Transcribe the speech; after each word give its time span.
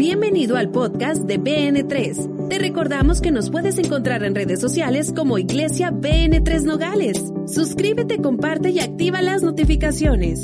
Bienvenido 0.00 0.56
al 0.56 0.70
podcast 0.70 1.24
de 1.24 1.38
BN3. 1.38 2.48
Te 2.48 2.58
recordamos 2.58 3.20
que 3.20 3.30
nos 3.30 3.50
puedes 3.50 3.76
encontrar 3.76 4.24
en 4.24 4.34
redes 4.34 4.58
sociales 4.58 5.12
como 5.14 5.36
Iglesia 5.36 5.90
BN3 5.90 6.62
Nogales. 6.62 7.22
Suscríbete, 7.46 8.16
comparte 8.16 8.70
y 8.70 8.80
activa 8.80 9.20
las 9.20 9.42
notificaciones. 9.42 10.42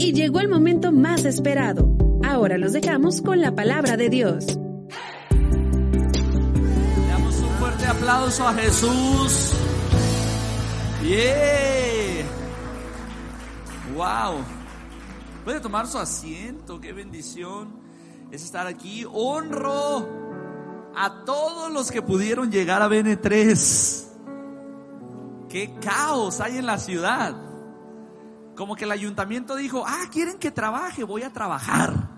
Y 0.00 0.12
llegó 0.12 0.40
el 0.40 0.48
momento 0.48 0.90
más 0.90 1.24
esperado. 1.24 1.88
Ahora 2.24 2.58
los 2.58 2.72
dejamos 2.72 3.22
con 3.22 3.40
la 3.40 3.54
palabra 3.54 3.96
de 3.96 4.08
Dios. 4.08 4.44
Damos 7.08 7.38
un 7.38 7.50
fuerte 7.60 7.86
aplauso 7.86 8.48
a 8.48 8.54
Jesús. 8.54 9.52
Yeah. 11.04 12.24
Wow. 13.94 14.42
Puede 15.44 15.60
tomar 15.60 15.86
su 15.86 15.96
asiento, 15.96 16.80
qué 16.80 16.92
bendición 16.92 17.85
es 18.36 18.44
estar 18.44 18.66
aquí. 18.66 19.04
Honro 19.12 20.08
a 20.94 21.24
todos 21.24 21.72
los 21.72 21.90
que 21.90 22.02
pudieron 22.02 22.50
llegar 22.50 22.82
a 22.82 22.88
BN3. 22.88 24.04
Qué 25.48 25.74
caos 25.80 26.40
hay 26.40 26.58
en 26.58 26.66
la 26.66 26.78
ciudad. 26.78 27.34
Como 28.54 28.76
que 28.76 28.84
el 28.84 28.92
ayuntamiento 28.92 29.56
dijo, 29.56 29.84
ah, 29.86 30.04
quieren 30.10 30.38
que 30.38 30.50
trabaje, 30.50 31.04
voy 31.04 31.22
a 31.22 31.32
trabajar. 31.32 32.16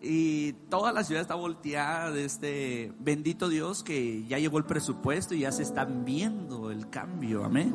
Y 0.00 0.52
toda 0.68 0.92
la 0.92 1.02
ciudad 1.02 1.22
está 1.22 1.34
volteada 1.34 2.12
de 2.12 2.24
este 2.24 2.92
bendito 3.00 3.48
Dios 3.48 3.82
que 3.82 4.24
ya 4.28 4.38
llegó 4.38 4.58
el 4.58 4.64
presupuesto 4.64 5.34
y 5.34 5.40
ya 5.40 5.50
se 5.50 5.64
están 5.64 6.04
viendo 6.04 6.70
el 6.70 6.88
cambio, 6.88 7.44
amén. 7.44 7.74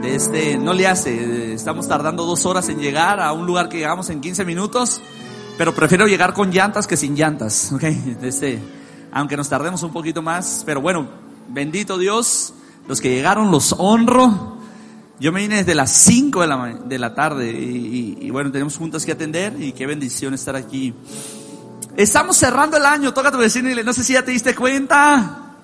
De 0.00 0.14
este, 0.14 0.56
no 0.56 0.72
le 0.72 0.86
hace, 0.86 1.52
estamos 1.52 1.86
tardando 1.86 2.24
dos 2.24 2.46
horas 2.46 2.68
en 2.70 2.78
llegar 2.78 3.20
a 3.20 3.32
un 3.32 3.46
lugar 3.46 3.68
que 3.68 3.76
llegamos 3.76 4.08
en 4.08 4.22
15 4.22 4.46
minutos, 4.46 5.02
pero 5.58 5.74
prefiero 5.74 6.06
llegar 6.06 6.32
con 6.32 6.52
llantas 6.52 6.86
que 6.86 6.96
sin 6.96 7.16
llantas, 7.16 7.72
ok. 7.74 7.82
Este, 8.22 8.60
aunque 9.12 9.36
nos 9.36 9.48
tardemos 9.48 9.82
un 9.82 9.92
poquito 9.92 10.22
más, 10.22 10.62
pero 10.64 10.80
bueno, 10.80 11.08
bendito 11.48 11.98
Dios, 11.98 12.54
los 12.86 13.00
que 13.00 13.10
llegaron 13.10 13.50
los 13.50 13.74
honro. 13.76 14.56
Yo 15.20 15.32
me 15.32 15.40
vine 15.40 15.56
desde 15.56 15.74
las 15.74 15.90
5 15.90 16.42
de 16.42 16.46
la, 16.46 16.78
de 16.86 16.98
la 16.98 17.12
tarde 17.12 17.50
y, 17.50 18.16
y, 18.20 18.26
y, 18.26 18.30
bueno, 18.30 18.52
tenemos 18.52 18.76
juntas 18.76 19.04
que 19.04 19.10
atender 19.10 19.60
y 19.60 19.72
qué 19.72 19.84
bendición 19.84 20.32
estar 20.32 20.54
aquí. 20.54 20.94
Estamos 21.96 22.36
cerrando 22.36 22.76
el 22.76 22.86
año, 22.86 23.12
toca 23.12 23.32
tu 23.32 23.38
vecino 23.38 23.66
y 23.66 23.70
dile, 23.70 23.82
no 23.82 23.92
sé 23.92 24.04
si 24.04 24.12
ya 24.12 24.24
te 24.24 24.30
diste 24.30 24.54
cuenta. 24.54 25.56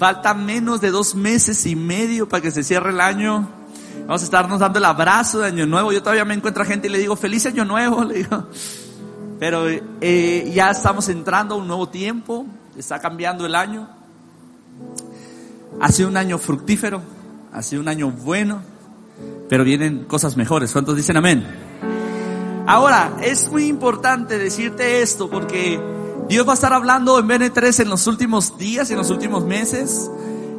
Falta 0.00 0.34
menos 0.34 0.80
de 0.80 0.90
dos 0.90 1.14
meses 1.14 1.64
y 1.64 1.76
medio 1.76 2.28
para 2.28 2.40
que 2.40 2.50
se 2.50 2.64
cierre 2.64 2.90
el 2.90 3.00
año. 3.00 3.48
Vamos 4.00 4.22
a 4.22 4.24
estarnos 4.24 4.60
dando 4.60 4.78
el 4.78 4.84
abrazo 4.84 5.40
de 5.40 5.46
Año 5.46 5.66
Nuevo. 5.66 5.92
Yo 5.92 6.00
todavía 6.02 6.24
me 6.24 6.34
encuentro 6.34 6.62
a 6.62 6.66
gente 6.66 6.88
y 6.88 6.90
le 6.90 6.98
digo, 6.98 7.16
feliz 7.16 7.46
Año 7.46 7.64
Nuevo, 7.64 8.04
le 8.06 8.14
digo. 8.14 8.48
Pero 9.38 9.64
eh, 9.68 10.50
ya 10.54 10.70
estamos 10.70 11.08
entrando 11.08 11.54
a 11.54 11.58
un 11.58 11.66
nuevo 11.66 11.88
tiempo, 11.88 12.46
está 12.76 13.00
cambiando 13.00 13.46
el 13.46 13.54
año. 13.54 13.88
Ha 15.80 15.90
sido 15.90 16.08
un 16.08 16.16
año 16.16 16.38
fructífero 16.38 17.02
ha 17.52 17.62
sido 17.62 17.82
un 17.82 17.88
año 17.88 18.10
bueno, 18.10 18.62
pero 19.48 19.62
vienen 19.62 20.04
cosas 20.04 20.36
mejores. 20.36 20.72
¿Cuántos 20.72 20.96
dicen 20.96 21.16
amén? 21.18 21.46
Ahora, 22.66 23.18
es 23.22 23.50
muy 23.50 23.66
importante 23.66 24.38
decirte 24.38 25.02
esto 25.02 25.28
porque 25.28 25.78
Dios 26.28 26.46
va 26.46 26.52
a 26.52 26.54
estar 26.54 26.72
hablando 26.72 27.18
en 27.18 27.28
BN3 27.28 27.82
en 27.82 27.90
los 27.90 28.06
últimos 28.06 28.56
días, 28.56 28.90
en 28.90 28.96
los 28.96 29.10
últimos 29.10 29.44
meses. 29.44 30.10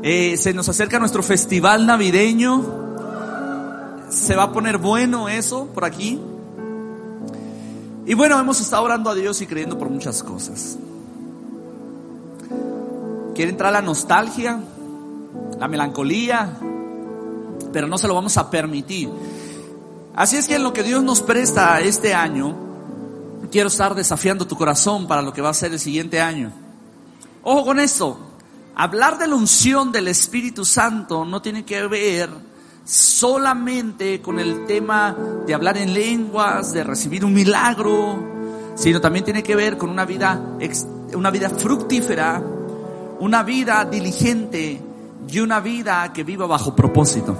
Eh, 0.04 0.38
se 0.38 0.54
nos 0.54 0.70
acerca 0.70 1.00
nuestro 1.00 1.24
festival 1.24 1.88
navideño. 1.88 2.93
Se 4.14 4.36
va 4.36 4.44
a 4.44 4.52
poner 4.52 4.78
bueno 4.78 5.28
eso 5.28 5.66
por 5.74 5.86
aquí. 5.86 6.22
Y 8.06 8.14
bueno, 8.14 8.40
hemos 8.40 8.62
estado 8.62 8.84
orando 8.84 9.10
a 9.10 9.16
Dios 9.16 9.42
y 9.42 9.48
creyendo 9.48 9.78
por 9.78 9.90
muchas 9.90 10.22
cosas. 10.22 10.78
Quiere 13.34 13.50
entrar 13.50 13.74
la 13.74 13.82
nostalgia, 13.82 14.60
la 15.60 15.68
melancolía, 15.68 16.58
pero 17.72 17.88
no 17.88 17.98
se 17.98 18.08
lo 18.08 18.14
vamos 18.14 18.38
a 18.38 18.52
permitir. 18.52 19.10
Así 20.16 20.38
es 20.38 20.48
que 20.48 20.56
en 20.56 20.64
lo 20.64 20.74
que 20.74 20.84
Dios 20.84 21.04
nos 21.04 21.22
presta 21.22 21.82
este 21.82 22.14
año, 22.14 22.56
quiero 23.52 23.70
estar 23.70 23.96
desafiando 23.96 24.46
tu 24.46 24.56
corazón 24.56 25.08
para 25.08 25.24
lo 25.24 25.34
que 25.34 25.42
va 25.42 25.50
a 25.50 25.56
ser 25.56 25.74
el 25.74 25.80
siguiente 25.80 26.22
año. 26.22 26.52
Ojo 27.42 27.66
con 27.66 27.80
esto, 27.80 28.20
hablar 28.76 29.18
de 29.18 29.28
la 29.28 29.36
unción 29.36 29.92
del 29.92 30.08
Espíritu 30.08 30.66
Santo 30.66 31.26
no 31.26 31.42
tiene 31.42 31.66
que 31.66 31.88
ver 31.88 32.53
solamente 32.86 34.22
con 34.22 34.40
el 34.40 34.66
tema 34.66 35.16
de 35.46 35.54
hablar 35.54 35.78
en 35.78 35.94
lenguas, 35.94 36.74
de 36.74 36.84
recibir 36.84 37.24
un 37.24 37.34
milagro, 37.34 38.74
sino 38.76 39.00
también 39.00 39.26
tiene 39.26 39.44
que 39.44 39.56
ver 39.56 39.78
con 39.78 39.90
una 39.90 40.06
vida, 40.06 40.40
una 41.14 41.32
vida 41.32 41.50
fructífera, 41.50 42.42
una 43.20 43.44
vida 43.44 43.86
diligente 43.86 44.82
y 45.30 45.40
una 45.40 45.60
vida 45.60 46.12
que 46.12 46.24
viva 46.24 46.46
bajo 46.46 46.76
propósito. 46.76 47.38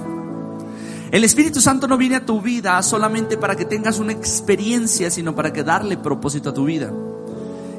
El 1.10 1.22
Espíritu 1.22 1.60
Santo 1.60 1.86
no 1.86 1.96
viene 1.96 2.16
a 2.16 2.26
tu 2.26 2.40
vida 2.40 2.82
solamente 2.82 3.36
para 3.36 3.54
que 3.54 3.64
tengas 3.64 3.98
una 3.98 4.12
experiencia, 4.12 5.10
sino 5.10 5.34
para 5.34 5.52
que 5.52 5.62
darle 5.62 5.96
propósito 5.96 6.50
a 6.50 6.54
tu 6.54 6.64
vida. 6.64 6.92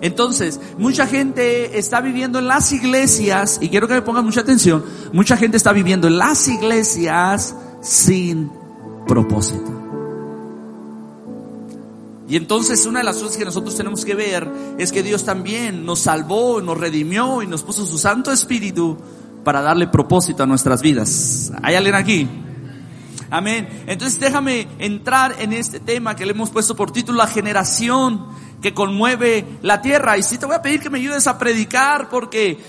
Entonces, 0.05 0.59
mucha 0.77 1.07
gente 1.07 1.79
está 1.79 1.99
viviendo 1.99 2.37
en 2.37 2.47
las 2.47 2.71
iglesias, 2.71 3.57
y 3.59 3.69
quiero 3.69 3.87
que 3.87 3.95
me 3.95 4.03
pongan 4.03 4.23
mucha 4.23 4.41
atención, 4.41 4.85
mucha 5.13 5.35
gente 5.35 5.57
está 5.57 5.73
viviendo 5.73 6.07
en 6.07 6.19
las 6.19 6.47
iglesias 6.47 7.55
sin 7.81 8.51
propósito. 9.07 9.81
Y 12.27 12.35
entonces 12.35 12.85
una 12.85 12.99
de 12.99 13.05
las 13.05 13.17
cosas 13.17 13.35
que 13.35 13.45
nosotros 13.45 13.75
tenemos 13.75 14.05
que 14.05 14.13
ver 14.13 14.47
es 14.77 14.91
que 14.91 15.01
Dios 15.01 15.25
también 15.25 15.87
nos 15.87 16.01
salvó, 16.01 16.61
nos 16.61 16.77
redimió 16.77 17.41
y 17.41 17.47
nos 17.47 17.63
puso 17.63 17.83
su 17.87 17.97
Santo 17.97 18.31
Espíritu 18.31 18.97
para 19.43 19.61
darle 19.61 19.87
propósito 19.87 20.43
a 20.43 20.45
nuestras 20.45 20.83
vidas. 20.83 21.51
¿Hay 21.63 21.73
alguien 21.73 21.95
aquí? 21.95 22.27
Amén. 23.31 23.67
Entonces 23.87 24.19
déjame 24.19 24.67
entrar 24.77 25.35
en 25.39 25.51
este 25.51 25.79
tema 25.79 26.15
que 26.15 26.27
le 26.27 26.33
hemos 26.33 26.51
puesto 26.51 26.75
por 26.75 26.91
título 26.91 27.17
La 27.17 27.27
generación 27.27 28.27
que 28.61 28.73
conmueve 28.73 29.45
la 29.61 29.81
tierra. 29.81 30.17
Y 30.17 30.23
sí 30.23 30.37
te 30.37 30.45
voy 30.45 30.55
a 30.55 30.61
pedir 30.61 30.79
que 30.79 30.89
me 30.89 30.99
ayudes 30.99 31.27
a 31.27 31.37
predicar 31.37 32.09
porque 32.09 32.59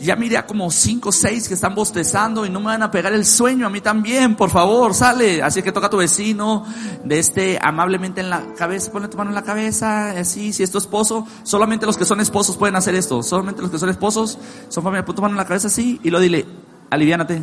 ya 0.00 0.16
miré 0.16 0.36
a 0.36 0.46
como 0.46 0.70
cinco 0.70 1.08
o 1.08 1.12
seis 1.12 1.48
que 1.48 1.54
están 1.54 1.74
bostezando 1.74 2.44
y 2.44 2.50
no 2.50 2.60
me 2.60 2.66
van 2.66 2.82
a 2.82 2.90
pegar 2.90 3.12
el 3.12 3.24
sueño 3.24 3.66
a 3.66 3.70
mí 3.70 3.80
también, 3.80 4.36
por 4.36 4.50
favor, 4.50 4.94
sale. 4.94 5.42
Así 5.42 5.62
que 5.62 5.72
toca 5.72 5.86
a 5.86 5.90
tu 5.90 5.96
vecino 5.96 6.64
de 7.04 7.18
este 7.18 7.58
amablemente 7.62 8.20
en 8.20 8.30
la 8.30 8.42
cabeza, 8.56 8.92
ponle 8.92 9.08
tu 9.08 9.16
mano 9.16 9.30
en 9.30 9.34
la 9.34 9.42
cabeza, 9.42 10.10
así, 10.10 10.52
si 10.52 10.62
es 10.62 10.70
tu 10.70 10.78
esposo, 10.78 11.26
solamente 11.42 11.86
los 11.86 11.96
que 11.96 12.04
son 12.04 12.20
esposos 12.20 12.56
pueden 12.56 12.76
hacer 12.76 12.94
esto, 12.94 13.22
solamente 13.22 13.62
los 13.62 13.70
que 13.70 13.78
son 13.78 13.88
esposos, 13.88 14.38
son 14.68 14.82
familia, 14.82 15.04
pon 15.04 15.14
tu 15.14 15.22
mano 15.22 15.32
en 15.32 15.38
la 15.38 15.46
cabeza 15.46 15.68
así 15.68 16.00
y 16.02 16.10
lo 16.10 16.20
dile, 16.20 16.44
aliviánate. 16.90 17.40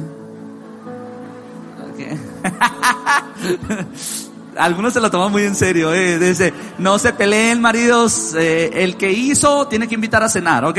Algunos 4.57 4.93
se 4.93 5.01
lo 5.01 5.09
toman 5.09 5.31
muy 5.31 5.43
en 5.43 5.55
serio, 5.55 5.93
eh. 5.93 6.19
Dice, 6.19 6.53
no 6.77 6.99
se 6.99 7.13
peleen 7.13 7.61
maridos, 7.61 8.35
eh, 8.35 8.83
el 8.83 8.97
que 8.97 9.11
hizo 9.11 9.67
tiene 9.67 9.87
que 9.87 9.95
invitar 9.95 10.21
a 10.23 10.29
cenar, 10.29 10.65
¿ok? 10.65 10.77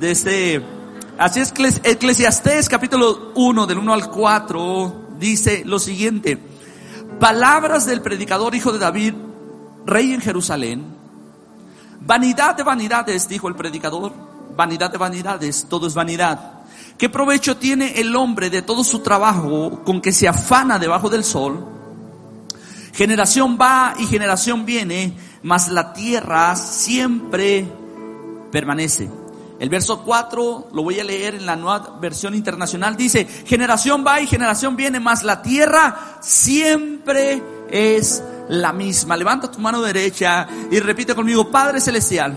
Desde, 0.00 0.62
así 1.18 1.40
es 1.40 1.52
Eclesiastés 1.82 2.68
capítulo 2.68 3.32
1 3.34 3.66
del 3.66 3.78
1 3.78 3.92
al 3.92 4.10
4 4.10 5.06
dice 5.18 5.62
lo 5.64 5.78
siguiente, 5.78 6.38
palabras 7.20 7.86
del 7.86 8.00
predicador 8.00 8.54
hijo 8.54 8.72
de 8.72 8.78
David, 8.78 9.14
rey 9.84 10.12
en 10.12 10.20
Jerusalén, 10.20 10.84
vanidad 12.00 12.56
de 12.56 12.62
vanidades, 12.62 13.28
dijo 13.28 13.48
el 13.48 13.56
predicador, 13.56 14.12
vanidad 14.56 14.90
de 14.90 14.98
vanidades, 14.98 15.66
todo 15.68 15.86
es 15.86 15.94
vanidad. 15.94 16.52
¿Qué 16.96 17.10
provecho 17.10 17.58
tiene 17.58 18.00
el 18.00 18.16
hombre 18.16 18.48
de 18.48 18.62
todo 18.62 18.82
su 18.82 19.00
trabajo 19.00 19.82
con 19.84 20.00
que 20.00 20.12
se 20.12 20.28
afana 20.28 20.78
debajo 20.78 21.10
del 21.10 21.24
sol? 21.24 21.75
Generación 22.96 23.58
va 23.60 23.92
y 23.98 24.06
generación 24.06 24.64
viene, 24.64 25.12
mas 25.42 25.68
la 25.68 25.92
tierra 25.92 26.56
siempre 26.56 27.68
permanece. 28.50 29.10
El 29.60 29.68
verso 29.68 30.02
4 30.02 30.70
lo 30.72 30.82
voy 30.82 30.98
a 30.98 31.04
leer 31.04 31.34
en 31.34 31.44
la 31.44 31.56
nueva 31.56 31.98
versión 32.00 32.34
internacional. 32.34 32.96
Dice, 32.96 33.26
generación 33.44 34.02
va 34.06 34.22
y 34.22 34.26
generación 34.26 34.76
viene, 34.76 34.98
mas 34.98 35.24
la 35.24 35.42
tierra 35.42 36.16
siempre 36.22 37.42
es 37.70 38.24
la 38.48 38.72
misma. 38.72 39.14
Levanta 39.14 39.50
tu 39.50 39.58
mano 39.58 39.82
derecha 39.82 40.48
y 40.70 40.80
repite 40.80 41.14
conmigo, 41.14 41.50
Padre 41.50 41.82
Celestial, 41.82 42.34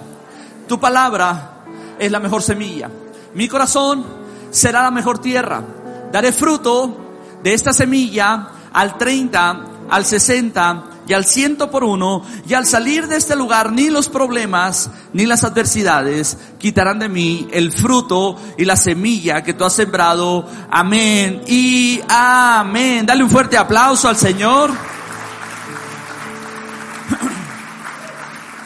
tu 0.68 0.78
palabra 0.78 1.64
es 1.98 2.12
la 2.12 2.20
mejor 2.20 2.42
semilla. 2.42 2.90
Mi 3.34 3.48
corazón 3.48 4.06
será 4.52 4.84
la 4.84 4.92
mejor 4.92 5.20
tierra. 5.20 5.64
Daré 6.12 6.34
fruto 6.34 6.98
de 7.42 7.54
esta 7.54 7.72
semilla 7.72 8.50
al 8.74 8.98
30, 8.98 9.79
al 9.90 10.06
60 10.06 10.84
y 11.08 11.14
al 11.14 11.26
ciento 11.26 11.72
por 11.72 11.84
uno, 11.84 12.24
y 12.48 12.54
al 12.54 12.68
salir 12.68 13.08
de 13.08 13.18
este 13.18 13.36
lugar 13.36 13.72
ni 13.72 13.90
los 13.90 14.10
problemas 14.10 14.92
ni 15.12 15.26
las 15.26 15.44
adversidades 15.44 16.38
quitarán 16.60 17.00
de 17.00 17.10
mí 17.10 17.48
el 17.52 17.72
fruto 17.72 18.36
y 18.60 18.66
la 18.66 18.76
semilla 18.76 19.42
que 19.42 19.56
tú 19.56 19.66
has 19.66 19.74
sembrado. 19.74 20.46
Amén 20.70 21.42
y 21.48 22.00
amén. 22.08 23.08
Dale 23.08 23.24
un 23.24 23.30
fuerte 23.30 23.58
aplauso 23.58 24.08
al 24.08 24.18
Señor. 24.18 24.72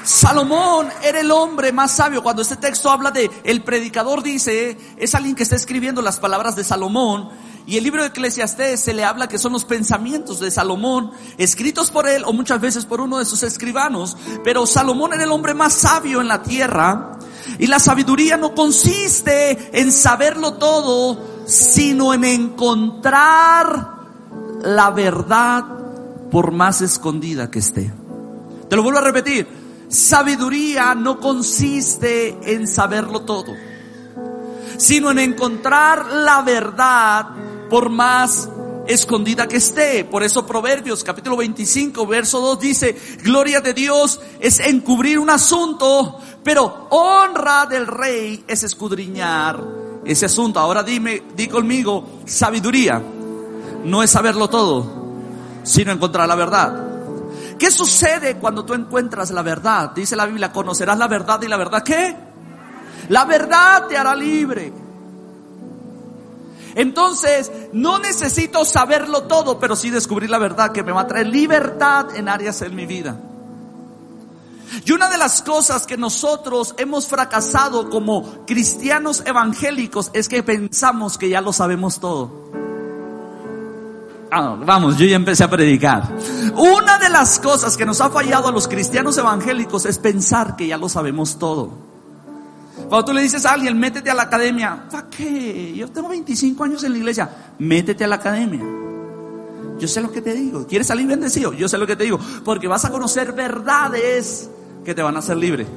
Salomón 0.04 0.90
era 1.02 1.20
el 1.20 1.32
hombre 1.32 1.72
más 1.72 1.96
sabio. 1.96 2.24
Cuando 2.24 2.42
este 2.42 2.58
texto 2.58 2.90
habla 2.90 3.12
de 3.12 3.30
el 3.44 3.64
predicador 3.64 4.22
dice, 4.22 4.78
es 4.98 5.16
alguien 5.16 5.36
que 5.36 5.44
está 5.44 5.56
escribiendo 5.56 6.02
las 6.02 6.20
palabras 6.20 6.56
de 6.56 6.64
Salomón. 6.64 7.30
Y 7.66 7.78
el 7.78 7.84
libro 7.86 8.02
de 8.02 8.10
Eclesiastés 8.10 8.82
se 8.82 8.94
le 8.94 9.06
habla 9.06 9.30
que 9.30 9.40
son 9.40 9.54
los 9.54 9.64
pensamientos 9.64 10.42
de 10.42 10.52
Salomón, 10.52 11.12
escritos 11.38 11.92
por 11.92 12.10
él 12.10 12.24
o 12.26 12.34
muchas 12.34 12.60
veces 12.60 12.86
por 12.86 13.00
uno 13.00 13.20
de 13.20 13.26
sus 13.26 13.42
escribanos. 13.44 14.18
Pero 14.44 14.66
Salomón 14.66 15.14
era 15.14 15.24
el 15.24 15.32
hombre 15.32 15.54
más 15.54 15.74
sabio 15.74 16.20
en 16.20 16.28
la 16.28 16.44
tierra. 16.44 17.20
Y 17.60 17.68
la 17.68 17.80
sabiduría 17.80 18.36
no 18.36 18.54
consiste 18.54 19.80
en 19.80 19.92
saberlo 19.94 20.56
todo, 20.56 21.46
sino 21.46 22.14
en 22.14 22.26
encontrar 22.26 23.94
la 24.62 24.92
verdad 24.92 25.64
por 26.30 26.52
más 26.52 26.82
escondida 26.82 27.50
que 27.50 27.60
esté. 27.60 27.94
Te 28.70 28.76
lo 28.76 28.84
vuelvo 28.84 29.00
a 29.00 29.04
repetir. 29.04 29.63
Sabiduría 29.94 30.96
no 30.96 31.20
consiste 31.20 32.36
en 32.52 32.68
saberlo 32.68 33.22
todo, 33.22 33.54
sino 34.76 35.12
en 35.12 35.20
encontrar 35.20 36.08
la 36.08 36.42
verdad 36.42 37.28
por 37.70 37.92
más 37.92 38.50
escondida 38.88 39.48
que 39.48 39.58
esté. 39.58 40.04
Por 40.04 40.24
eso 40.24 40.48
Proverbios 40.48 41.04
capítulo 41.04 41.38
25 41.38 42.08
verso 42.08 42.42
2 42.42 42.60
dice, 42.60 42.98
gloria 43.22 43.62
de 43.62 43.76
Dios 43.76 44.20
es 44.40 44.62
encubrir 44.62 45.20
un 45.20 45.30
asunto, 45.30 46.20
pero 46.44 46.88
honra 46.90 47.68
del 47.68 47.86
rey 47.86 48.44
es 48.48 48.64
escudriñar 48.64 49.64
ese 50.04 50.26
asunto. 50.26 50.60
Ahora 50.60 50.82
dime, 50.82 51.22
di 51.36 51.48
conmigo, 51.48 52.04
sabiduría 52.26 53.00
no 53.86 54.02
es 54.02 54.10
saberlo 54.10 54.50
todo, 54.50 54.88
sino 55.62 55.92
encontrar 55.92 56.28
la 56.28 56.34
verdad. 56.34 56.93
¿Qué 57.58 57.72
sucede 57.72 58.38
cuando 58.38 58.66
tú 58.66 58.74
encuentras 58.74 59.32
la 59.32 59.42
verdad? 59.42 59.92
Dice 59.92 60.16
la 60.16 60.26
Biblia, 60.26 60.52
conocerás 60.52 60.98
la 60.98 61.08
verdad 61.08 61.42
y 61.42 61.48
la 61.48 61.58
verdad 61.58 61.84
qué? 61.84 62.16
La 63.10 63.26
verdad 63.26 63.88
te 63.88 63.98
hará 63.98 64.16
libre. 64.16 64.74
Entonces, 66.76 67.52
no 67.72 68.00
necesito 68.00 68.66
saberlo 68.66 69.24
todo, 69.24 69.60
pero 69.60 69.76
sí 69.76 69.90
descubrir 69.90 70.30
la 70.30 70.40
verdad 70.40 70.72
que 70.72 70.84
me 70.84 70.92
va 70.92 71.02
a 71.02 71.08
traer 71.08 71.28
libertad 71.28 72.16
en 72.16 72.28
áreas 72.30 72.62
en 72.62 72.76
mi 72.76 72.86
vida. 72.86 73.18
Y 74.86 74.92
una 74.92 75.10
de 75.10 75.18
las 75.18 75.44
cosas 75.44 75.86
que 75.86 75.98
nosotros 75.98 76.74
hemos 76.78 77.08
fracasado 77.08 77.90
como 77.90 78.46
cristianos 78.46 79.22
evangélicos 79.26 80.10
es 80.14 80.28
que 80.28 80.42
pensamos 80.42 81.18
que 81.18 81.30
ya 81.30 81.42
lo 81.42 81.54
sabemos 81.54 82.00
todo. 82.00 82.63
Ah, 84.36 84.58
vamos, 84.66 84.98
yo 84.98 85.06
ya 85.06 85.16
empecé 85.16 85.44
a 85.44 85.50
predicar. 85.50 86.10
Una 86.56 86.98
de 86.98 87.08
las 87.10 87.38
cosas 87.38 87.78
que 87.78 87.86
nos 87.86 88.02
ha 88.02 88.10
fallado 88.10 88.48
a 88.48 88.52
los 88.52 88.68
cristianos 88.68 89.16
evangélicos 89.20 89.86
es 89.86 90.00
pensar 90.00 90.56
que 90.56 90.66
ya 90.66 90.76
lo 90.76 90.90
sabemos 90.90 91.38
todo. 91.38 91.70
Cuando 92.90 93.06
tú 93.06 93.14
le 93.14 93.22
dices 93.22 93.46
a 93.46 93.54
alguien, 93.54 93.78
métete 93.78 94.10
a 94.10 94.16
la 94.16 94.24
academia, 94.24 94.86
¿para 94.90 95.08
qué? 95.08 95.76
Yo 95.76 95.88
tengo 95.90 96.10
25 96.10 96.64
años 96.64 96.84
en 96.84 96.94
la 96.94 96.98
iglesia, 96.98 97.30
métete 97.60 98.06
a 98.06 98.08
la 98.08 98.16
academia. 98.16 98.64
Yo 99.80 99.88
sé 99.88 100.02
lo 100.02 100.12
que 100.12 100.22
te 100.22 100.34
digo. 100.34 100.66
¿Quieres 100.66 100.88
salir 100.88 101.06
bendecido? 101.06 101.54
Yo 101.54 101.70
sé 101.70 101.78
lo 101.78 101.86
que 101.86 101.96
te 101.96 102.06
digo. 102.06 102.20
Porque 102.44 102.68
vas 102.68 102.86
a 102.86 102.90
conocer 102.90 103.34
verdades 103.34 104.50
que 104.84 104.96
te 104.96 105.04
van 105.04 105.16
a 105.16 105.20
hacer 105.20 105.38
libre. 105.38 105.68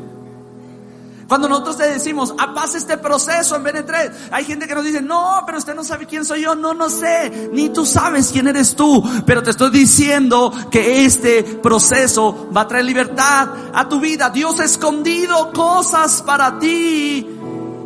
Cuando 1.29 1.49
nosotros 1.49 1.77
te 1.77 1.89
decimos, 1.89 2.35
ah, 2.39 2.55
pasa 2.55 2.79
este 2.79 2.99
proceso 2.99 3.57
en 3.57 3.65
BN3, 3.65 4.13
hay 4.31 4.45
gente 4.45 4.69
que 4.69 4.75
nos 4.75 4.85
dice, 4.85 5.03
no, 5.03 5.43
pero 5.45 5.59
usted 5.59 5.75
no 5.75 5.83
sabe 5.83 6.07
quién 6.07 6.25
soy 6.25 6.43
yo, 6.43 6.55
no, 6.55 6.73
no 6.73 6.89
sé, 6.89 7.51
ni 7.53 7.71
tú 7.71 7.85
sabes 7.85 8.31
quién 8.31 8.47
eres 8.47 8.77
tú, 8.77 9.03
pero 9.27 9.43
te 9.43 9.51
estoy 9.51 9.71
diciendo 9.71 10.53
que 10.71 11.05
este 11.05 11.43
proceso 11.43 12.49
va 12.57 12.63
a 12.63 12.69
traer 12.69 12.85
libertad 12.85 13.49
a 13.75 13.89
tu 13.89 13.99
vida. 13.99 14.31
Dios 14.31 14.61
ha 14.61 14.65
escondido 14.65 15.53
cosas 15.53 16.23
para 16.23 16.59
ti 16.59 17.36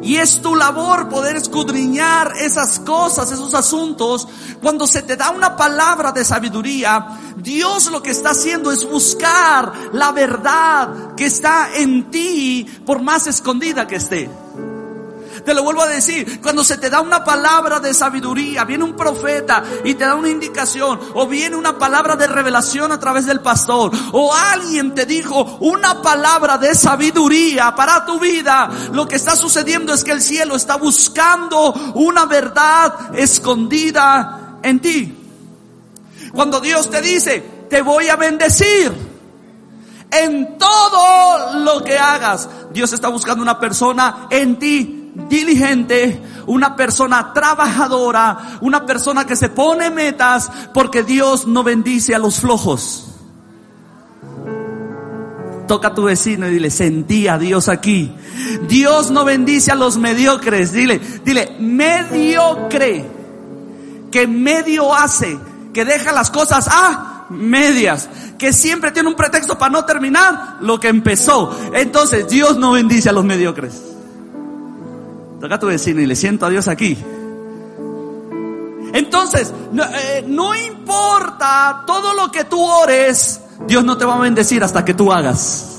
y 0.03 0.17
es 0.17 0.41
tu 0.41 0.55
labor 0.55 1.09
poder 1.09 1.37
escudriñar 1.37 2.33
esas 2.39 2.81
cosas, 2.81 3.31
esos 3.31 3.55
asuntos. 3.55 4.27
Cuando 4.63 4.87
se 4.87 5.03
te 5.03 5.17
da 5.17 5.31
una 5.31 5.57
palabra 5.57 6.13
de 6.13 6.25
sabiduría, 6.25 7.35
Dios 7.37 7.91
lo 7.91 8.03
que 8.03 8.11
está 8.11 8.31
haciendo 8.31 8.73
es 8.73 8.89
buscar 8.89 9.73
la 9.93 10.13
verdad 10.13 11.15
que 11.17 11.27
está 11.27 11.75
en 11.75 12.11
ti, 12.11 12.67
por 12.87 13.03
más 13.03 13.27
escondida 13.27 13.87
que 13.87 13.97
esté. 13.97 14.31
Te 15.51 15.55
lo 15.55 15.65
vuelvo 15.65 15.83
a 15.83 15.89
decir, 15.89 16.41
cuando 16.41 16.63
se 16.63 16.79
te 16.79 16.89
da 16.89 17.01
una 17.01 17.25
palabra 17.25 17.81
de 17.81 17.93
sabiduría, 17.93 18.63
viene 18.63 18.85
un 18.85 18.95
profeta 18.95 19.65
y 19.83 19.95
te 19.95 20.05
da 20.05 20.15
una 20.15 20.29
indicación, 20.29 21.01
o 21.15 21.27
viene 21.27 21.57
una 21.57 21.77
palabra 21.77 22.15
de 22.15 22.29
revelación 22.29 22.93
a 22.93 23.01
través 23.01 23.27
del 23.27 23.41
pastor, 23.41 23.91
o 24.13 24.33
alguien 24.33 24.95
te 24.95 25.07
dijo 25.07 25.59
una 25.59 26.03
palabra 26.03 26.57
de 26.57 26.73
sabiduría 26.77 27.75
para 27.75 28.07
tu 28.07 28.21
vida, 28.21 28.71
lo 28.93 29.09
que 29.09 29.17
está 29.17 29.35
sucediendo 29.35 29.93
es 29.93 30.05
que 30.05 30.13
el 30.13 30.23
cielo 30.23 30.55
está 30.55 30.77
buscando 30.77 31.73
una 31.97 32.27
verdad 32.27 33.13
escondida 33.19 34.61
en 34.63 34.79
ti. 34.79 35.19
Cuando 36.33 36.61
Dios 36.61 36.89
te 36.89 37.03
dice, 37.03 37.41
te 37.69 37.83
voy 37.83 38.09
a 38.09 38.15
bendecir. 38.15 38.93
En 40.13 40.59
todo 40.59 41.55
lo 41.55 41.83
que 41.83 41.99
hagas, 41.99 42.49
Dios 42.73 42.93
está 42.93 43.09
buscando 43.09 43.43
una 43.43 43.59
persona 43.59 44.29
en 44.31 44.57
ti 44.57 45.00
diligente, 45.15 46.21
una 46.47 46.77
persona 46.77 47.33
trabajadora, 47.33 48.59
una 48.61 48.87
persona 48.87 49.27
que 49.27 49.37
se 49.37 49.49
pone 49.49 49.91
metas 49.91 50.51
porque 50.73 51.03
Dios 51.03 51.47
no 51.47 51.63
bendice 51.63 52.15
a 52.15 52.19
los 52.19 52.41
flojos. 52.41 53.07
Toca 55.67 55.89
a 55.89 55.95
tu 55.95 56.05
vecino 56.05 56.49
y 56.49 56.51
dile, 56.51 56.71
sentí 56.71 57.29
a 57.29 57.39
Dios 57.39 57.69
aquí. 57.69 58.13
Dios 58.69 59.13
no 59.13 59.25
bendice 59.25 59.71
a 59.71 59.77
los 59.77 59.99
mediocres. 59.99 60.73
Dile, 60.73 61.01
dile, 61.25 61.57
mediocre. 61.61 63.09
Que 64.11 64.27
medio 64.27 64.93
hace. 64.93 65.39
Que 65.73 65.85
deja 65.85 66.11
las 66.11 66.33
cosas 66.33 66.67
a 66.69 67.27
medias. 67.31 68.09
Que 68.37 68.53
siempre 68.53 68.91
tiene 68.91 69.11
un 69.11 69.15
pretexto 69.15 69.57
para 69.57 69.71
no 69.71 69.85
terminar 69.85 70.57
lo 70.61 70.81
que 70.81 70.89
empezó. 70.89 71.57
Entonces 71.73 72.29
Dios 72.29 72.57
no 72.57 72.73
bendice 72.73 73.09
a 73.09 73.13
los 73.13 73.25
mediocres. 73.25 73.81
A 75.43 75.59
tu 75.59 75.67
vecino 75.67 76.01
y 76.01 76.07
le 76.07 76.17
siento 76.17 76.47
a 76.47 76.51
Dios 76.51 76.69
aquí. 76.69 76.97
Entonces, 78.93 79.53
eh, 79.75 80.25
no 80.27 80.55
importa 80.55 81.85
todo 81.87 82.15
lo 82.15 82.31
que 82.31 82.45
tú 82.45 82.61
ores, 82.63 83.41
Dios 83.67 83.85
no 83.85 83.97
te 83.97 84.05
va 84.05 84.17
a 84.17 84.21
bendecir 84.21 84.63
hasta 84.63 84.85
que 84.85 84.95
tú 84.95 85.13
hagas. 85.13 85.71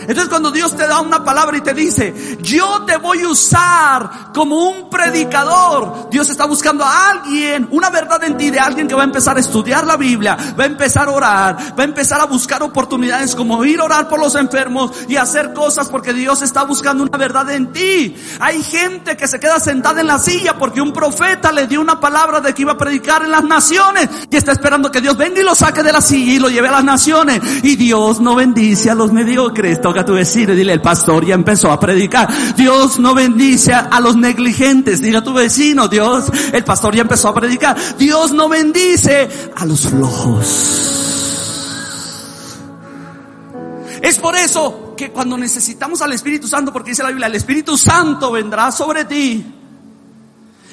Entonces 0.00 0.28
cuando 0.28 0.50
Dios 0.50 0.76
te 0.76 0.86
da 0.86 1.00
una 1.00 1.24
palabra 1.24 1.56
y 1.56 1.60
te 1.62 1.72
dice, 1.72 2.36
yo 2.40 2.84
te 2.84 2.96
voy 2.98 3.22
a 3.22 3.28
usar 3.28 4.10
como 4.34 4.68
un 4.68 4.90
predicador, 4.90 6.08
Dios 6.10 6.28
está 6.28 6.44
buscando 6.44 6.84
a 6.84 7.10
alguien, 7.10 7.68
una 7.70 7.88
verdad 7.88 8.22
en 8.24 8.36
ti 8.36 8.50
de 8.50 8.58
alguien 8.58 8.88
que 8.88 8.94
va 8.94 9.02
a 9.02 9.06
empezar 9.06 9.36
a 9.36 9.40
estudiar 9.40 9.86
la 9.86 9.96
Biblia, 9.96 10.36
va 10.58 10.64
a 10.64 10.66
empezar 10.66 11.08
a 11.08 11.12
orar, 11.12 11.56
va 11.78 11.82
a 11.82 11.84
empezar 11.84 12.20
a 12.20 12.26
buscar 12.26 12.62
oportunidades 12.62 13.34
como 13.34 13.64
ir 13.64 13.80
a 13.80 13.84
orar 13.84 14.08
por 14.08 14.20
los 14.20 14.34
enfermos 14.34 14.90
y 15.08 15.16
hacer 15.16 15.54
cosas 15.54 15.88
porque 15.88 16.12
Dios 16.12 16.42
está 16.42 16.64
buscando 16.64 17.04
una 17.04 17.16
verdad 17.16 17.48
en 17.50 17.72
ti. 17.72 18.14
Hay 18.40 18.62
gente 18.62 19.16
que 19.16 19.28
se 19.28 19.40
queda 19.40 19.60
sentada 19.60 20.00
en 20.00 20.08
la 20.08 20.18
silla 20.18 20.58
porque 20.58 20.80
un 20.80 20.92
profeta 20.92 21.52
le 21.52 21.66
dio 21.66 21.80
una 21.80 22.00
palabra 22.00 22.40
de 22.40 22.52
que 22.52 22.62
iba 22.62 22.72
a 22.72 22.78
predicar 22.78 23.24
en 23.24 23.30
las 23.30 23.44
naciones 23.44 24.08
y 24.30 24.36
está 24.36 24.52
esperando 24.52 24.90
que 24.90 25.00
Dios 25.00 25.16
venga 25.16 25.40
y 25.40 25.44
lo 25.44 25.54
saque 25.54 25.82
de 25.82 25.92
la 25.92 26.00
silla 26.00 26.32
y 26.32 26.38
lo 26.38 26.48
lleve 26.48 26.68
a 26.68 26.72
las 26.72 26.84
naciones. 26.84 27.40
Y 27.62 27.76
Dios 27.76 28.20
no 28.20 28.34
bendice 28.34 28.90
a 28.90 28.94
los 28.94 29.12
mediocres 29.12 29.78
a 29.98 30.04
tu 30.04 30.16
y 30.16 30.24
dile, 30.24 30.72
el 30.72 30.80
pastor 30.80 31.24
ya 31.24 31.34
empezó 31.34 31.70
a 31.70 31.78
predicar. 31.78 32.28
Dios 32.56 32.98
no 32.98 33.14
bendice 33.14 33.72
a 33.74 34.00
los 34.00 34.16
negligentes. 34.24 35.00
Dile 35.00 35.18
a 35.18 35.22
tu 35.22 35.32
vecino, 35.32 35.86
Dios, 35.86 36.24
el 36.52 36.64
pastor 36.64 36.96
ya 36.96 37.02
empezó 37.02 37.28
a 37.28 37.34
predicar. 37.34 37.76
Dios 37.96 38.32
no 38.32 38.48
bendice 38.48 39.28
a 39.54 39.64
los 39.64 39.86
flojos. 39.86 41.04
Es 44.02 44.18
por 44.18 44.34
eso 44.36 44.94
que 44.96 45.10
cuando 45.10 45.38
necesitamos 45.38 46.02
al 46.02 46.12
Espíritu 46.12 46.46
Santo, 46.46 46.72
porque 46.72 46.90
dice 46.90 47.02
la 47.02 47.08
Biblia, 47.08 47.26
el 47.26 47.36
Espíritu 47.36 47.76
Santo 47.78 48.32
vendrá 48.32 48.70
sobre 48.70 49.04
ti. 49.04 49.46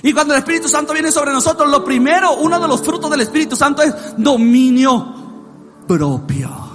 Y 0.04 0.14
cuando 0.14 0.34
el 0.34 0.40
Espíritu 0.40 0.68
Santo 0.68 0.94
viene 0.94 1.12
sobre 1.12 1.32
nosotros, 1.32 1.70
lo 1.70 1.84
primero, 1.84 2.36
uno 2.38 2.60
de 2.60 2.68
los 2.68 2.82
frutos 2.82 3.10
del 3.12 3.22
Espíritu 3.22 3.56
Santo 3.56 3.84
es 3.84 3.94
dominio 4.18 5.16
propio. 5.88 6.72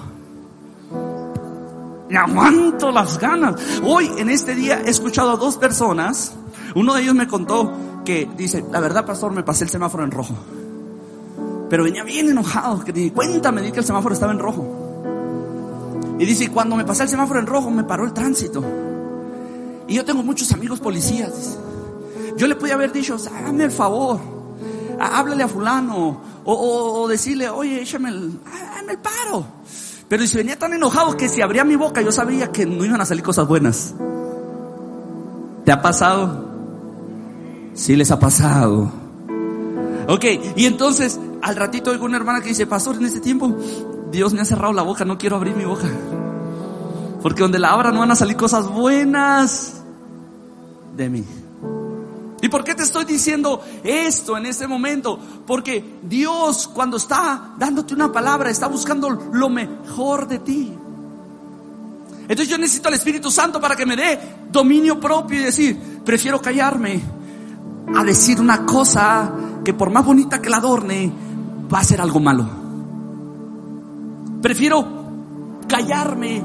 Me 2.09 2.17
aguanto 2.17 2.93
las 2.93 3.19
ganas. 3.19 3.57
Hoy, 3.83 4.11
en 4.17 4.31
este 4.31 4.55
día, 4.55 4.81
he 4.85 4.91
escuchado 4.91 5.33
a 5.33 5.37
dos 5.37 5.57
personas. 5.57 6.35
Uno 6.77 6.93
de 6.93 7.01
ellos 7.01 7.15
me 7.15 7.27
contó 7.27 7.73
que 8.05 8.29
dice, 8.37 8.63
la 8.71 8.81
verdad, 8.81 9.07
pastor, 9.07 9.33
me 9.33 9.43
pasé 9.43 9.65
el 9.65 9.71
semáforo 9.71 10.05
en 10.05 10.11
rojo. 10.11 10.35
Pero 11.71 11.85
venía 11.85 12.05
bien 12.05 12.29
enojado, 12.29 12.85
que 12.85 12.93
ni 12.93 13.11
cuenta 13.11 13.51
me 13.51 13.63
di 13.63 13.73
que 13.73 13.79
el 13.79 13.85
semáforo 13.87 14.13
estaba 14.15 14.33
en 14.33 14.39
rojo. 14.39 16.15
Y 16.19 16.27
dice, 16.27 16.51
cuando 16.51 16.77
me 16.77 16.85
pasé 16.85 17.05
el 17.05 17.09
semáforo 17.09 17.41
en 17.41 17.47
rojo, 17.47 17.71
me 17.71 17.83
paró 17.83 18.05
el 18.05 18.13
tránsito. 18.13 18.63
Y 19.89 19.95
yo 19.95 20.05
tengo 20.05 20.23
muchos 20.23 20.53
amigos 20.53 20.79
policías. 20.79 21.59
Yo 22.37 22.47
le 22.47 22.57
podía 22.57 22.75
haber 22.75 22.93
dicho, 22.93 23.17
hágame 23.35 23.65
el 23.65 23.71
favor, 23.71 24.21
háblale 25.01 25.45
a 25.45 25.49
fulano, 25.49 26.21
o, 26.45 27.09
decirle, 27.09 27.49
oye, 27.49 27.81
échame 27.81 28.11
el, 28.11 28.39
hágame 28.45 28.93
el 28.93 28.99
paro. 28.99 29.47
Pero 30.11 30.27
si 30.27 30.37
venía 30.37 30.59
tan 30.59 30.75
enojado 30.75 31.17
que 31.17 31.31
si 31.31 31.41
abría 31.41 31.65
mi 31.65 31.77
boca 31.77 32.03
yo 32.03 32.13
sabía 32.13 32.53
que 32.53 32.67
no 32.67 32.85
iban 32.85 33.01
a 33.01 33.07
salir 33.07 33.23
cosas 33.23 33.49
buenas. 33.49 33.95
¿Te 35.65 35.73
ha 35.73 35.81
pasado? 35.81 36.46
Sí 37.77 37.95
les 37.95 38.11
ha 38.11 38.19
pasado. 38.19 38.91
Ok, 40.09 40.25
y 40.57 40.65
entonces 40.65 41.21
al 41.43 41.57
ratito 41.57 41.91
oigo 41.91 42.07
una 42.07 42.17
hermana 42.17 42.41
que 42.41 42.49
dice, 42.49 42.67
pastor, 42.67 42.97
en 42.97 43.05
este 43.05 43.21
tiempo 43.21 43.55
Dios 44.11 44.33
me 44.33 44.41
ha 44.41 44.45
cerrado 44.45 44.73
la 44.73 44.83
boca, 44.83 45.05
no 45.05 45.19
quiero 45.19 45.37
abrir 45.37 45.55
mi 45.55 45.65
boca. 45.65 45.87
Porque 47.23 47.43
donde 47.43 47.59
la 47.59 47.71
abra 47.71 47.93
no 47.93 48.01
van 48.01 48.11
a 48.11 48.17
salir 48.17 48.37
cosas 48.37 48.67
buenas 48.69 49.83
de 50.97 51.11
mí. 51.11 51.25
¿Y 52.41 52.49
por 52.49 52.65
qué 52.65 52.75
te 52.75 52.83
estoy 52.83 53.05
diciendo 53.05 53.63
esto 53.85 54.37
en 54.39 54.47
este 54.47 54.67
momento? 54.67 55.19
Porque 55.47 55.99
Dios 56.03 56.69
cuando 56.69 56.97
está 56.97 57.55
dándote 57.59 57.93
una 57.93 58.11
palabra 58.11 58.49
está 58.51 58.69
buscando 58.69 59.11
lo 59.11 59.49
mejor 59.51 60.27
de 60.29 60.39
ti. 60.39 60.73
Entonces 62.23 62.49
yo 62.49 62.57
necesito 62.57 62.89
al 62.89 62.95
Espíritu 62.95 63.31
Santo 63.31 63.61
para 63.61 63.77
que 63.77 63.85
me 63.85 63.97
dé 63.97 64.19
dominio 64.51 64.99
propio 64.99 65.41
y 65.41 65.45
decir, 65.45 66.01
prefiero 66.05 66.41
callarme 66.41 67.16
a 67.95 68.05
decir 68.05 68.41
una 68.41 68.65
cosa 68.67 69.33
que 69.65 69.75
por 69.75 69.91
más 69.91 70.05
bonita 70.05 70.41
que 70.41 70.51
la 70.51 70.59
adorne, 70.59 71.13
va 71.73 71.81
a 71.81 71.85
ser 71.85 72.01
algo 72.01 72.21
malo. 72.21 72.47
Prefiero 74.41 74.87
callarme 75.69 76.43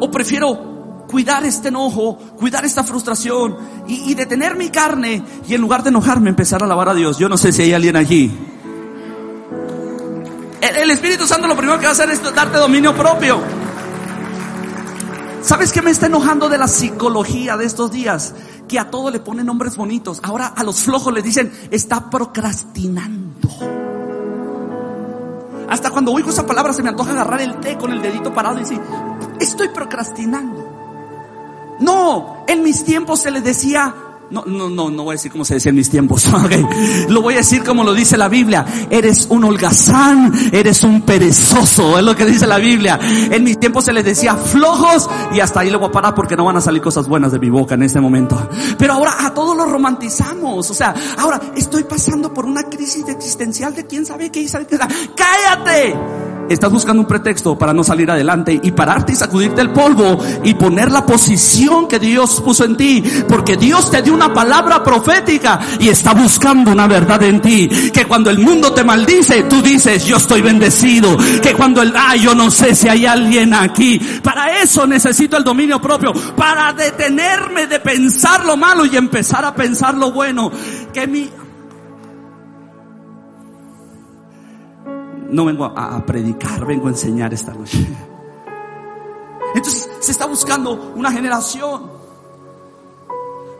o 0.00 0.10
prefiero 0.10 1.04
cuidar 1.08 1.44
este 1.44 1.68
enojo, 1.68 2.16
cuidar 2.16 2.64
esta 2.64 2.82
frustración 2.82 3.56
y, 3.86 4.14
detener 4.14 4.56
mi 4.56 4.70
carne 4.70 5.22
y 5.46 5.54
en 5.54 5.60
lugar 5.60 5.82
de 5.82 5.90
enojarme 5.90 6.30
empezar 6.30 6.62
a 6.62 6.64
alabar 6.64 6.88
a 6.88 6.94
Dios. 6.94 7.18
Yo 7.18 7.28
no 7.28 7.36
sé 7.36 7.52
si 7.52 7.62
hay 7.62 7.74
alguien 7.74 7.96
allí. 7.96 8.32
El, 10.62 10.76
el 10.76 10.90
Espíritu 10.90 11.26
Santo 11.26 11.46
lo 11.46 11.56
primero 11.56 11.78
que 11.78 11.84
va 11.84 11.90
a 11.90 11.92
hacer 11.92 12.10
es 12.10 12.22
darte 12.34 12.56
dominio 12.56 12.94
propio. 12.94 13.40
¿Sabes 15.42 15.72
qué 15.72 15.82
me 15.82 15.90
está 15.90 16.06
enojando 16.06 16.48
de 16.48 16.56
la 16.56 16.68
psicología 16.68 17.56
de 17.56 17.66
estos 17.66 17.90
días? 17.90 18.32
Que 18.72 18.78
a 18.78 18.90
todo 18.90 19.10
le 19.10 19.20
ponen 19.20 19.44
nombres 19.44 19.76
bonitos. 19.76 20.18
Ahora 20.22 20.46
a 20.46 20.64
los 20.64 20.84
flojos 20.84 21.12
le 21.12 21.20
dicen, 21.20 21.52
está 21.70 22.08
procrastinando. 22.08 23.50
Hasta 25.68 25.90
cuando 25.90 26.10
oigo 26.10 26.30
esa 26.30 26.46
palabra 26.46 26.72
se 26.72 26.82
me 26.82 26.88
antoja 26.88 27.10
agarrar 27.10 27.42
el 27.42 27.60
té 27.60 27.76
con 27.76 27.92
el 27.92 28.00
dedito 28.00 28.32
parado 28.32 28.56
y 28.56 28.60
decir, 28.60 28.80
estoy 29.38 29.68
procrastinando. 29.68 31.76
No, 31.80 32.44
en 32.48 32.62
mis 32.62 32.82
tiempos 32.82 33.20
se 33.20 33.30
le 33.30 33.42
decía 33.42 33.94
no, 34.32 34.44
no, 34.46 34.70
no, 34.70 34.90
no 34.90 35.04
voy 35.04 35.12
a 35.12 35.16
decir 35.16 35.30
como 35.30 35.44
se 35.44 35.54
decía 35.54 35.70
en 35.70 35.76
mis 35.76 35.90
tiempos. 35.90 36.26
Lo 37.08 37.20
voy 37.20 37.34
a 37.34 37.38
decir 37.38 37.62
como 37.62 37.84
lo 37.84 37.92
dice 37.92 38.16
la 38.16 38.28
Biblia. 38.28 38.64
Eres 38.90 39.26
un 39.28 39.44
holgazán, 39.44 40.32
eres 40.52 40.82
un 40.84 41.02
perezoso, 41.02 41.98
es 41.98 42.04
lo 42.04 42.16
que 42.16 42.24
dice 42.24 42.46
la 42.46 42.56
Biblia. 42.58 42.98
En 43.30 43.44
mis 43.44 43.60
tiempos 43.60 43.84
se 43.84 43.92
les 43.92 44.04
decía 44.04 44.34
flojos 44.34 45.08
y 45.34 45.40
hasta 45.40 45.60
ahí 45.60 45.70
le 45.70 45.76
voy 45.76 45.88
a 45.88 45.92
parar 45.92 46.14
porque 46.14 46.34
no 46.34 46.44
van 46.44 46.56
a 46.56 46.60
salir 46.60 46.80
cosas 46.80 47.06
buenas 47.08 47.32
de 47.32 47.38
mi 47.38 47.50
boca 47.50 47.74
en 47.74 47.82
este 47.82 48.00
momento. 48.00 48.48
Pero 48.78 48.94
ahora 48.94 49.26
a 49.26 49.34
todos 49.34 49.56
lo 49.56 49.66
romantizamos. 49.66 50.70
O 50.70 50.74
sea, 50.74 50.94
ahora 51.18 51.40
estoy 51.54 51.84
pasando 51.84 52.32
por 52.32 52.46
una 52.46 52.64
crisis 52.64 53.06
existencial 53.08 53.74
de 53.74 53.86
quién 53.86 54.06
sabe 54.06 54.30
qué, 54.30 54.48
sabe 54.48 54.66
qué. 54.66 54.78
Cállate 55.14 56.31
estás 56.52 56.70
buscando 56.70 57.02
un 57.02 57.08
pretexto 57.08 57.56
para 57.56 57.72
no 57.72 57.84
salir 57.84 58.10
adelante 58.10 58.58
y 58.62 58.70
pararte 58.72 59.12
y 59.12 59.16
sacudirte 59.16 59.60
el 59.60 59.70
polvo 59.70 60.18
y 60.44 60.54
poner 60.54 60.90
la 60.90 61.04
posición 61.06 61.88
que 61.88 61.98
Dios 61.98 62.40
puso 62.40 62.64
en 62.64 62.76
ti, 62.76 63.02
porque 63.28 63.56
Dios 63.56 63.90
te 63.90 64.02
dio 64.02 64.14
una 64.14 64.32
palabra 64.32 64.82
profética 64.82 65.60
y 65.78 65.88
está 65.88 66.14
buscando 66.14 66.72
una 66.72 66.86
verdad 66.86 67.22
en 67.22 67.40
ti, 67.40 67.68
que 67.92 68.04
cuando 68.06 68.30
el 68.30 68.38
mundo 68.38 68.72
te 68.72 68.84
maldice, 68.84 69.44
tú 69.44 69.62
dices, 69.62 70.04
yo 70.04 70.16
estoy 70.16 70.42
bendecido, 70.42 71.16
que 71.42 71.54
cuando 71.54 71.82
el, 71.82 71.92
ah, 71.96 72.16
yo 72.16 72.34
no 72.34 72.50
sé 72.50 72.74
si 72.74 72.88
hay 72.88 73.06
alguien 73.06 73.54
aquí, 73.54 73.98
para 74.22 74.60
eso 74.60 74.86
necesito 74.86 75.36
el 75.36 75.44
dominio 75.44 75.80
propio, 75.80 76.12
para 76.36 76.72
detenerme 76.72 77.66
de 77.66 77.80
pensar 77.80 78.44
lo 78.44 78.56
malo 78.56 78.84
y 78.86 78.96
empezar 78.96 79.44
a 79.44 79.54
pensar 79.54 79.94
lo 79.94 80.12
bueno, 80.12 80.50
que 80.92 81.06
mi 81.06 81.30
no 85.32 85.46
vengo 85.46 85.64
a, 85.64 86.04
predicar, 86.04 86.64
vengo 86.66 86.86
a 86.86 86.90
enseñar 86.90 87.32
esta 87.34 87.52
noche. 87.52 87.86
Entonces 89.54 89.90
se 90.00 90.12
está 90.12 90.26
buscando 90.26 90.92
una 90.94 91.10
generación. 91.10 91.90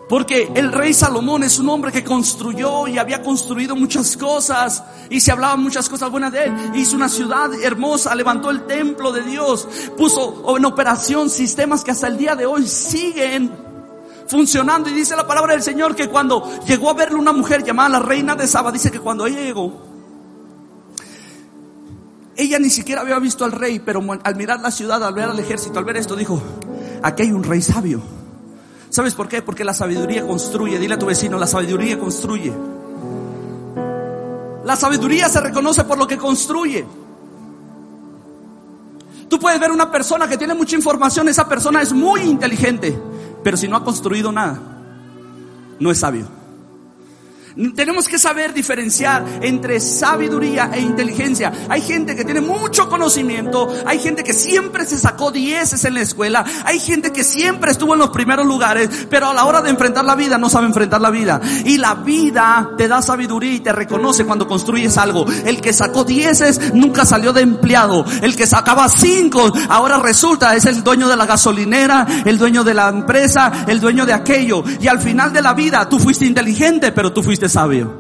Porque 0.08 0.52
el 0.54 0.70
rey 0.70 0.92
Salomón 0.92 1.42
es 1.42 1.58
un 1.58 1.70
hombre 1.70 1.90
que 1.90 2.04
construyó 2.04 2.86
y 2.86 2.98
había 2.98 3.22
construido 3.22 3.74
muchas 3.74 4.14
cosas 4.18 4.84
y 5.08 5.20
se 5.20 5.32
hablaban 5.32 5.62
muchas 5.62 5.88
cosas 5.88 6.10
buenas 6.10 6.32
de 6.32 6.44
él. 6.44 6.54
Hizo 6.74 6.96
una 6.96 7.08
ciudad 7.08 7.50
hermosa, 7.62 8.14
levantó 8.14 8.50
el 8.50 8.66
templo 8.66 9.10
de 9.10 9.22
Dios, 9.22 9.66
puso 9.96 10.54
en 10.54 10.66
operación 10.66 11.30
sistemas 11.30 11.82
que 11.82 11.92
hasta 11.92 12.08
el 12.08 12.18
día 12.18 12.36
de 12.36 12.44
hoy 12.44 12.66
siguen 12.66 13.50
funcionando. 14.26 14.90
Y 14.90 14.92
dice 14.92 15.16
la 15.16 15.26
palabra 15.26 15.54
del 15.54 15.62
Señor 15.62 15.96
que 15.96 16.08
cuando 16.10 16.46
llegó 16.66 16.90
a 16.90 16.94
verle 16.94 17.16
una 17.16 17.32
mujer 17.32 17.64
llamada 17.64 17.88
la 17.88 18.00
reina 18.00 18.34
de 18.34 18.46
Saba, 18.46 18.70
dice 18.70 18.90
que 18.90 19.00
cuando 19.00 19.26
llegó, 19.26 19.91
ella 22.36 22.58
ni 22.58 22.70
siquiera 22.70 23.02
había 23.02 23.18
visto 23.18 23.44
al 23.44 23.52
rey, 23.52 23.78
pero 23.78 24.02
al 24.22 24.36
mirar 24.36 24.60
la 24.60 24.70
ciudad, 24.70 25.02
al 25.04 25.14
ver 25.14 25.24
al 25.24 25.38
ejército, 25.38 25.78
al 25.78 25.84
ver 25.84 25.96
esto, 25.96 26.16
dijo, 26.16 26.42
aquí 27.02 27.24
hay 27.24 27.32
un 27.32 27.44
rey 27.44 27.60
sabio. 27.60 28.00
¿Sabes 28.88 29.14
por 29.14 29.28
qué? 29.28 29.42
Porque 29.42 29.64
la 29.64 29.74
sabiduría 29.74 30.26
construye. 30.26 30.78
Dile 30.78 30.94
a 30.94 30.98
tu 30.98 31.06
vecino, 31.06 31.38
la 31.38 31.46
sabiduría 31.46 31.98
construye. 31.98 32.52
La 34.64 34.76
sabiduría 34.76 35.28
se 35.28 35.40
reconoce 35.40 35.84
por 35.84 35.98
lo 35.98 36.06
que 36.06 36.18
construye. 36.18 36.86
Tú 39.28 39.38
puedes 39.38 39.58
ver 39.58 39.70
una 39.70 39.90
persona 39.90 40.28
que 40.28 40.36
tiene 40.36 40.54
mucha 40.54 40.76
información, 40.76 41.26
esa 41.28 41.48
persona 41.48 41.80
es 41.80 41.92
muy 41.92 42.20
inteligente, 42.20 42.98
pero 43.42 43.56
si 43.56 43.66
no 43.66 43.76
ha 43.76 43.84
construido 43.84 44.30
nada, 44.30 44.60
no 45.80 45.90
es 45.90 45.98
sabio. 45.98 46.41
Tenemos 47.74 48.08
que 48.08 48.18
saber 48.18 48.54
diferenciar 48.54 49.24
entre 49.42 49.80
sabiduría 49.80 50.70
e 50.72 50.80
inteligencia. 50.80 51.52
Hay 51.68 51.82
gente 51.82 52.16
que 52.16 52.24
tiene 52.24 52.40
mucho 52.40 52.88
conocimiento, 52.88 53.68
hay 53.86 53.98
gente 53.98 54.24
que 54.24 54.32
siempre 54.32 54.86
se 54.86 54.98
sacó 54.98 55.30
dieces 55.30 55.84
en 55.84 55.94
la 55.94 56.00
escuela, 56.00 56.44
hay 56.64 56.78
gente 56.78 57.12
que 57.12 57.24
siempre 57.24 57.72
estuvo 57.72 57.92
en 57.94 58.00
los 58.00 58.10
primeros 58.10 58.46
lugares, 58.46 59.06
pero 59.10 59.28
a 59.28 59.34
la 59.34 59.44
hora 59.44 59.62
de 59.62 59.70
enfrentar 59.70 60.04
la 60.04 60.14
vida 60.14 60.38
no 60.38 60.48
sabe 60.48 60.66
enfrentar 60.66 61.00
la 61.00 61.10
vida. 61.10 61.40
Y 61.64 61.78
la 61.78 61.94
vida 61.94 62.70
te 62.76 62.88
da 62.88 63.02
sabiduría 63.02 63.52
y 63.52 63.60
te 63.60 63.72
reconoce 63.72 64.24
cuando 64.24 64.46
construyes 64.46 64.96
algo. 64.96 65.26
El 65.44 65.60
que 65.60 65.72
sacó 65.72 66.04
dieces 66.04 66.72
nunca 66.74 67.04
salió 67.04 67.32
de 67.32 67.42
empleado. 67.42 68.04
El 68.22 68.36
que 68.36 68.46
sacaba 68.46 68.88
cinco 68.88 69.52
ahora 69.68 69.98
resulta 69.98 70.54
es 70.56 70.66
el 70.66 70.82
dueño 70.82 71.08
de 71.08 71.16
la 71.16 71.26
gasolinera, 71.26 72.06
el 72.24 72.38
dueño 72.38 72.64
de 72.64 72.74
la 72.74 72.88
empresa, 72.88 73.64
el 73.66 73.80
dueño 73.80 74.06
de 74.06 74.12
aquello. 74.12 74.64
Y 74.80 74.88
al 74.88 75.00
final 75.00 75.32
de 75.32 75.42
la 75.42 75.54
vida 75.54 75.88
tú 75.88 75.98
fuiste 75.98 76.26
inteligente, 76.26 76.92
pero 76.92 77.12
tú 77.12 77.22
fuiste 77.22 77.41
sabio. 77.48 77.90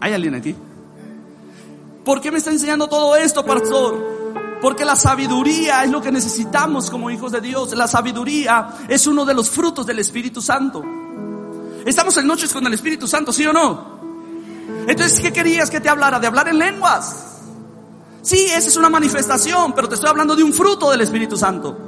¿Hay 0.00 0.12
alguien 0.12 0.34
aquí? 0.34 0.54
¿Por 2.04 2.20
qué 2.20 2.30
me 2.30 2.38
está 2.38 2.50
enseñando 2.50 2.88
todo 2.88 3.16
esto, 3.16 3.44
pastor? 3.44 4.18
Porque 4.62 4.84
la 4.84 4.96
sabiduría 4.96 5.84
es 5.84 5.90
lo 5.90 6.00
que 6.00 6.10
necesitamos 6.10 6.90
como 6.90 7.10
hijos 7.10 7.32
de 7.32 7.40
Dios. 7.40 7.76
La 7.76 7.86
sabiduría 7.86 8.68
es 8.88 9.06
uno 9.06 9.24
de 9.24 9.34
los 9.34 9.50
frutos 9.50 9.86
del 9.86 9.98
Espíritu 9.98 10.40
Santo. 10.40 10.82
Estamos 11.84 12.16
en 12.16 12.26
noches 12.26 12.52
con 12.52 12.66
el 12.66 12.72
Espíritu 12.72 13.06
Santo, 13.06 13.32
¿sí 13.32 13.46
o 13.46 13.52
no? 13.52 13.98
Entonces, 14.86 15.20
¿qué 15.20 15.32
querías 15.32 15.70
que 15.70 15.80
te 15.80 15.88
hablara? 15.88 16.18
De 16.18 16.26
hablar 16.26 16.48
en 16.48 16.58
lenguas. 16.58 17.24
Sí, 18.22 18.46
esa 18.46 18.68
es 18.68 18.76
una 18.76 18.88
manifestación, 18.88 19.72
pero 19.74 19.88
te 19.88 19.94
estoy 19.94 20.10
hablando 20.10 20.34
de 20.34 20.42
un 20.42 20.52
fruto 20.52 20.90
del 20.90 21.02
Espíritu 21.02 21.36
Santo. 21.36 21.87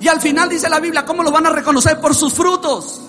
Y 0.00 0.08
al 0.08 0.20
final 0.20 0.48
dice 0.48 0.68
la 0.68 0.80
Biblia, 0.80 1.04
¿cómo 1.04 1.22
lo 1.22 1.30
van 1.30 1.46
a 1.46 1.50
reconocer? 1.50 2.00
Por 2.00 2.14
sus 2.14 2.32
frutos. 2.32 3.02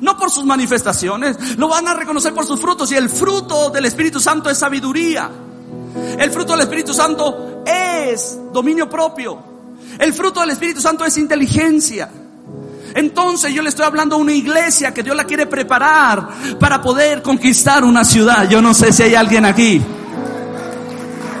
No 0.00 0.16
por 0.16 0.30
sus 0.30 0.44
manifestaciones, 0.44 1.56
lo 1.56 1.68
van 1.68 1.86
a 1.88 1.94
reconocer 1.94 2.34
por 2.34 2.46
sus 2.46 2.60
frutos. 2.60 2.90
Y 2.92 2.96
el 2.96 3.08
fruto 3.08 3.70
del 3.70 3.86
Espíritu 3.86 4.20
Santo 4.20 4.50
es 4.50 4.58
sabiduría. 4.58 5.30
El 6.18 6.30
fruto 6.30 6.52
del 6.52 6.62
Espíritu 6.62 6.92
Santo 6.92 7.62
es 7.64 8.38
dominio 8.52 8.88
propio. 8.90 9.38
El 9.98 10.12
fruto 10.12 10.40
del 10.40 10.50
Espíritu 10.50 10.80
Santo 10.80 11.04
es 11.04 11.16
inteligencia. 11.16 12.10
Entonces 12.94 13.52
yo 13.52 13.62
le 13.62 13.70
estoy 13.70 13.84
hablando 13.84 14.16
a 14.16 14.18
una 14.18 14.32
iglesia 14.32 14.92
que 14.92 15.02
Dios 15.02 15.16
la 15.16 15.24
quiere 15.24 15.46
preparar 15.46 16.28
para 16.60 16.80
poder 16.80 17.22
conquistar 17.22 17.84
una 17.84 18.04
ciudad. 18.04 18.48
Yo 18.48 18.60
no 18.60 18.74
sé 18.74 18.92
si 18.92 19.02
hay 19.02 19.14
alguien 19.14 19.44
aquí. 19.44 19.80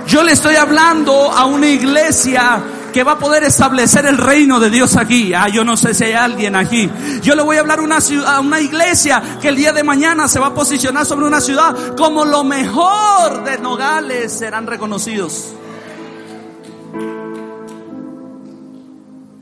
Yo 0.06 0.22
le 0.22 0.32
estoy 0.32 0.56
hablando 0.56 1.30
a 1.30 1.44
una 1.46 1.68
iglesia 1.68 2.62
que 2.94 3.02
va 3.02 3.12
a 3.12 3.18
poder 3.18 3.42
establecer 3.42 4.06
el 4.06 4.16
reino 4.16 4.60
de 4.60 4.70
Dios 4.70 4.94
aquí. 4.94 5.34
Ah, 5.34 5.48
yo 5.48 5.64
no 5.64 5.76
sé 5.76 5.94
si 5.94 6.04
hay 6.04 6.12
alguien 6.12 6.54
aquí. 6.54 6.88
Yo 7.22 7.34
le 7.34 7.42
voy 7.42 7.56
a 7.56 7.60
hablar 7.60 7.80
a 7.80 7.82
una, 7.82 8.00
ciudad, 8.00 8.36
a 8.36 8.38
una 8.38 8.60
iglesia 8.60 9.20
que 9.42 9.48
el 9.48 9.56
día 9.56 9.72
de 9.72 9.82
mañana 9.82 10.28
se 10.28 10.38
va 10.38 10.46
a 10.46 10.54
posicionar 10.54 11.04
sobre 11.04 11.26
una 11.26 11.40
ciudad 11.40 11.96
como 11.96 12.24
lo 12.24 12.44
mejor 12.44 13.42
de 13.42 13.58
Nogales 13.58 14.32
serán 14.32 14.68
reconocidos. 14.68 15.54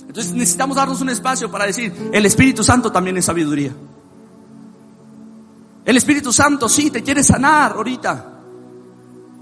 Entonces 0.08 0.32
necesitamos 0.32 0.74
darnos 0.74 1.02
un 1.02 1.10
espacio 1.10 1.50
para 1.50 1.66
decir, 1.66 1.92
el 2.10 2.24
Espíritu 2.24 2.64
Santo 2.64 2.90
también 2.90 3.18
es 3.18 3.26
sabiduría. 3.26 3.72
El 5.84 5.96
Espíritu 5.98 6.32
Santo 6.32 6.70
sí 6.70 6.90
te 6.90 7.02
quiere 7.02 7.22
sanar 7.22 7.72
ahorita. 7.72 8.32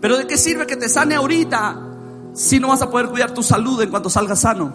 Pero 0.01 0.17
¿de 0.17 0.27
qué 0.27 0.37
sirve 0.37 0.67
que 0.67 0.75
te 0.75 0.89
sane 0.89 1.15
ahorita 1.15 1.90
si 2.33 2.61
no 2.61 2.69
vas 2.69 2.83
a 2.83 2.91
poder 2.91 3.09
cuidar 3.09 3.33
tu 3.33 3.43
salud 3.43 3.81
en 3.83 3.91
cuanto 3.91 4.11
salgas 4.11 4.41
sano? 4.41 4.73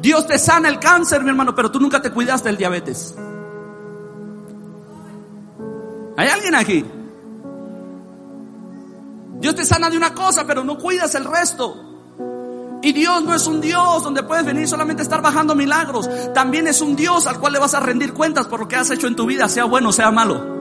Dios 0.00 0.26
te 0.26 0.38
sana 0.38 0.68
el 0.68 0.78
cáncer, 0.78 1.22
mi 1.22 1.30
hermano, 1.30 1.54
pero 1.54 1.70
tú 1.70 1.78
nunca 1.78 2.00
te 2.00 2.10
cuidaste 2.10 2.48
del 2.48 2.56
diabetes. 2.56 3.14
¿Hay 6.16 6.28
alguien 6.28 6.54
aquí? 6.54 6.84
Dios 9.38 9.54
te 9.54 9.64
sana 9.64 9.90
de 9.90 9.96
una 9.96 10.14
cosa, 10.14 10.46
pero 10.46 10.64
no 10.64 10.78
cuidas 10.78 11.14
el 11.14 11.24
resto. 11.24 11.90
Y 12.82 12.92
Dios 12.92 13.22
no 13.24 13.34
es 13.34 13.46
un 13.46 13.60
Dios 13.60 14.02
donde 14.02 14.22
puedes 14.22 14.44
venir 14.44 14.66
solamente 14.66 15.02
a 15.02 15.04
estar 15.04 15.20
bajando 15.20 15.54
milagros. 15.54 16.08
También 16.32 16.66
es 16.66 16.80
un 16.80 16.96
Dios 16.96 17.26
al 17.26 17.38
cual 17.38 17.52
le 17.52 17.58
vas 17.58 17.74
a 17.74 17.80
rendir 17.80 18.14
cuentas 18.14 18.46
por 18.46 18.60
lo 18.60 18.68
que 18.68 18.76
has 18.76 18.90
hecho 18.90 19.06
en 19.06 19.16
tu 19.16 19.26
vida, 19.26 19.48
sea 19.48 19.64
bueno 19.64 19.90
o 19.90 19.92
sea 19.92 20.10
malo. 20.10 20.59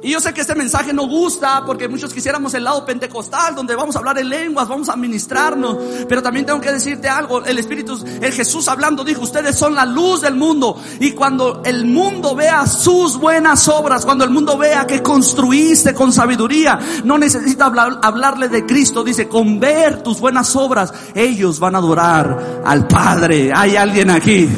Y 0.00 0.12
yo 0.12 0.20
sé 0.20 0.32
que 0.32 0.42
este 0.42 0.54
mensaje 0.54 0.92
no 0.92 1.08
gusta 1.08 1.64
porque 1.66 1.88
muchos 1.88 2.14
quisiéramos 2.14 2.54
el 2.54 2.62
lado 2.62 2.84
pentecostal 2.84 3.56
donde 3.56 3.74
vamos 3.74 3.96
a 3.96 3.98
hablar 3.98 4.16
en 4.18 4.28
lenguas, 4.28 4.68
vamos 4.68 4.88
a 4.88 4.96
ministrarnos. 4.96 5.76
Pero 6.08 6.22
también 6.22 6.46
tengo 6.46 6.60
que 6.60 6.70
decirte 6.70 7.08
algo. 7.08 7.44
El 7.44 7.58
Espíritu, 7.58 7.98
el 8.20 8.32
Jesús 8.32 8.68
hablando 8.68 9.02
dijo, 9.02 9.22
ustedes 9.22 9.56
son 9.56 9.74
la 9.74 9.84
luz 9.84 10.20
del 10.20 10.36
mundo. 10.36 10.80
Y 11.00 11.12
cuando 11.12 11.62
el 11.64 11.84
mundo 11.84 12.36
vea 12.36 12.64
sus 12.66 13.18
buenas 13.18 13.66
obras, 13.66 14.04
cuando 14.04 14.24
el 14.24 14.30
mundo 14.30 14.56
vea 14.56 14.86
que 14.86 15.02
construiste 15.02 15.92
con 15.94 16.12
sabiduría, 16.12 16.78
no 17.02 17.18
necesita 17.18 17.64
hablarle 17.66 18.48
de 18.48 18.64
Cristo. 18.64 19.02
Dice, 19.02 19.26
con 19.26 19.58
ver 19.58 20.04
tus 20.04 20.20
buenas 20.20 20.54
obras, 20.54 20.92
ellos 21.12 21.58
van 21.58 21.74
a 21.74 21.78
adorar 21.78 22.62
al 22.64 22.86
Padre. 22.86 23.50
Hay 23.52 23.74
alguien 23.74 24.10
aquí. 24.10 24.48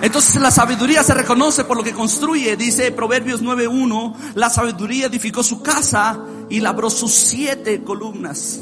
Entonces 0.00 0.40
la 0.40 0.52
sabiduría 0.52 1.02
se 1.02 1.12
reconoce 1.12 1.64
por 1.64 1.76
lo 1.76 1.82
que 1.82 1.92
construye. 1.92 2.56
Dice 2.56 2.92
Proverbios 2.92 3.42
9.1, 3.42 4.14
la 4.34 4.48
sabiduría 4.48 5.06
edificó 5.06 5.42
su 5.42 5.60
casa 5.60 6.20
y 6.48 6.60
labró 6.60 6.88
sus 6.88 7.12
siete 7.12 7.82
columnas. 7.82 8.60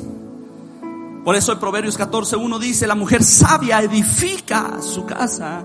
Por 1.24 1.36
eso 1.36 1.52
en 1.52 1.58
Proverbios 1.58 1.98
14.1 1.98 2.58
dice, 2.58 2.86
la 2.86 2.94
mujer 2.94 3.22
sabia 3.22 3.82
edifica 3.82 4.80
su 4.80 5.04
casa, 5.04 5.64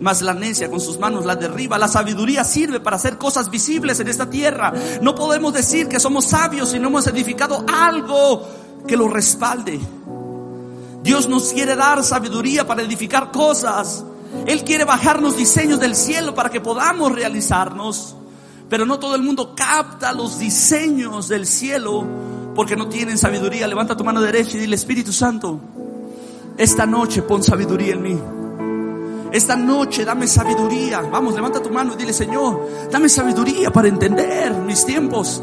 mas 0.00 0.22
la 0.22 0.32
necia 0.32 0.70
con 0.70 0.80
sus 0.80 0.98
manos 0.98 1.26
la 1.26 1.36
derriba. 1.36 1.76
La 1.76 1.88
sabiduría 1.88 2.42
sirve 2.42 2.80
para 2.80 2.96
hacer 2.96 3.18
cosas 3.18 3.50
visibles 3.50 4.00
en 4.00 4.08
esta 4.08 4.30
tierra. 4.30 4.72
No 5.02 5.14
podemos 5.14 5.52
decir 5.52 5.88
que 5.88 6.00
somos 6.00 6.26
sabios 6.26 6.70
si 6.70 6.78
no 6.78 6.88
hemos 6.88 7.06
edificado 7.06 7.66
algo 7.70 8.48
que 8.86 8.96
lo 8.96 9.08
respalde. 9.08 9.78
Dios 11.02 11.28
nos 11.28 11.52
quiere 11.52 11.76
dar 11.76 12.02
sabiduría 12.02 12.66
para 12.66 12.82
edificar 12.82 13.30
cosas 13.30 14.04
él 14.46 14.64
quiere 14.64 14.84
bajarnos 14.84 15.36
diseños 15.36 15.78
del 15.80 15.94
cielo 15.94 16.34
para 16.34 16.50
que 16.50 16.60
podamos 16.60 17.12
realizarnos. 17.12 18.16
Pero 18.68 18.86
no 18.86 18.98
todo 18.98 19.14
el 19.14 19.22
mundo 19.22 19.54
capta 19.54 20.12
los 20.12 20.38
diseños 20.38 21.28
del 21.28 21.46
cielo 21.46 22.04
porque 22.54 22.76
no 22.76 22.88
tienen 22.88 23.18
sabiduría. 23.18 23.66
Levanta 23.66 23.96
tu 23.96 24.04
mano 24.04 24.20
derecha 24.20 24.56
y 24.56 24.60
dile, 24.60 24.76
Espíritu 24.76 25.12
Santo, 25.12 25.60
esta 26.56 26.86
noche 26.86 27.22
pon 27.22 27.42
sabiduría 27.42 27.92
en 27.94 28.02
mí. 28.02 28.18
Esta 29.32 29.56
noche 29.56 30.04
dame 30.04 30.26
sabiduría. 30.26 31.00
Vamos, 31.00 31.34
levanta 31.34 31.62
tu 31.62 31.70
mano 31.70 31.94
y 31.94 31.96
dile, 31.96 32.12
Señor, 32.12 32.68
dame 32.90 33.08
sabiduría 33.08 33.70
para 33.70 33.88
entender 33.88 34.52
mis 34.54 34.84
tiempos. 34.84 35.42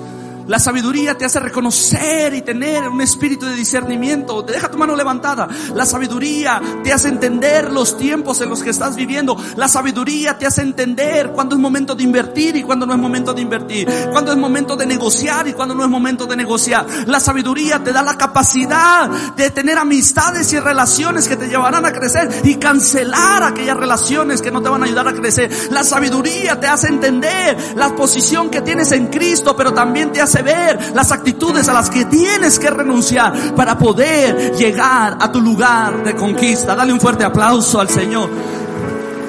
La 0.50 0.58
sabiduría 0.58 1.16
te 1.16 1.26
hace 1.26 1.40
reconocer 1.40 2.34
y 2.34 2.42
tener 2.42 2.90
un 2.90 3.00
espíritu 3.02 3.46
de 3.46 3.56
discernimiento. 3.56 4.44
Te 4.44 4.54
deja 4.54 4.72
tu 4.72 4.80
mano 4.80 4.96
levantada. 4.96 5.48
La 5.76 5.86
sabiduría 5.86 6.60
te 6.84 6.92
hace 6.92 7.08
entender 7.08 7.72
los 7.72 7.96
tiempos 7.96 8.42
en 8.42 8.50
los 8.50 8.64
que 8.64 8.72
estás 8.72 8.96
viviendo. 8.96 9.38
La 9.58 9.68
sabiduría 9.68 10.40
te 10.40 10.48
hace 10.48 10.64
entender 10.64 11.34
cuándo 11.34 11.54
es 11.54 11.62
momento 11.62 11.94
de 11.94 12.02
invertir 12.02 12.56
y 12.56 12.64
cuándo 12.64 12.88
no 12.88 12.94
es 12.94 13.00
momento 13.00 13.32
de 13.32 13.44
invertir. 13.44 13.88
Cuándo 14.12 14.32
es 14.32 14.40
momento 14.40 14.76
de 14.76 14.88
negociar 14.88 15.48
y 15.48 15.54
cuándo 15.54 15.76
no 15.76 15.84
es 15.84 15.90
momento 15.90 16.26
de 16.26 16.36
negociar. 16.36 16.88
La 17.06 17.20
sabiduría 17.20 17.84
te 17.84 17.94
da 17.94 18.02
la 18.02 18.18
capacidad 18.18 19.08
de 19.36 19.52
tener 19.52 19.78
amistades 19.78 20.52
y 20.52 20.60
relaciones 20.60 21.28
que 21.28 21.36
te 21.36 21.48
llevarán 21.48 21.86
a 21.86 21.92
crecer 21.92 22.28
y 22.44 22.56
cancelar 22.56 23.44
aquellas 23.44 23.78
relaciones 23.78 24.42
que 24.42 24.50
no 24.50 24.64
te 24.64 24.70
van 24.70 24.82
a 24.82 24.88
ayudar 24.88 25.10
a 25.10 25.14
crecer. 25.14 25.52
La 25.70 25.84
sabiduría 25.84 26.60
te 26.60 26.66
hace 26.66 26.88
entender 26.88 27.76
la 27.76 27.96
posición 27.96 28.50
que 28.50 28.62
tienes 28.62 28.92
en 28.94 29.10
Cristo, 29.10 29.56
pero 29.56 29.76
también 29.76 30.12
te 30.12 30.20
hace 30.20 30.39
ver 30.42 30.94
las 30.94 31.12
actitudes 31.12 31.68
a 31.70 31.74
las 31.74 31.90
que 31.90 32.06
tienes 32.06 32.60
que 32.60 32.70
renunciar 32.70 33.56
para 33.56 33.78
poder 33.78 34.56
llegar 34.56 35.18
a 35.20 35.32
tu 35.32 35.42
lugar 35.42 36.04
de 36.04 36.16
conquista. 36.16 36.76
Dale 36.76 36.94
un 36.94 37.00
fuerte 37.00 37.24
aplauso 37.24 37.80
al 37.80 37.90
Señor. 37.90 38.30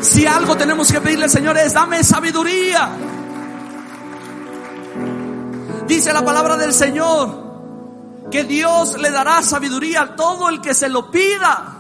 Si 0.01 0.27
algo 0.27 0.57
tenemos 0.57 0.91
que 0.91 1.01
pedirle 1.01 1.29
Señor 1.29 1.59
es, 1.59 1.75
dame 1.75 2.03
sabiduría. 2.03 2.89
Dice 5.87 6.13
la 6.13 6.25
palabra 6.25 6.57
del 6.57 6.73
Señor 6.73 7.51
que 8.31 8.45
Dios 8.45 8.97
le 8.99 9.11
dará 9.11 9.43
sabiduría 9.43 10.03
a 10.03 10.17
todo 10.17 10.49
el 10.49 10.61
que 10.61 10.73
se 10.73 10.89
lo 10.89 11.11
pida. 11.11 11.80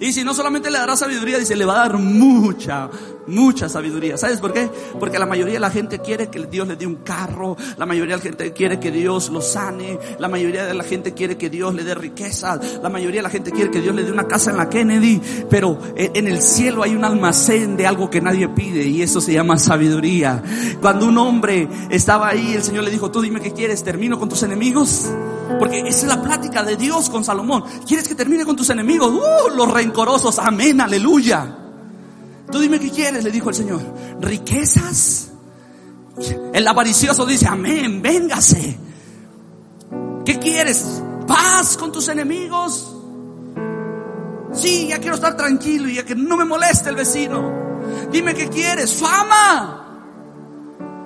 Y 0.00 0.12
si 0.12 0.24
no 0.24 0.32
solamente 0.32 0.70
le 0.70 0.78
dará 0.78 0.96
sabiduría, 0.96 1.38
dice, 1.38 1.54
le 1.54 1.66
va 1.66 1.74
a 1.74 1.88
dar 1.88 1.98
mucha, 1.98 2.88
mucha 3.26 3.68
sabiduría. 3.68 4.16
¿Sabes 4.16 4.40
por 4.40 4.50
qué? 4.54 4.70
Porque 4.98 5.18
la 5.18 5.26
mayoría 5.26 5.54
de 5.54 5.60
la 5.60 5.70
gente 5.70 5.98
quiere 5.98 6.30
que 6.30 6.46
Dios 6.46 6.66
le 6.66 6.76
dé 6.76 6.86
un 6.86 6.96
carro, 6.96 7.54
la 7.76 7.84
mayoría 7.84 8.16
de 8.16 8.22
la 8.22 8.22
gente 8.22 8.52
quiere 8.54 8.80
que 8.80 8.90
Dios 8.90 9.28
lo 9.28 9.42
sane, 9.42 9.98
la 10.18 10.28
mayoría 10.28 10.64
de 10.64 10.72
la 10.72 10.84
gente 10.84 11.12
quiere 11.12 11.36
que 11.36 11.50
Dios 11.50 11.74
le 11.74 11.84
dé 11.84 11.94
riquezas, 11.94 12.80
la 12.82 12.88
mayoría 12.88 13.18
de 13.18 13.24
la 13.24 13.30
gente 13.30 13.50
quiere 13.50 13.70
que 13.70 13.82
Dios 13.82 13.94
le 13.94 14.04
dé 14.04 14.10
una 14.10 14.26
casa 14.26 14.50
en 14.50 14.56
la 14.56 14.70
Kennedy, 14.70 15.20
pero 15.50 15.78
en 15.94 16.26
el 16.26 16.40
cielo 16.40 16.82
hay 16.82 16.94
un 16.94 17.04
almacén 17.04 17.76
de 17.76 17.86
algo 17.86 18.08
que 18.08 18.22
nadie 18.22 18.48
pide 18.48 18.82
y 18.84 19.02
eso 19.02 19.20
se 19.20 19.34
llama 19.34 19.58
sabiduría. 19.58 20.42
Cuando 20.80 21.06
un 21.06 21.18
hombre 21.18 21.68
estaba 21.90 22.28
ahí, 22.28 22.54
el 22.54 22.62
Señor 22.62 22.84
le 22.84 22.90
dijo, 22.90 23.10
tú 23.10 23.20
dime 23.20 23.40
qué 23.40 23.52
quieres, 23.52 23.84
termino 23.84 24.18
con 24.18 24.30
tus 24.30 24.42
enemigos. 24.42 25.10
Porque 25.58 25.80
esa 25.80 25.88
es 25.88 26.04
la 26.04 26.22
plática 26.22 26.62
de 26.62 26.76
Dios 26.76 27.10
con 27.10 27.24
Salomón. 27.24 27.64
¿Quieres 27.86 28.06
que 28.06 28.14
termine 28.14 28.44
con 28.44 28.56
tus 28.56 28.70
enemigos? 28.70 29.10
Uh, 29.10 29.56
los 29.56 29.70
rencorosos. 29.90 30.38
Amén, 30.38 30.80
aleluya. 30.80 31.56
Tú 32.50 32.58
dime 32.58 32.78
qué 32.78 32.90
quieres, 32.90 33.24
le 33.24 33.30
dijo 33.30 33.48
el 33.48 33.54
Señor. 33.54 33.80
¿Riquezas? 34.20 35.30
El 36.52 36.66
avaricioso 36.66 37.26
dice, 37.26 37.46
amén, 37.48 38.00
véngase. 38.00 38.78
¿Qué 40.24 40.38
quieres? 40.38 41.02
¿Paz 41.26 41.76
con 41.76 41.92
tus 41.92 42.08
enemigos? 42.08 42.96
Sí, 44.52 44.88
ya 44.88 44.98
quiero 44.98 45.14
estar 45.14 45.36
tranquilo 45.36 45.88
y 45.88 45.94
ya 45.94 46.04
que 46.04 46.14
no 46.14 46.36
me 46.36 46.44
moleste 46.44 46.90
el 46.90 46.96
vecino. 46.96 47.52
Dime 48.10 48.34
qué 48.34 48.48
quieres. 48.48 48.94
Fama. 48.94 49.76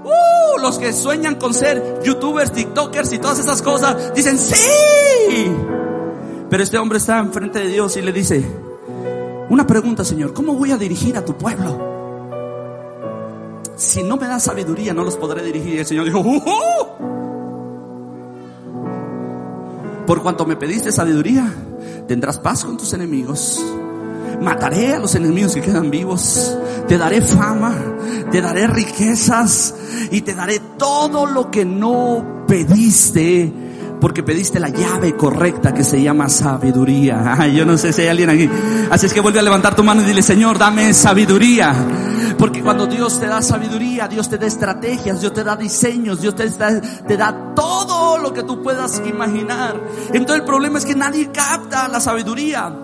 Uh, 0.04 0.60
los 0.60 0.78
que 0.78 0.92
sueñan 0.92 1.36
con 1.36 1.54
ser 1.54 2.00
youtubers, 2.02 2.52
tiktokers 2.52 3.12
y 3.12 3.18
todas 3.18 3.38
esas 3.38 3.62
cosas, 3.62 4.14
dicen 4.14 4.38
sí. 4.38 5.54
Pero 6.50 6.62
este 6.62 6.78
hombre 6.78 6.98
está 6.98 7.18
enfrente 7.18 7.60
de 7.60 7.68
Dios 7.68 7.96
y 7.96 8.02
le 8.02 8.12
dice, 8.12 8.44
una 9.50 9.66
pregunta, 9.66 10.04
Señor, 10.04 10.32
¿cómo 10.32 10.54
voy 10.54 10.70
a 10.72 10.76
dirigir 10.76 11.16
a 11.16 11.24
tu 11.24 11.36
pueblo? 11.36 11.92
Si 13.76 14.02
no 14.02 14.16
me 14.16 14.26
das 14.26 14.44
sabiduría, 14.44 14.94
no 14.94 15.04
los 15.04 15.16
podré 15.16 15.42
dirigir. 15.42 15.74
Y 15.74 15.78
el 15.78 15.86
Señor 15.86 16.04
dijo, 16.04 16.20
uh, 16.20 16.36
uh". 16.36 16.86
por 20.06 20.22
cuanto 20.22 20.46
me 20.46 20.56
pediste 20.56 20.92
sabiduría, 20.92 21.52
tendrás 22.06 22.38
paz 22.38 22.64
con 22.64 22.76
tus 22.76 22.92
enemigos 22.92 23.64
mataré 24.40 24.94
a 24.94 24.98
los 24.98 25.14
enemigos 25.14 25.54
que 25.54 25.60
quedan 25.60 25.90
vivos, 25.90 26.56
te 26.88 26.98
daré 26.98 27.20
fama, 27.20 27.74
te 28.30 28.40
daré 28.40 28.66
riquezas 28.66 29.74
y 30.10 30.20
te 30.22 30.34
daré 30.34 30.60
todo 30.78 31.26
lo 31.26 31.50
que 31.50 31.64
no 31.64 32.44
pediste 32.46 33.52
porque 34.04 34.22
pediste 34.22 34.60
la 34.60 34.68
llave 34.68 35.16
correcta 35.16 35.72
que 35.72 35.82
se 35.82 36.02
llama 36.02 36.28
sabiduría. 36.28 37.36
Ay, 37.38 37.56
yo 37.56 37.64
no 37.64 37.78
sé 37.78 37.90
si 37.90 38.02
hay 38.02 38.08
alguien 38.08 38.28
aquí. 38.28 38.50
Así 38.90 39.06
es 39.06 39.14
que 39.14 39.20
vuelve 39.20 39.38
a 39.38 39.42
levantar 39.42 39.74
tu 39.74 39.82
mano 39.82 40.02
y 40.02 40.04
dile, 40.04 40.20
Señor, 40.20 40.58
dame 40.58 40.92
sabiduría. 40.92 41.74
Porque 42.36 42.62
cuando 42.62 42.86
Dios 42.86 43.18
te 43.18 43.28
da 43.28 43.40
sabiduría, 43.40 44.06
Dios 44.06 44.28
te 44.28 44.36
da 44.36 44.46
estrategias, 44.46 45.22
Dios 45.22 45.32
te 45.32 45.42
da 45.42 45.56
diseños, 45.56 46.20
Dios 46.20 46.34
te 46.36 46.46
da, 46.50 46.82
te 46.82 47.16
da 47.16 47.54
todo 47.54 48.18
lo 48.18 48.34
que 48.34 48.42
tú 48.42 48.62
puedas 48.62 49.00
imaginar. 49.06 49.80
Entonces 50.12 50.40
el 50.40 50.44
problema 50.44 50.76
es 50.76 50.84
que 50.84 50.94
nadie 50.94 51.30
capta 51.32 51.88
la 51.88 51.98
sabiduría. 51.98 52.76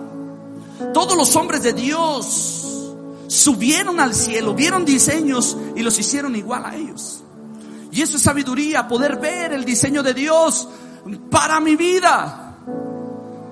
Todos 0.91 1.15
los 1.15 1.35
hombres 1.35 1.61
de 1.61 1.73
Dios 1.73 2.95
subieron 3.27 3.99
al 3.99 4.15
cielo, 4.15 4.55
vieron 4.55 4.85
diseños 4.85 5.55
y 5.75 5.83
los 5.83 5.99
hicieron 5.99 6.35
igual 6.35 6.65
a 6.65 6.75
ellos. 6.75 7.23
Y 7.91 8.01
eso 8.01 8.17
es 8.17 8.23
sabiduría, 8.23 8.87
poder 8.87 9.17
ver 9.17 9.53
el 9.53 9.65
diseño 9.65 10.01
de 10.01 10.15
Dios 10.15 10.67
para 11.29 11.59
mi 11.59 11.75
vida. 11.75 12.55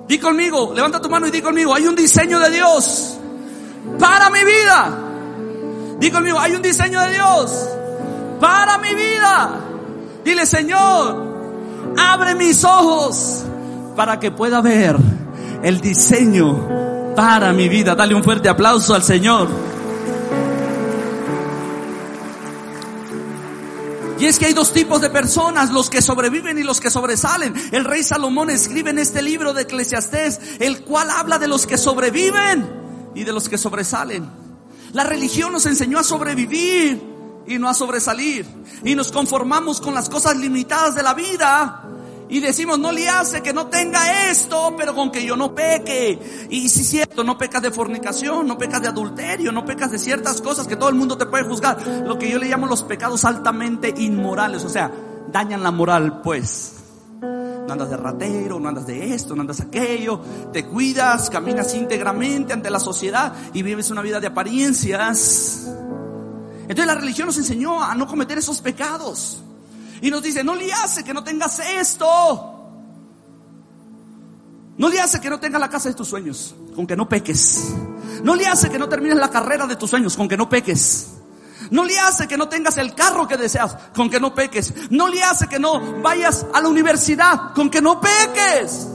Di 0.06 0.18
conmigo, 0.18 0.72
levanta 0.74 1.00
tu 1.00 1.08
mano 1.08 1.26
y 1.26 1.30
di 1.30 1.40
conmigo, 1.40 1.74
hay 1.74 1.86
un 1.86 1.94
diseño 1.94 2.40
de 2.40 2.50
Dios 2.50 3.18
para 3.98 4.28
mi 4.30 4.44
vida. 4.44 4.98
Di 6.00 6.10
conmigo, 6.10 6.38
hay 6.38 6.54
un 6.54 6.62
diseño 6.62 7.00
de 7.02 7.10
Dios 7.12 7.68
para 8.40 8.78
mi 8.78 8.94
vida. 8.94 9.50
Dile, 10.24 10.46
Señor, 10.46 11.94
abre 11.96 12.34
mis 12.34 12.64
ojos 12.64 13.44
para 13.94 14.18
que 14.18 14.30
pueda 14.30 14.60
ver 14.60 14.96
el 15.62 15.80
diseño 15.80 17.14
para 17.14 17.52
mi 17.52 17.68
vida. 17.68 17.94
Dale 17.94 18.14
un 18.14 18.24
fuerte 18.24 18.48
aplauso 18.48 18.94
al 18.94 19.02
Señor. 19.02 19.48
Y 24.20 24.26
es 24.26 24.38
que 24.38 24.44
hay 24.44 24.52
dos 24.52 24.74
tipos 24.74 25.00
de 25.00 25.08
personas, 25.08 25.70
los 25.70 25.88
que 25.88 26.02
sobreviven 26.02 26.58
y 26.58 26.62
los 26.62 26.78
que 26.78 26.90
sobresalen. 26.90 27.54
El 27.72 27.86
rey 27.86 28.02
Salomón 28.02 28.50
escribe 28.50 28.90
en 28.90 28.98
este 28.98 29.22
libro 29.22 29.54
de 29.54 29.62
Eclesiastés, 29.62 30.38
el 30.58 30.84
cual 30.84 31.08
habla 31.08 31.38
de 31.38 31.48
los 31.48 31.66
que 31.66 31.78
sobreviven 31.78 32.68
y 33.14 33.24
de 33.24 33.32
los 33.32 33.48
que 33.48 33.56
sobresalen. 33.56 34.30
La 34.92 35.04
religión 35.04 35.52
nos 35.52 35.64
enseñó 35.64 35.98
a 35.98 36.04
sobrevivir 36.04 37.02
y 37.46 37.58
no 37.58 37.66
a 37.66 37.72
sobresalir. 37.72 38.44
Y 38.84 38.94
nos 38.94 39.10
conformamos 39.10 39.80
con 39.80 39.94
las 39.94 40.10
cosas 40.10 40.36
limitadas 40.36 40.94
de 40.94 41.02
la 41.02 41.14
vida 41.14 41.82
y 42.30 42.38
decimos, 42.38 42.78
no 42.78 42.92
le 42.92 43.08
hace 43.08 43.42
que 43.42 43.52
no 43.52 43.66
tenga 43.66 44.30
esto, 44.30 44.74
pero 44.76 44.94
con 44.94 45.10
que 45.10 45.24
yo 45.24 45.36
no 45.36 45.52
peque. 45.52 46.46
Y 46.48 46.68
si 46.68 46.82
es 46.82 46.88
cierto, 46.88 47.24
no 47.24 47.36
pecas 47.36 47.60
de 47.60 47.72
fornicación, 47.72 48.46
no 48.46 48.56
pecas 48.56 48.80
de 48.80 48.88
adulterio, 48.88 49.50
no 49.50 49.64
pecas 49.64 49.90
de 49.90 49.98
ciertas 49.98 50.40
cosas 50.40 50.68
que 50.68 50.76
todo 50.76 50.88
el 50.88 50.94
mundo 50.94 51.18
te 51.18 51.26
puede 51.26 51.44
juzgar. 51.44 51.84
Lo 52.06 52.18
que 52.18 52.30
yo 52.30 52.38
le 52.38 52.46
llamo 52.46 52.68
los 52.68 52.84
pecados 52.84 53.24
altamente 53.24 53.92
inmorales, 53.96 54.64
o 54.64 54.68
sea, 54.68 54.92
dañan 55.32 55.64
la 55.64 55.72
moral, 55.72 56.20
pues. 56.22 56.76
No 57.20 57.72
andas 57.72 57.90
de 57.90 57.96
ratero, 57.96 58.60
no 58.60 58.68
andas 58.68 58.86
de 58.86 59.12
esto, 59.12 59.34
no 59.34 59.40
andas 59.40 59.60
aquello, 59.60 60.20
te 60.52 60.66
cuidas, 60.66 61.30
caminas 61.30 61.74
íntegramente 61.74 62.52
ante 62.52 62.70
la 62.70 62.78
sociedad 62.78 63.32
y 63.52 63.62
vives 63.62 63.90
una 63.90 64.02
vida 64.02 64.20
de 64.20 64.28
apariencias. 64.28 65.66
Entonces 66.62 66.86
la 66.86 66.94
religión 66.94 67.26
nos 67.26 67.38
enseñó 67.38 67.82
a 67.82 67.94
no 67.96 68.06
cometer 68.06 68.38
esos 68.38 68.60
pecados. 68.60 69.42
Y 70.02 70.10
nos 70.10 70.22
dice, 70.22 70.42
no 70.42 70.54
le 70.54 70.72
hace 70.72 71.04
que 71.04 71.12
no 71.12 71.22
tengas 71.22 71.58
esto. 71.58 72.56
No 74.78 74.88
le 74.88 75.00
hace 75.00 75.20
que 75.20 75.28
no 75.28 75.38
tengas 75.38 75.60
la 75.60 75.68
casa 75.68 75.90
de 75.90 75.94
tus 75.94 76.08
sueños, 76.08 76.54
con 76.74 76.86
que 76.86 76.96
no 76.96 77.08
peques. 77.08 77.74
No 78.22 78.34
le 78.34 78.46
hace 78.46 78.70
que 78.70 78.78
no 78.78 78.88
termines 78.88 79.18
la 79.18 79.30
carrera 79.30 79.66
de 79.66 79.76
tus 79.76 79.90
sueños, 79.90 80.16
con 80.16 80.26
que 80.26 80.38
no 80.38 80.48
peques. 80.48 81.08
No 81.70 81.84
le 81.84 81.98
hace 81.98 82.26
que 82.26 82.38
no 82.38 82.48
tengas 82.48 82.78
el 82.78 82.94
carro 82.94 83.28
que 83.28 83.36
deseas, 83.36 83.76
con 83.94 84.08
que 84.08 84.18
no 84.18 84.34
peques. 84.34 84.72
No 84.90 85.08
le 85.08 85.22
hace 85.22 85.48
que 85.48 85.58
no 85.58 86.00
vayas 86.00 86.46
a 86.54 86.60
la 86.62 86.68
universidad, 86.68 87.52
con 87.54 87.68
que 87.68 87.82
no 87.82 88.00
peques. 88.00 88.88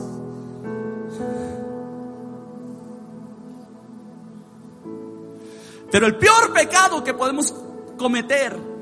Pero 5.92 6.08
el 6.08 6.18
peor 6.18 6.52
pecado 6.52 7.04
que 7.04 7.14
podemos 7.14 7.54
cometer 7.98 8.75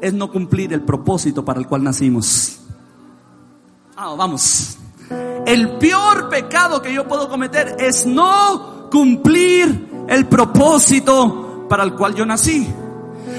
es 0.00 0.12
no 0.12 0.30
cumplir 0.30 0.72
el 0.72 0.82
propósito 0.82 1.44
para 1.44 1.60
el 1.60 1.66
cual 1.66 1.84
nacimos. 1.84 2.60
Ah, 3.96 4.14
vamos. 4.16 4.78
El 5.46 5.78
peor 5.78 6.28
pecado 6.28 6.80
que 6.80 6.92
yo 6.92 7.06
puedo 7.06 7.28
cometer 7.28 7.76
es 7.78 8.06
no 8.06 8.88
cumplir 8.90 10.06
el 10.08 10.26
propósito 10.26 11.66
para 11.68 11.82
el 11.84 11.94
cual 11.94 12.14
yo 12.14 12.24
nací. 12.24 12.66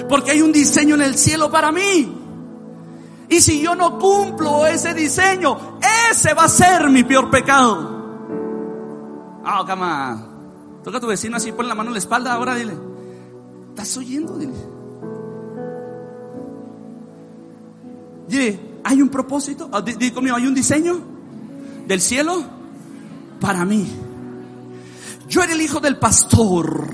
Porque 0.07 0.31
hay 0.31 0.41
un 0.41 0.51
diseño 0.51 0.95
en 0.95 1.01
el 1.01 1.17
cielo 1.17 1.49
para 1.49 1.71
mí. 1.71 2.17
Y 3.29 3.39
si 3.39 3.61
yo 3.61 3.75
no 3.75 3.97
cumplo 3.97 4.65
ese 4.67 4.93
diseño, 4.93 5.79
ese 6.11 6.33
va 6.33 6.43
a 6.43 6.49
ser 6.49 6.89
mi 6.89 7.03
peor 7.03 7.29
pecado. 7.29 8.01
Ah, 9.43 9.63
cama. 9.65 10.27
Toca 10.83 10.97
a 10.97 11.01
tu 11.01 11.07
vecino 11.07 11.37
así, 11.37 11.51
pon 11.51 11.67
la 11.67 11.75
mano 11.75 11.89
en 11.89 11.93
la 11.93 11.99
espalda 11.99 12.33
ahora, 12.33 12.55
dile. 12.55 12.75
¿Estás 13.69 13.95
oyendo? 13.97 14.37
Dile. 14.37 14.80
¿Hay 18.83 19.01
un 19.01 19.09
propósito? 19.09 19.69
Ah, 19.71 19.81
Dile 19.81 20.13
conmigo, 20.13 20.35
¿hay 20.35 20.47
un 20.47 20.55
diseño 20.55 20.99
del 21.87 22.01
cielo 22.01 22.43
para 23.39 23.65
mí? 23.65 23.87
Yo 25.27 25.41
era 25.41 25.53
el 25.53 25.61
hijo 25.61 25.79
del 25.79 25.97
pastor 25.97 26.87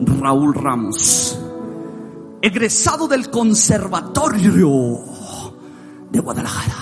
Raúl 0.00 0.54
Ramos, 0.54 1.38
egresado 2.42 3.08
del 3.08 3.30
conservatorio 3.30 5.00
de 6.10 6.20
Guadalajara. 6.20 6.74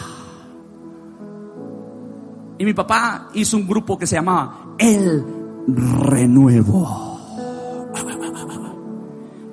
Y 2.59 2.65
mi 2.65 2.75
papá 2.75 3.31
hizo 3.35 3.57
un 3.57 3.67
grupo 3.67 3.99
que 3.99 4.07
se 4.07 4.17
llamaba 4.17 4.75
El 4.79 5.25
Renuevo. 5.67 7.21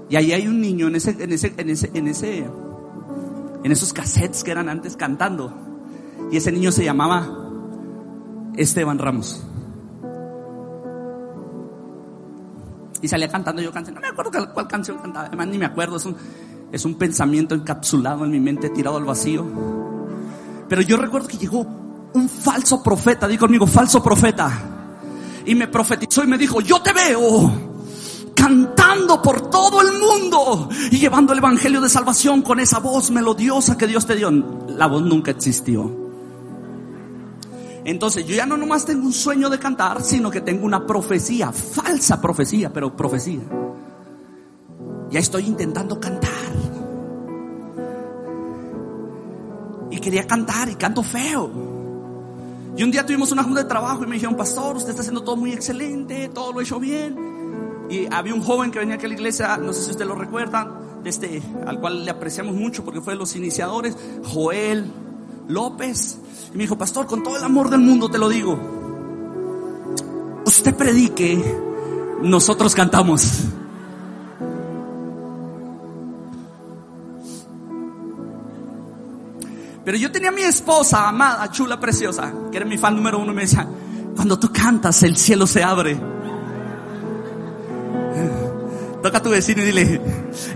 Y 0.10 0.15
ahí 0.17 0.34
hay 0.34 0.48
un 0.48 0.60
niño 0.60 0.88
en 0.88 0.96
ese, 0.96 1.15
en 1.20 1.32
ese, 1.32 1.54
en 1.58 2.08
ese, 2.08 2.50
en 3.63 3.71
esos 3.71 3.93
cassettes 3.93 4.43
que 4.43 4.52
eran 4.52 4.69
antes 4.69 4.95
cantando. 4.95 5.54
Y 6.32 6.38
ese 6.38 6.52
niño 6.52 6.71
se 6.71 6.84
llamaba 6.84 7.28
Esteban 8.56 9.00
Ramos. 9.00 9.43
Y 13.02 13.08
salía 13.08 13.30
cantando 13.30 13.62
yo 13.62 13.71
canción. 13.71 13.95
No 13.95 14.02
me 14.02 14.08
acuerdo 14.08 14.32
cuál, 14.54 14.67
canción 14.67 14.97
cantaba. 15.00 15.28
Además 15.28 15.47
ni 15.47 15.58
me 15.58 15.65
acuerdo. 15.65 15.97
Es 15.97 16.06
un, 16.06 16.15
es 16.71 16.86
un 16.86 16.95
pensamiento 16.95 17.56
encapsulado 17.56 18.26
en 18.26 18.32
mi 18.32 18.39
mente, 18.39 18.69
tirado 18.69 18.97
al 18.97 19.06
vacío. 19.06 19.45
Pero 20.69 20.82
yo 20.82 20.97
recuerdo 20.97 21.28
que 21.28 21.38
llegó 21.38 21.65
un 22.13 22.30
falso 22.30 22.84
profeta. 22.84 23.28
Di 23.28 23.38
conmigo, 23.38 23.65
falso 23.65 24.04
profeta. 24.04 24.52
Y 25.45 25.56
me 25.56 25.67
profetizó 25.67 26.24
y 26.24 26.28
me 26.28 26.38
dijo, 26.38 26.62
yo 26.62 26.82
te 26.82 26.93
veo 26.93 27.71
cantando 28.41 29.21
por 29.21 29.51
todo 29.51 29.82
el 29.82 29.99
mundo 29.99 30.67
y 30.89 30.97
llevando 30.97 31.32
el 31.32 31.38
evangelio 31.38 31.80
de 31.80 31.88
salvación 31.88 32.41
con 32.41 32.60
esa 32.60 32.80
voz 32.80 33.12
melodiosa 33.12 33.77
que 33.77 33.86
Dios 33.86 34.08
te 34.08 34.15
dio. 34.15 34.32
La 34.32 34.88
voz 34.88 35.04
nunca 35.04 35.30
existió. 35.30 35.91
Entonces 37.84 38.25
yo 38.25 38.36
ya 38.36 38.47
no 38.47 38.58
nomás 38.58 38.84
tengo 38.86 39.06
un 39.06 39.13
sueño 39.13 39.47
de 39.47 39.60
cantar, 39.60 40.01
sino 40.01 40.32
que 40.32 40.41
tengo 40.41 40.65
una 40.65 40.88
profecía, 40.88 41.51
falsa 41.51 42.19
profecía, 42.19 42.73
pero 42.73 42.95
profecía. 42.95 43.41
Ya 45.12 45.19
estoy 45.19 45.45
intentando 45.45 45.99
cantar. 45.99 46.32
Y 49.91 49.99
quería 49.99 50.25
cantar 50.25 50.67
y 50.67 50.75
canto 50.75 51.04
feo. 51.04 51.51
Y 52.75 52.82
un 52.82 52.89
día 52.89 53.06
tuvimos 53.06 53.32
una 53.32 53.43
junta 53.43 53.62
de 53.62 53.69
trabajo 53.69 54.04
y 54.04 54.08
me 54.08 54.15
dijeron, 54.15 54.36
pastor, 54.36 54.77
usted 54.77 54.89
está 54.89 55.01
haciendo 55.01 55.21
todo 55.23 55.36
muy 55.36 55.51
excelente, 55.51 56.30
todo 56.30 56.54
lo 56.54 56.60
ha 56.60 56.63
hecho 56.63 56.80
bien. 56.80 57.40
Y 57.91 58.08
había 58.10 58.34
un 58.34 58.41
joven 58.41 58.71
que 58.71 58.80
venía 58.80 58.95
aquí 58.95 59.06
a 59.06 59.10
la 59.10 59.15
iglesia, 59.15 59.58
no 59.58 59.73
sé 59.73 59.84
si 59.84 59.91
usted 59.91 60.06
lo 60.06 60.15
recuerda, 60.15 60.65
este, 61.04 61.43
al 61.67 61.77
cual 61.77 62.06
le 62.06 62.12
apreciamos 62.12 62.56
mucho 62.56 62.86
porque 62.86 63.01
fue 63.01 63.13
de 63.13 63.19
los 63.19 63.36
iniciadores, 63.36 63.97
Joel 64.23 64.89
López. 65.49 66.17
Y 66.54 66.58
me 66.58 66.63
dijo, 66.63 66.77
pastor, 66.77 67.06
con 67.06 67.21
todo 67.21 67.36
el 67.36 67.43
amor 67.43 67.69
del 67.69 67.82
mundo 67.82 68.10
te 68.10 68.17
lo 68.17 68.30
digo. 68.30 68.58
Usted 70.45 70.73
predique, 70.73 71.43
nosotros 72.21 72.73
cantamos. 72.73 73.43
Pero 79.84 79.97
yo 79.97 80.10
tenía 80.13 80.30
a 80.30 80.32
mi 80.32 80.43
esposa, 80.43 81.10
amada, 81.10 81.51
chula, 81.51 81.77
preciosa, 81.77 82.32
que 82.51 82.56
era 82.56 82.65
mi 82.65 82.77
fan 82.77 82.95
número 82.95 83.19
uno, 83.19 83.34
y 83.34 83.36
me 83.36 83.41
decía, 83.41 83.67
cuando 84.15 84.39
tú 84.39 84.49
cantas, 84.49 85.04
el 85.04 85.17
cielo 85.17 85.45
se 85.45 85.62
abre. 85.62 86.11
Toca 89.02 89.18
a 89.18 89.22
tu 89.22 89.30
vecino 89.30 89.64
y 89.64 89.66
dile, 89.66 90.02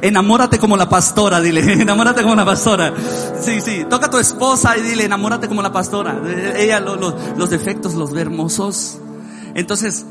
enamórate 0.02 0.60
como 0.60 0.78
la 0.78 0.88
pastora, 0.88 1.42
dile, 1.42 1.62
enamórate 1.82 2.22
como 2.22 2.36
la 2.36 2.46
pastora. 2.46 2.94
Sí, 3.42 3.60
sí, 3.62 3.86
toca 3.90 4.06
a 4.06 4.10
tu 4.10 4.20
esposa 4.20 4.78
y 4.78 4.82
dile, 4.82 5.06
enamórate 5.06 5.48
como 5.48 5.62
la 5.62 5.72
pastora. 5.72 6.22
Ella 6.56 6.80
los 6.80 7.50
defectos 7.50 7.96
los 7.96 8.12
ve 8.12 8.22
hermosos. 8.22 9.00
Entonces, 9.56 10.06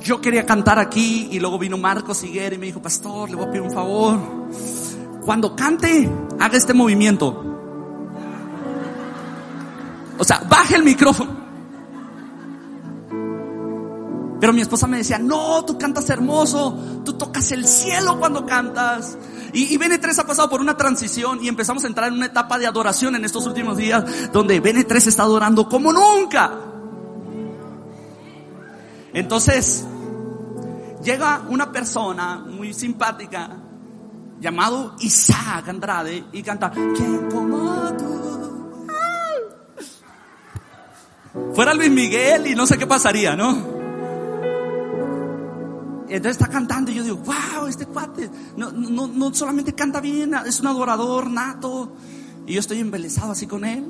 yo 0.00 0.20
quería 0.20 0.44
cantar 0.46 0.78
aquí 0.78 1.28
y 1.30 1.38
luego 1.38 1.58
vino 1.58 1.76
Marcos 1.76 2.22
Higuera 2.24 2.54
y 2.54 2.58
me 2.58 2.66
dijo, 2.66 2.80
pastor, 2.80 3.30
le 3.30 3.36
voy 3.36 3.46
a 3.46 3.50
pedir 3.50 3.62
un 3.62 3.70
favor. 3.70 4.18
Cuando 5.24 5.54
cante, 5.54 6.10
haga 6.40 6.56
este 6.56 6.74
movimiento. 6.74 7.44
baje 10.48 10.74
el 10.74 10.82
micrófono. 10.82 11.37
Pero 14.40 14.52
mi 14.52 14.60
esposa 14.60 14.86
me 14.86 14.98
decía, 14.98 15.18
no, 15.18 15.64
tú 15.64 15.78
cantas 15.78 16.08
hermoso, 16.10 17.02
tú 17.04 17.14
tocas 17.14 17.50
el 17.52 17.66
cielo 17.66 18.18
cuando 18.18 18.46
cantas. 18.46 19.18
Y, 19.52 19.74
y 19.74 19.78
BN3 19.78 20.18
ha 20.18 20.26
pasado 20.26 20.48
por 20.48 20.60
una 20.60 20.76
transición 20.76 21.40
y 21.42 21.48
empezamos 21.48 21.84
a 21.84 21.88
entrar 21.88 22.08
en 22.08 22.14
una 22.14 22.26
etapa 22.26 22.58
de 22.58 22.66
adoración 22.66 23.16
en 23.16 23.24
estos 23.24 23.46
últimos 23.46 23.76
días 23.76 24.30
donde 24.32 24.62
BN3 24.62 25.06
está 25.06 25.22
adorando 25.24 25.68
como 25.68 25.92
nunca. 25.92 26.52
Entonces, 29.12 29.84
llega 31.02 31.42
una 31.48 31.72
persona 31.72 32.36
muy 32.36 32.74
simpática 32.74 33.56
llamado 34.38 34.94
Isaac 35.00 35.68
Andrade 35.68 36.24
y 36.32 36.42
canta. 36.42 36.72
Fuera 41.54 41.74
Luis 41.74 41.90
Miguel 41.90 42.46
y 42.46 42.54
no 42.54 42.66
sé 42.66 42.78
qué 42.78 42.86
pasaría, 42.86 43.34
¿no? 43.34 43.77
Entonces 46.08 46.40
está 46.40 46.48
cantando 46.48 46.90
y 46.90 46.94
yo 46.94 47.02
digo, 47.02 47.16
wow, 47.18 47.66
este 47.68 47.86
cuate 47.86 48.30
no, 48.56 48.72
no, 48.72 49.06
no 49.06 49.34
solamente 49.34 49.74
canta 49.74 50.00
bien, 50.00 50.32
es 50.46 50.60
un 50.60 50.66
adorador 50.66 51.30
nato. 51.30 51.92
Y 52.46 52.54
yo 52.54 52.60
estoy 52.60 52.80
embelesado 52.80 53.32
así 53.32 53.46
con 53.46 53.64
él. 53.64 53.84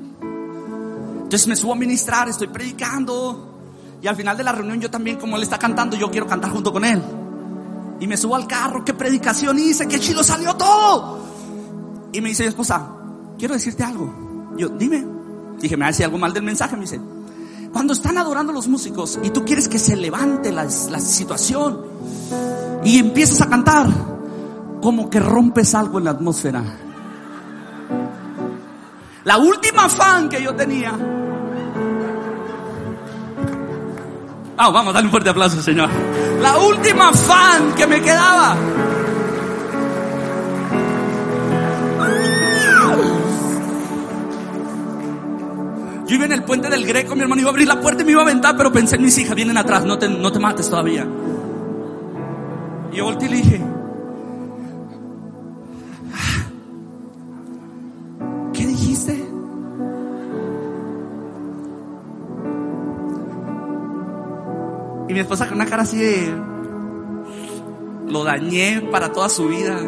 Entonces 1.23 1.47
me 1.47 1.55
subo 1.55 1.73
a 1.73 1.75
ministrar, 1.75 2.27
estoy 2.27 2.47
predicando. 2.47 3.45
Y 4.01 4.07
al 4.07 4.15
final 4.15 4.35
de 4.35 4.43
la 4.43 4.51
reunión 4.51 4.81
yo 4.81 4.89
también, 4.89 5.17
como 5.17 5.37
él 5.37 5.43
está 5.43 5.57
cantando, 5.57 5.95
yo 5.95 6.11
quiero 6.11 6.27
cantar 6.27 6.51
junto 6.51 6.73
con 6.73 6.83
él. 6.83 7.01
Y 7.99 8.07
me 8.07 8.17
subo 8.17 8.35
al 8.35 8.47
carro, 8.47 8.83
qué 8.83 8.93
predicación 8.93 9.59
hice, 9.59 9.87
qué 9.87 9.99
chido 9.99 10.23
salió 10.23 10.55
todo. 10.55 11.19
Y 12.11 12.21
me 12.21 12.29
dice 12.29 12.43
mi 12.43 12.49
esposa, 12.49 12.89
quiero 13.37 13.53
decirte 13.53 13.83
algo. 13.83 14.53
Yo, 14.57 14.69
dime. 14.69 15.05
Dije, 15.59 15.77
me 15.77 15.85
hace 15.85 16.03
algo 16.03 16.17
mal 16.17 16.33
del 16.33 16.43
mensaje. 16.43 16.75
Me 16.75 16.81
dice, 16.81 16.99
cuando 17.71 17.93
están 17.93 18.17
adorando 18.17 18.51
los 18.51 18.67
músicos 18.67 19.19
y 19.23 19.29
tú 19.29 19.45
quieres 19.45 19.67
que 19.67 19.79
se 19.79 19.95
levante 19.95 20.51
la, 20.51 20.63
la 20.63 20.99
situación 20.99 21.85
y 22.83 22.99
empiezas 22.99 23.41
a 23.41 23.49
cantar, 23.49 23.87
como 24.81 25.09
que 25.09 25.19
rompes 25.19 25.75
algo 25.75 25.99
en 25.99 26.05
la 26.05 26.11
atmósfera. 26.11 26.63
La 29.25 29.37
última 29.37 29.89
fan 29.89 30.29
que 30.29 30.41
yo 30.41 30.55
tenía. 30.55 30.93
Ah, 34.57 34.69
vamos, 34.69 34.93
dale 34.93 35.05
un 35.05 35.11
fuerte 35.11 35.29
aplauso, 35.29 35.61
Señor. 35.61 35.89
La 36.41 36.57
última 36.57 37.13
fan 37.13 37.73
que 37.75 37.85
me 37.85 38.01
quedaba. 38.01 38.55
Yo 46.09 46.15
iba 46.15 46.25
en 46.25 46.31
el 46.31 46.43
puente 46.43 46.67
del 46.69 46.87
Greco, 46.87 47.15
mi 47.15 47.21
hermano 47.21 47.39
iba 47.39 47.51
a 47.51 47.53
abrir 47.53 47.67
la 47.67 47.79
puerta 47.79 48.01
y 48.01 48.05
me 48.05 48.13
iba 48.13 48.21
a 48.21 48.23
aventar, 48.23 48.57
pero 48.57 48.73
pensé 48.73 48.95
en 48.95 49.03
mis 49.03 49.15
hijas, 49.19 49.35
vienen 49.35 49.57
atrás, 49.57 49.85
no 49.85 49.99
te, 49.99 50.09
no 50.09 50.31
te 50.31 50.39
mates 50.39 50.67
todavía. 50.67 51.07
Y 52.91 52.95
yo 52.95 53.05
volteé 53.05 53.27
y 53.27 53.31
le 53.31 53.37
dije, 53.37 53.61
¿qué 58.53 58.65
dijiste? 58.65 59.23
Y 65.09 65.13
mi 65.13 65.19
esposa 65.19 65.45
con 65.45 65.57
una 65.57 65.67
cara 65.67 65.83
así 65.83 65.97
de, 65.97 66.33
lo 68.07 68.23
dañé 68.23 68.81
para 68.91 69.13
toda 69.13 69.29
su 69.29 69.47
vida. 69.47 69.79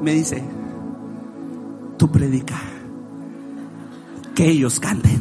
Me 0.00 0.14
dice, 0.14 0.42
tú 1.98 2.10
predica, 2.10 2.58
que 4.34 4.48
ellos 4.48 4.80
canten. 4.80 5.20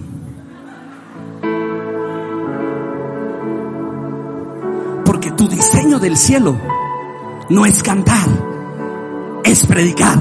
Porque 5.05 5.31
tu 5.31 5.47
diseño 5.47 5.99
del 5.99 6.17
cielo 6.17 6.57
no 7.49 7.65
es 7.65 7.83
cantar, 7.83 8.27
es 9.43 9.65
predicar. 9.65 10.17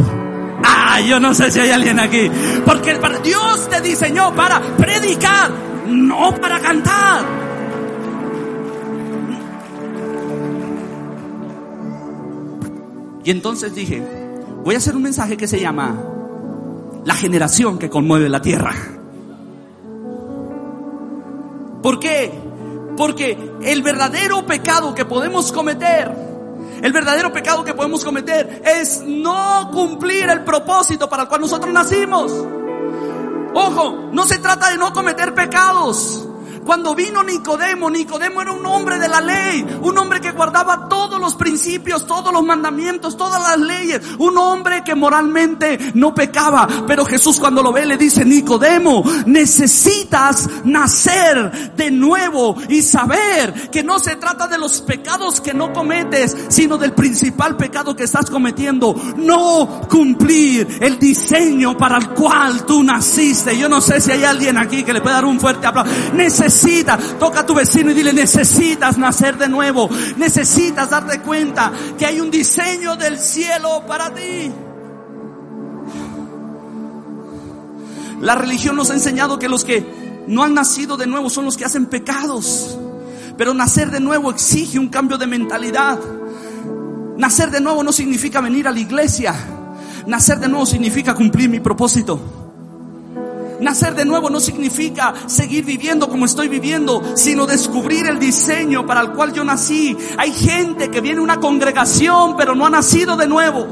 Ah, 0.64 1.00
yo 1.00 1.20
no 1.20 1.32
sé 1.34 1.50
si 1.50 1.60
hay 1.60 1.70
alguien 1.70 2.00
aquí. 2.00 2.30
Porque 2.64 2.98
Dios 3.22 3.68
te 3.68 3.80
diseñó 3.80 4.34
para 4.34 4.60
predicar, 4.76 5.50
no 5.86 6.34
para 6.40 6.60
cantar. 6.60 7.24
Y 13.22 13.30
entonces 13.30 13.74
dije, 13.74 14.02
voy 14.64 14.74
a 14.74 14.78
hacer 14.78 14.96
un 14.96 15.02
mensaje 15.02 15.36
que 15.36 15.46
se 15.46 15.60
llama 15.60 15.94
La 17.04 17.14
generación 17.14 17.78
que 17.78 17.88
conmueve 17.88 18.28
la 18.28 18.42
tierra. 18.42 18.74
¿Por 21.82 21.98
qué? 21.98 22.32
Porque 22.96 23.52
el 23.62 23.82
verdadero 23.82 24.44
pecado 24.46 24.94
que 24.94 25.04
podemos 25.04 25.50
cometer, 25.52 26.12
el 26.82 26.92
verdadero 26.92 27.32
pecado 27.32 27.64
que 27.64 27.74
podemos 27.74 28.04
cometer 28.04 28.62
es 28.64 29.02
no 29.06 29.70
cumplir 29.72 30.28
el 30.28 30.44
propósito 30.44 31.08
para 31.08 31.22
el 31.22 31.28
cual 31.28 31.40
nosotros 31.40 31.72
nacimos. 31.72 32.32
Ojo, 33.54 34.10
no 34.12 34.26
se 34.26 34.38
trata 34.38 34.70
de 34.70 34.78
no 34.78 34.92
cometer 34.92 35.34
pecados. 35.34 36.26
Cuando 36.70 36.94
vino 36.94 37.24
Nicodemo, 37.24 37.90
Nicodemo 37.90 38.40
era 38.40 38.52
un 38.52 38.64
hombre 38.64 38.96
de 39.00 39.08
la 39.08 39.20
ley, 39.20 39.66
un 39.82 39.98
hombre 39.98 40.20
que 40.20 40.30
guardaba 40.30 40.88
todos 40.88 41.20
los 41.20 41.34
principios, 41.34 42.06
todos 42.06 42.32
los 42.32 42.44
mandamientos, 42.44 43.16
todas 43.16 43.42
las 43.42 43.58
leyes, 43.58 44.00
un 44.18 44.38
hombre 44.38 44.84
que 44.84 44.94
moralmente 44.94 45.90
no 45.94 46.14
pecaba. 46.14 46.68
Pero 46.86 47.04
Jesús 47.04 47.40
cuando 47.40 47.60
lo 47.60 47.72
ve 47.72 47.86
le 47.86 47.96
dice, 47.96 48.24
Nicodemo, 48.24 49.02
necesitas 49.26 50.48
nacer 50.62 51.74
de 51.74 51.90
nuevo 51.90 52.54
y 52.68 52.82
saber 52.82 53.68
que 53.72 53.82
no 53.82 53.98
se 53.98 54.14
trata 54.14 54.46
de 54.46 54.58
los 54.58 54.80
pecados 54.82 55.40
que 55.40 55.52
no 55.52 55.72
cometes, 55.72 56.36
sino 56.50 56.78
del 56.78 56.92
principal 56.92 57.56
pecado 57.56 57.96
que 57.96 58.04
estás 58.04 58.30
cometiendo, 58.30 58.94
no 59.16 59.80
cumplir 59.90 60.78
el 60.80 61.00
diseño 61.00 61.76
para 61.76 61.98
el 61.98 62.10
cual 62.10 62.64
tú 62.64 62.80
naciste. 62.84 63.58
Yo 63.58 63.68
no 63.68 63.80
sé 63.80 64.00
si 64.00 64.12
hay 64.12 64.22
alguien 64.22 64.56
aquí 64.56 64.84
que 64.84 64.92
le 64.92 65.00
pueda 65.00 65.16
dar 65.16 65.24
un 65.24 65.40
fuerte 65.40 65.66
aplauso. 65.66 65.90
Toca 67.18 67.40
a 67.40 67.46
tu 67.46 67.54
vecino 67.54 67.90
y 67.90 67.94
dile, 67.94 68.12
necesitas 68.12 68.98
nacer 68.98 69.36
de 69.36 69.48
nuevo. 69.48 69.88
Necesitas 70.16 70.90
darte 70.90 71.20
cuenta 71.20 71.72
que 71.98 72.06
hay 72.06 72.20
un 72.20 72.30
diseño 72.30 72.96
del 72.96 73.18
cielo 73.18 73.84
para 73.86 74.12
ti. 74.12 74.52
La 78.20 78.34
religión 78.34 78.76
nos 78.76 78.90
ha 78.90 78.94
enseñado 78.94 79.38
que 79.38 79.48
los 79.48 79.64
que 79.64 80.24
no 80.26 80.42
han 80.42 80.54
nacido 80.54 80.96
de 80.96 81.06
nuevo 81.06 81.30
son 81.30 81.44
los 81.44 81.56
que 81.56 81.64
hacen 81.64 81.86
pecados. 81.86 82.78
Pero 83.36 83.54
nacer 83.54 83.90
de 83.90 84.00
nuevo 84.00 84.30
exige 84.30 84.78
un 84.78 84.88
cambio 84.88 85.16
de 85.16 85.26
mentalidad. 85.26 85.98
Nacer 87.16 87.50
de 87.50 87.60
nuevo 87.60 87.82
no 87.82 87.92
significa 87.92 88.40
venir 88.40 88.68
a 88.68 88.72
la 88.72 88.80
iglesia. 88.80 89.34
Nacer 90.06 90.38
de 90.38 90.48
nuevo 90.48 90.66
significa 90.66 91.14
cumplir 91.14 91.48
mi 91.48 91.60
propósito. 91.60 92.39
Nacer 93.60 93.94
de 93.94 94.04
nuevo 94.04 94.30
no 94.30 94.40
significa 94.40 95.12
seguir 95.26 95.64
viviendo 95.64 96.08
como 96.08 96.24
estoy 96.24 96.48
viviendo, 96.48 97.02
sino 97.14 97.46
descubrir 97.46 98.06
el 98.06 98.18
diseño 98.18 98.86
para 98.86 99.00
el 99.00 99.12
cual 99.12 99.32
yo 99.32 99.44
nací. 99.44 99.96
Hay 100.16 100.32
gente 100.32 100.90
que 100.90 101.00
viene 101.00 101.20
a 101.20 101.24
una 101.24 101.40
congregación 101.40 102.36
pero 102.36 102.54
no 102.54 102.66
ha 102.66 102.70
nacido 102.70 103.16
de 103.16 103.26
nuevo. 103.26 103.66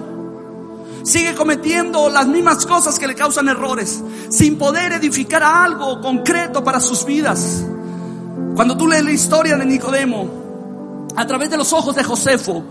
Sigue 1.04 1.34
cometiendo 1.34 2.10
las 2.10 2.26
mismas 2.26 2.66
cosas 2.66 2.98
que 2.98 3.06
le 3.06 3.14
causan 3.14 3.48
errores, 3.48 4.02
sin 4.28 4.58
poder 4.58 4.92
edificar 4.92 5.42
algo 5.42 6.00
concreto 6.00 6.62
para 6.62 6.80
sus 6.80 7.04
vidas. 7.06 7.64
Cuando 8.54 8.76
tú 8.76 8.86
lees 8.86 9.04
la 9.04 9.12
historia 9.12 9.56
de 9.56 9.64
Nicodemo, 9.64 11.06
a 11.16 11.26
través 11.26 11.48
de 11.48 11.56
los 11.56 11.72
ojos 11.72 11.96
de 11.96 12.04
Josefo, 12.04 12.62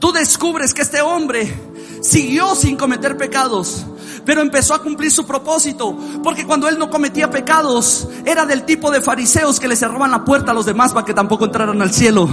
tú 0.00 0.10
descubres 0.10 0.74
que 0.74 0.82
este 0.82 1.02
hombre 1.02 1.54
siguió 2.02 2.54
sin 2.54 2.76
cometer 2.76 3.16
pecados, 3.16 3.86
pero 4.24 4.42
empezó 4.42 4.74
a 4.74 4.82
cumplir 4.82 5.10
su 5.10 5.26
propósito, 5.26 5.96
porque 6.22 6.46
cuando 6.46 6.68
él 6.68 6.78
no 6.78 6.90
cometía 6.90 7.30
pecados, 7.30 8.08
era 8.24 8.44
del 8.44 8.64
tipo 8.64 8.90
de 8.90 9.00
fariseos 9.00 9.60
que 9.60 9.68
le 9.68 9.76
cerraban 9.76 10.10
la 10.10 10.24
puerta 10.24 10.50
a 10.50 10.54
los 10.54 10.66
demás 10.66 10.92
para 10.92 11.06
que 11.06 11.14
tampoco 11.14 11.44
entraran 11.44 11.80
al 11.80 11.92
cielo. 11.92 12.28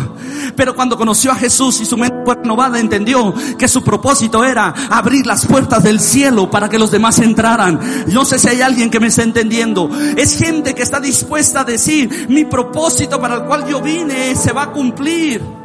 Pero 0.56 0.76
cuando 0.76 0.98
conoció 0.98 1.32
a 1.32 1.36
Jesús 1.36 1.82
y 1.82 1.86
su 1.86 1.98
mente 1.98 2.22
fue 2.26 2.36
renovada, 2.36 2.80
entendió 2.80 3.34
que 3.58 3.68
su 3.68 3.84
propósito 3.84 4.44
era 4.44 4.74
abrir 4.90 5.26
las 5.26 5.46
puertas 5.46 5.84
del 5.84 6.00
cielo 6.00 6.50
para 6.50 6.70
que 6.70 6.80
los 6.80 6.92
demás 6.92 7.20
entraran. 7.20 7.80
No 8.08 8.26
sé 8.26 8.40
si 8.40 8.48
hay 8.48 8.62
alguien 8.62 8.90
que 8.90 9.00
me 9.00 9.08
está 9.08 9.24
entendiendo. 9.24 9.90
Es 10.18 10.38
gente 10.38 10.74
que 10.74 10.84
está 10.84 11.00
dispuesta 11.00 11.62
a 11.62 11.64
decir, 11.64 12.28
mi 12.30 12.46
propósito 12.46 13.20
para 13.20 13.36
el 13.36 13.44
cual 13.44 13.68
yo 13.68 13.82
vine 13.82 14.36
se 14.36 14.52
va 14.52 14.64
a 14.64 14.72
cumplir. 14.72 15.61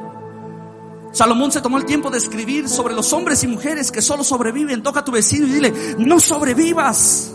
Salomón 1.17 1.51
se 1.51 1.63
tomó 1.63 1.79
el 1.79 1.87
tiempo 1.87 2.11
de 2.11 2.19
escribir 2.19 2.69
sobre 2.69 2.95
los 2.95 3.11
hombres 3.15 3.43
y 3.43 3.47
mujeres 3.47 3.91
que 3.91 4.03
solo 4.03 4.23
sobreviven. 4.23 4.83
Toca 4.83 5.01
a 5.01 5.05
tu 5.05 5.13
vecino 5.13 5.47
y 5.47 5.51
dile, 5.51 5.73
no 5.97 6.21
sobrevivas. 6.21 7.33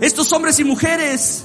Estos 0.00 0.32
hombres 0.32 0.58
y 0.60 0.64
mujeres 0.64 1.44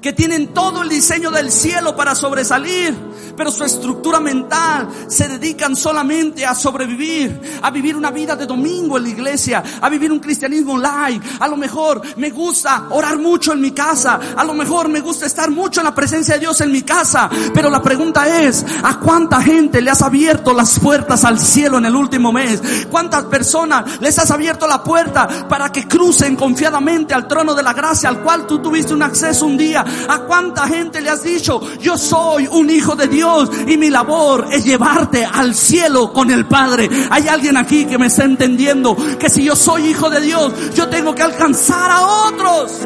que 0.00 0.12
tienen 0.12 0.48
todo 0.48 0.82
el 0.82 0.88
diseño 0.88 1.30
del 1.30 1.50
cielo 1.50 1.96
para 1.96 2.14
sobresalir, 2.14 2.94
pero 3.36 3.50
su 3.50 3.64
estructura 3.64 4.20
mental 4.20 4.88
se 5.08 5.28
dedican 5.28 5.76
solamente 5.76 6.46
a 6.46 6.54
sobrevivir, 6.54 7.40
a 7.62 7.70
vivir 7.70 7.96
una 7.96 8.10
vida 8.10 8.36
de 8.36 8.46
domingo 8.46 8.96
en 8.96 9.04
la 9.04 9.08
iglesia, 9.08 9.62
a 9.80 9.88
vivir 9.88 10.12
un 10.12 10.20
cristianismo 10.20 10.74
online. 10.74 11.20
A 11.40 11.48
lo 11.48 11.56
mejor 11.56 12.02
me 12.16 12.30
gusta 12.30 12.86
orar 12.90 13.18
mucho 13.18 13.52
en 13.52 13.60
mi 13.60 13.72
casa, 13.72 14.20
a 14.36 14.44
lo 14.44 14.54
mejor 14.54 14.88
me 14.88 15.00
gusta 15.00 15.26
estar 15.26 15.50
mucho 15.50 15.80
en 15.80 15.84
la 15.84 15.94
presencia 15.94 16.34
de 16.34 16.40
Dios 16.40 16.60
en 16.60 16.72
mi 16.72 16.82
casa, 16.82 17.28
pero 17.52 17.70
la 17.70 17.82
pregunta 17.82 18.42
es, 18.42 18.64
¿a 18.82 18.98
cuánta 18.98 19.40
gente 19.42 19.80
le 19.80 19.90
has 19.90 20.02
abierto 20.02 20.52
las 20.52 20.78
puertas 20.78 21.24
al 21.24 21.38
cielo 21.38 21.78
en 21.78 21.86
el 21.86 21.96
último 21.96 22.32
mes? 22.32 22.62
¿Cuántas 22.90 23.24
personas 23.24 24.00
les 24.00 24.18
has 24.18 24.30
abierto 24.30 24.66
la 24.66 24.82
puerta 24.82 25.48
para 25.48 25.70
que 25.70 25.86
crucen 25.86 26.36
confiadamente 26.36 27.14
al 27.14 27.26
trono 27.26 27.54
de 27.54 27.62
la 27.62 27.72
gracia 27.72 28.08
al 28.08 28.20
cual 28.22 28.46
tú 28.46 28.60
tuviste 28.60 28.94
un 28.94 29.02
acceso 29.02 29.46
un 29.46 29.56
día? 29.56 29.84
¿A 30.08 30.20
cuánta 30.20 30.66
gente 30.68 31.00
le 31.00 31.10
has 31.10 31.22
dicho, 31.22 31.60
yo 31.78 31.96
soy 31.96 32.46
un 32.46 32.70
hijo 32.70 32.94
de 32.96 33.08
Dios 33.08 33.50
y 33.66 33.76
mi 33.76 33.90
labor 33.90 34.48
es 34.50 34.64
llevarte 34.64 35.24
al 35.24 35.54
cielo 35.54 36.12
con 36.12 36.30
el 36.30 36.46
Padre? 36.46 36.88
Hay 37.10 37.28
alguien 37.28 37.56
aquí 37.56 37.84
que 37.84 37.98
me 37.98 38.06
está 38.06 38.24
entendiendo 38.24 38.96
que 39.18 39.28
si 39.28 39.44
yo 39.44 39.56
soy 39.56 39.86
hijo 39.86 40.10
de 40.10 40.20
Dios, 40.20 40.52
yo 40.74 40.88
tengo 40.88 41.14
que 41.14 41.22
alcanzar 41.22 41.90
a 41.90 42.00
otros. 42.28 42.80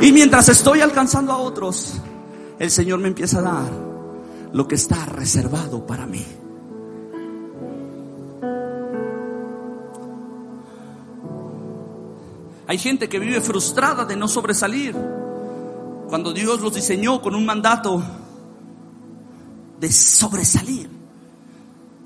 Y 0.00 0.12
mientras 0.12 0.48
estoy 0.48 0.80
alcanzando 0.80 1.32
a 1.32 1.38
otros, 1.38 1.94
el 2.58 2.70
Señor 2.70 3.00
me 3.00 3.08
empieza 3.08 3.38
a 3.38 3.42
dar 3.42 3.88
lo 4.52 4.66
que 4.66 4.76
está 4.76 5.04
reservado 5.06 5.86
para 5.86 6.06
mí. 6.06 6.24
Hay 12.68 12.76
gente 12.76 13.08
que 13.08 13.18
vive 13.18 13.40
frustrada 13.40 14.04
de 14.04 14.14
no 14.14 14.28
sobresalir. 14.28 14.94
Cuando 16.08 16.32
Dios 16.32 16.60
los 16.60 16.74
diseñó 16.74 17.20
con 17.20 17.34
un 17.34 17.44
mandato 17.44 18.02
de 19.78 19.92
sobresalir. 19.92 20.88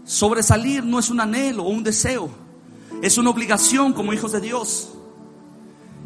Sobresalir 0.05 0.85
no 0.85 0.99
es 0.99 1.09
un 1.09 1.21
anhelo 1.21 1.63
o 1.63 1.71
un 1.71 1.85
deseo, 1.85 2.29
es 3.01 3.17
una 3.17 3.31
obligación 3.31 3.93
como 3.93 4.13
hijos 4.13 4.33
de 4.33 4.41
Dios. 4.41 4.91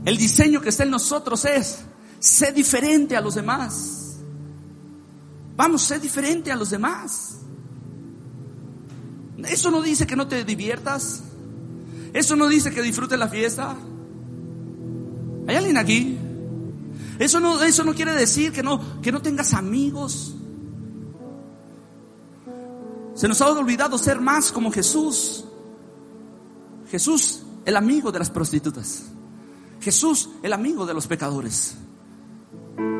El 0.05 0.17
diseño 0.19 0.61
que 0.61 0.69
está 0.69 0.85
en 0.85 0.91
nosotros 0.91 1.45
es 1.47 1.81
ser 2.19 2.53
diferente 2.53 3.17
a 3.17 3.21
los 3.21 3.35
demás. 3.35 4.19
Vamos, 5.57 5.83
ser 5.83 6.01
diferente 6.01 6.53
a 6.53 6.57
los 6.57 6.71
demás. 6.71 7.39
Eso 9.39 9.71
no 9.71 9.81
dice 9.81 10.07
que 10.07 10.17
no 10.17 10.29
te 10.29 10.45
diviertas. 10.45 11.23
Eso 12.13 12.37
no 12.37 12.47
dice 12.47 12.71
que 12.71 12.83
disfrutes 12.83 13.19
la 13.19 13.29
fiesta. 13.29 13.75
¿Hay 15.49 15.57
alguien 15.57 15.79
aquí? 15.79 16.19
Eso 17.19 17.41
no, 17.41 17.63
eso 17.63 17.85
no 17.85 17.95
quiere 17.95 18.13
decir 18.13 18.53
que 18.53 18.63
no, 18.63 19.01
que 19.01 19.11
no 19.11 19.23
tengas 19.23 19.55
amigos. 19.55 20.35
Se 23.15 23.27
nos 23.29 23.41
ha 23.41 23.51
olvidado 23.51 23.97
ser 23.97 24.21
más 24.21 24.53
como 24.53 24.71
Jesús. 24.71 25.45
Jesús, 26.91 27.43
el 27.65 27.77
amigo 27.77 28.13
de 28.13 28.19
las 28.19 28.31
prostitutas. 28.31 29.05
Jesús, 29.81 30.31
el 30.43 30.53
amigo 30.53 30.85
de 30.85 30.95
los 30.95 31.07
pecadores. 31.07 31.77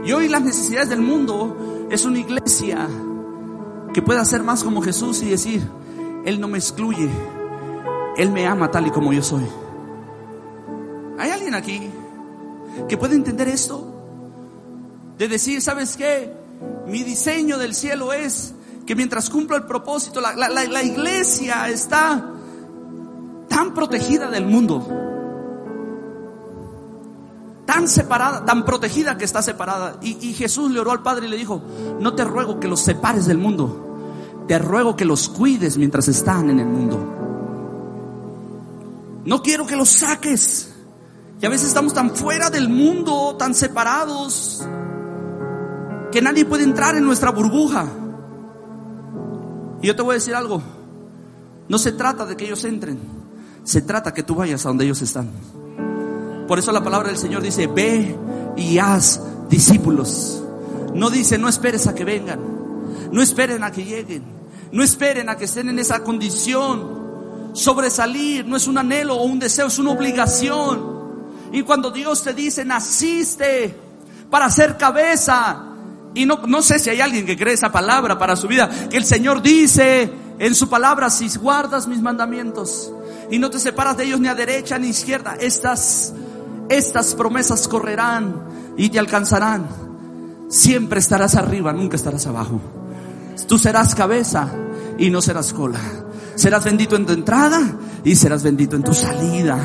Y 0.05 0.13
hoy 0.13 0.29
las 0.29 0.43
necesidades 0.43 0.89
del 0.89 1.03
mundo 1.03 1.87
es 1.91 2.05
una 2.05 2.19
iglesia 2.19 2.89
que 3.93 4.03
pueda 4.03 4.25
ser 4.25 4.43
más 4.43 4.63
como 4.63 4.81
Jesús 4.81 5.23
y 5.23 5.31
decir, 5.31 5.63
Él 6.25 6.41
no 6.41 6.49
me 6.49 6.59
excluye, 6.59 7.11
Él 8.17 8.31
me 8.31 8.47
ama 8.47 8.71
tal 8.71 8.87
y 8.87 8.91
como 8.91 9.13
yo 9.13 9.23
soy. 9.23 9.47
¿Hay 11.19 11.31
alguien 11.31 11.55
aquí 11.55 11.91
que 12.89 12.97
puede 12.97 13.17
entender 13.17 13.49
esto? 13.49 13.96
De 15.19 15.29
decir, 15.29 15.63
¿sabes 15.63 15.97
qué? 15.97 16.33
Mi 16.87 17.03
diseño 17.03 17.59
del 17.59 17.75
cielo 17.75 18.13
es 18.13 18.55
que 18.87 18.95
mientras 18.95 19.29
cumplo 19.29 19.57
el 19.57 19.65
propósito, 19.65 20.21
la, 20.21 20.35
la, 20.35 20.83
iglesia 20.83 21.69
está 21.69 22.33
tan 23.49 23.75
protegida 23.75 24.31
del 24.31 24.47
mundo, 24.47 24.87
tan 27.67 27.89
separada, 27.89 28.45
tan 28.45 28.65
protegida 28.65 29.19
que 29.19 29.25
está 29.25 29.43
separada. 29.43 29.99
Y, 30.03 30.29
y, 30.29 30.35
Jesús 30.35 30.71
le 30.71 30.79
oró 30.79 30.93
al 30.93 31.03
Padre 31.03 31.27
y 31.27 31.31
le 31.31 31.37
dijo, 31.37 31.61
no 31.99 32.15
te 32.15 32.25
ruego 32.25 32.61
que 32.61 32.69
los 32.69 32.81
separes 32.81 33.27
del 33.27 33.39
mundo, 33.39 34.45
te 34.47 34.59
ruego 34.59 34.95
que 34.95 35.05
los 35.05 35.29
cuides 35.29 35.77
mientras 35.77 36.07
están 36.09 36.51
en 36.51 36.61
el 36.61 36.67
mundo. 36.67 37.15
No 39.25 39.43
quiero 39.43 39.67
que 39.67 39.75
los 39.75 39.89
saques. 39.89 40.73
Y 41.41 41.47
a 41.47 41.49
veces 41.49 41.69
estamos 41.69 41.93
tan 41.93 42.15
fuera 42.15 42.49
del 42.49 42.69
mundo, 42.69 43.35
tan 43.37 43.55
separados 43.55 44.65
que 46.17 46.23
nadie 46.23 46.47
puede 46.47 46.65
entrar 46.65 46.97
en 46.97 47.05
nuestra 47.05 47.31
burbuja. 47.31 47.87
Y 49.83 49.87
yo 49.87 49.95
te 49.95 50.01
voy 50.01 50.13
a 50.13 50.15
decir 50.15 50.35
algo, 50.35 50.63
no 51.69 51.77
se 51.77 51.93
trata 51.93 52.25
de 52.25 52.39
que 52.39 52.47
ellos 52.47 52.65
entren, 52.65 52.99
se 53.65 53.83
trata 53.83 54.15
que 54.15 54.23
tú 54.23 54.35
vayas 54.35 54.65
a 54.65 54.71
donde 54.71 54.87
ellos 54.87 55.03
están. 55.03 55.29
Por 56.49 56.59
eso 56.59 56.73
la 56.73 56.83
palabra 56.83 57.11
del 57.11 57.19
Señor 57.19 57.43
dice, 57.43 57.67
ve 57.67 58.17
y 58.57 58.79
haz 58.79 59.21
discípulos. 59.51 60.43
No 60.95 61.11
dice, 61.11 61.37
no 61.37 61.51
esperes 61.51 61.87
a 61.87 61.95
que 61.95 62.07
vengan, 62.07 62.41
no 63.13 63.21
esperen 63.21 63.63
a 63.63 63.71
que 63.71 63.85
lleguen, 63.85 64.23
no 64.73 64.83
esperen 64.83 65.29
a 65.29 65.37
que 65.37 65.45
estén 65.45 65.69
en 65.69 65.79
esa 65.79 66.03
condición. 66.03 67.51
Sobresalir 67.53 68.47
no 68.47 68.57
es 68.57 68.67
un 68.67 68.79
anhelo 68.79 69.17
o 69.17 69.25
un 69.25 69.39
deseo, 69.39 69.67
es 69.67 69.79
una 69.79 69.91
obligación. 69.91 70.81
Y 71.53 71.61
cuando 71.61 71.91
Dios 71.91 72.23
te 72.23 72.33
dice, 72.33 72.65
naciste 72.65 73.79
para 74.31 74.49
ser 74.49 74.79
cabeza, 74.79 75.66
y 76.17 76.25
no, 76.25 76.41
no 76.47 76.63
sé 76.63 76.79
si 76.79 76.89
hay 76.89 77.01
alguien 77.03 77.27
que 77.27 77.37
cree 77.37 77.53
esa 77.53 77.71
palabra 77.71 78.19
para 78.19 78.37
su 78.37 78.49
vida, 78.49 78.71
que 78.89 78.97
el 78.97 79.05
Señor 79.05 79.43
dice 79.43 80.11
en 80.39 80.55
su 80.55 80.69
palabra, 80.69 81.11
si 81.11 81.29
guardas 81.39 81.87
mis 81.87 82.01
mandamientos 82.01 82.91
y 83.31 83.39
no 83.39 83.51
te 83.51 83.59
separas 83.59 83.99
de 83.99 84.05
ellos 84.05 84.19
ni 84.19 84.29
a 84.29 84.35
derecha 84.35 84.79
ni 84.79 84.87
a 84.87 84.91
izquierda, 84.91 85.37
estas, 85.39 86.15
estas 86.71 87.15
promesas 87.15 87.69
correrán 87.69 88.35
y 88.79 88.89
te 88.89 88.99
alcanzarán. 88.99 89.69
Siempre 90.49 91.01
estarás 91.01 91.35
arriba, 91.35 91.73
nunca 91.75 91.97
estarás 91.97 92.27
abajo. 92.27 92.61
Tú 93.47 93.59
serás 93.59 93.95
cabeza 93.95 94.51
y 94.99 95.11
no 95.11 95.21
serás 95.21 95.53
cola. 95.53 95.81
Serás 96.37 96.65
bendito 96.65 96.97
en 96.97 97.07
tu 97.07 97.15
entrada 97.15 97.63
y 98.05 98.15
serás 98.15 98.43
bendito 98.43 98.77
en 98.77 98.83
tu 98.83 98.93
salida. 98.93 99.57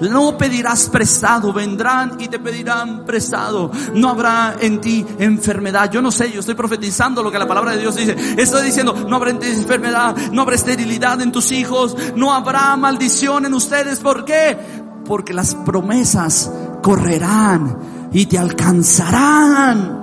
No 0.00 0.38
pedirás 0.38 0.88
prestado, 0.88 1.52
vendrán 1.52 2.16
y 2.20 2.28
te 2.28 2.38
pedirán 2.38 3.04
prestado. 3.04 3.72
No 3.94 4.08
habrá 4.08 4.54
en 4.60 4.80
ti 4.80 5.04
enfermedad. 5.18 5.90
Yo 5.90 6.00
no 6.00 6.12
sé, 6.12 6.30
yo 6.30 6.38
estoy 6.40 6.54
profetizando 6.54 7.24
lo 7.24 7.32
que 7.32 7.40
la 7.40 7.48
palabra 7.48 7.72
de 7.72 7.80
Dios 7.80 7.96
dice. 7.96 8.16
Estoy 8.38 8.64
diciendo, 8.64 8.94
no 9.08 9.16
habrá 9.16 9.30
en 9.30 9.40
ti 9.40 9.48
enfermedad, 9.48 10.16
no 10.30 10.42
habrá 10.42 10.54
esterilidad 10.54 11.20
en 11.20 11.32
tus 11.32 11.50
hijos, 11.50 11.96
no 12.14 12.32
habrá 12.32 12.76
maldición 12.76 13.44
en 13.44 13.54
ustedes. 13.54 13.98
¿Por 13.98 14.24
qué? 14.24 14.56
Porque 15.04 15.34
las 15.34 15.56
promesas 15.56 16.52
correrán 16.82 18.10
y 18.12 18.26
te 18.26 18.38
alcanzarán. 18.38 19.98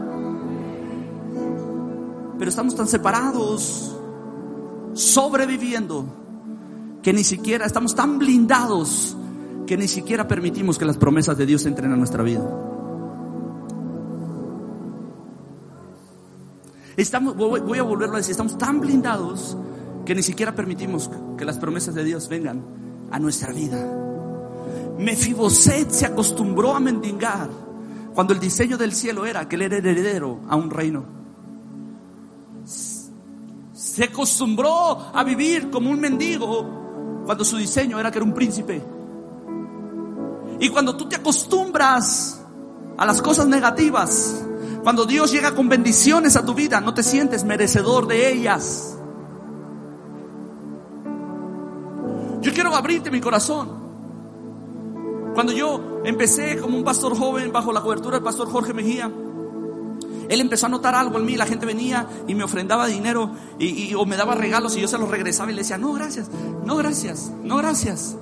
Pero 2.38 2.50
estamos 2.50 2.76
tan 2.76 2.88
separados 2.90 3.89
sobreviviendo 4.94 6.06
que 7.02 7.14
ni 7.14 7.24
siquiera 7.24 7.66
estamos 7.66 7.96
tan 7.96 8.20
blindados 8.20 9.16
que 9.66 9.78
ni 9.78 9.88
siquiera 9.88 10.28
permitimos 10.28 10.78
que 10.80 10.86
las 10.86 10.98
promesas 10.98 11.38
de 11.38 11.46
Dios 11.46 11.66
entren 11.66 11.92
a 11.92 11.96
nuestra 11.96 12.24
vida. 12.24 12.44
Estamos, 16.98 17.38
voy 17.38 17.78
a 17.78 17.84
volverlo 17.84 18.16
a 18.16 18.18
decir, 18.18 18.32
estamos 18.32 18.58
tan 18.58 18.82
blindados 18.82 19.56
que 20.06 20.16
ni 20.16 20.24
siquiera 20.24 20.56
permitimos 20.56 21.10
que 21.38 21.46
las 21.46 21.60
promesas 21.60 21.94
de 21.94 22.04
Dios 22.04 22.28
vengan 22.28 22.64
a 23.12 23.20
nuestra 23.20 23.54
vida. 23.54 23.78
Mefiboset 24.98 25.92
se 25.92 26.08
acostumbró 26.08 26.76
a 26.76 26.80
mendigar 26.80 27.50
cuando 28.14 28.34
el 28.34 28.40
diseño 28.40 28.78
del 28.78 28.94
cielo 28.94 29.26
era 29.26 29.48
que 29.48 29.56
él 29.56 29.62
era 29.62 29.78
heredero 29.78 30.42
a 30.50 30.56
un 30.56 30.72
reino 30.72 31.19
se 34.00 34.06
acostumbró 34.06 35.12
a 35.14 35.26
vivir 35.26 35.70
como 35.70 35.90
un 35.90 36.00
mendigo 36.00 37.22
cuando 37.26 37.44
su 37.44 37.58
diseño 37.58 38.00
era 38.00 38.10
que 38.10 38.20
era 38.20 38.24
un 38.24 38.34
príncipe. 38.34 38.82
Y 40.58 40.70
cuando 40.70 40.96
tú 40.96 41.10
te 41.10 41.18
acostumbras 41.18 42.42
a 42.98 43.06
las 43.06 43.22
cosas 43.22 43.48
negativas, 43.48 44.42
cuando 44.84 45.06
Dios 45.06 45.34
llega 45.34 45.54
con 45.54 45.68
bendiciones 45.68 46.38
a 46.38 46.46
tu 46.46 46.54
vida, 46.54 46.80
no 46.80 46.94
te 46.94 47.04
sientes 47.04 47.44
merecedor 47.44 48.08
de 48.08 48.32
ellas. 48.32 48.98
Yo 52.40 52.54
quiero 52.54 52.74
abrirte 52.74 53.12
mi 53.12 53.20
corazón. 53.20 53.68
Cuando 55.34 55.52
yo 55.52 56.00
empecé 56.06 56.58
como 56.58 56.78
un 56.78 56.86
pastor 56.86 57.18
joven 57.18 57.52
bajo 57.52 57.74
la 57.74 57.82
cobertura 57.82 58.16
del 58.16 58.24
pastor 58.24 58.50
Jorge 58.50 58.74
Mejía, 58.74 59.12
él 60.30 60.42
empezó 60.42 60.68
a 60.68 60.70
notar 60.70 60.94
algo 60.94 61.18
en 61.18 61.26
mí, 61.26 61.36
la 61.36 61.48
gente 61.48 61.66
venía 61.66 62.08
y 62.28 62.36
me 62.36 62.44
ofrendaba 62.44 62.86
dinero 62.86 63.32
y, 63.58 63.96
o 63.96 64.06
me 64.06 64.16
daba 64.16 64.36
regalos 64.36 64.78
y 64.78 64.82
yo 64.82 64.88
se 64.88 65.00
los 65.00 65.10
regresaba 65.10 65.52
y 65.52 65.56
le 65.56 65.62
decía, 65.62 65.80
no 65.80 65.92
gracias, 65.92 66.30
no 66.64 66.78
gracias, 66.78 67.32
no 67.44 67.58
gracias, 67.58 68.16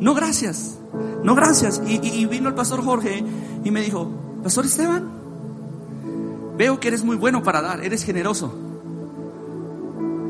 no 0.00 0.14
gracias, 0.14 0.78
no 1.24 1.34
gracias. 1.34 1.82
Y, 1.84 2.26
vino 2.26 2.48
el 2.48 2.54
pastor 2.54 2.84
Jorge 2.84 3.24
y 3.64 3.70
me 3.72 3.80
dijo, 3.82 4.08
Pastor 4.42 4.66
Esteban, 4.66 5.10
veo 6.56 6.78
que 6.78 6.88
eres 6.88 7.02
muy 7.02 7.16
bueno 7.16 7.42
para 7.42 7.60
dar, 7.60 7.84
eres 7.84 8.04
generoso. 8.04 8.54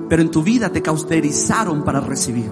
Pero 0.08 0.22
en 0.22 0.30
tu 0.30 0.42
vida 0.42 0.70
te 0.70 0.80
causterizaron 0.80 1.84
para 1.84 2.00
recibir. 2.00 2.50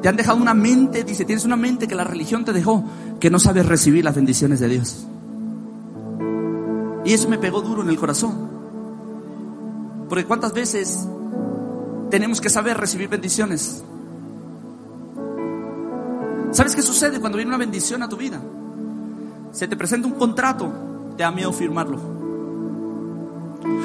Te 0.00 0.08
han 0.08 0.16
dejado 0.16 0.38
una 0.38 0.54
mente, 0.54 1.04
dice, 1.04 1.26
tienes 1.26 1.44
una 1.44 1.56
mente 1.56 1.86
que 1.86 1.94
la 1.94 2.04
religión 2.04 2.46
te 2.46 2.54
dejó, 2.54 2.82
que 3.20 3.28
no 3.28 3.38
sabes 3.38 3.66
recibir 3.66 4.04
las 4.04 4.14
bendiciones 4.14 4.58
de 4.58 4.68
Dios. 4.68 5.06
Y 7.04 7.12
eso 7.12 7.28
me 7.28 7.38
pegó 7.38 7.60
duro 7.60 7.82
en 7.82 7.88
el 7.88 7.98
corazón. 7.98 8.48
Porque 10.08 10.24
cuántas 10.24 10.52
veces 10.52 11.06
tenemos 12.10 12.40
que 12.40 12.50
saber 12.50 12.76
recibir 12.76 13.08
bendiciones. 13.08 13.82
¿Sabes 16.52 16.76
qué 16.76 16.82
sucede 16.82 17.18
cuando 17.18 17.36
viene 17.36 17.48
una 17.48 17.58
bendición 17.58 18.02
a 18.02 18.08
tu 18.08 18.16
vida? 18.16 18.40
Se 19.52 19.66
te 19.66 19.76
presenta 19.76 20.06
un 20.06 20.14
contrato, 20.14 20.70
te 21.16 21.22
da 21.22 21.30
miedo 21.30 21.52
firmarlo. 21.52 21.98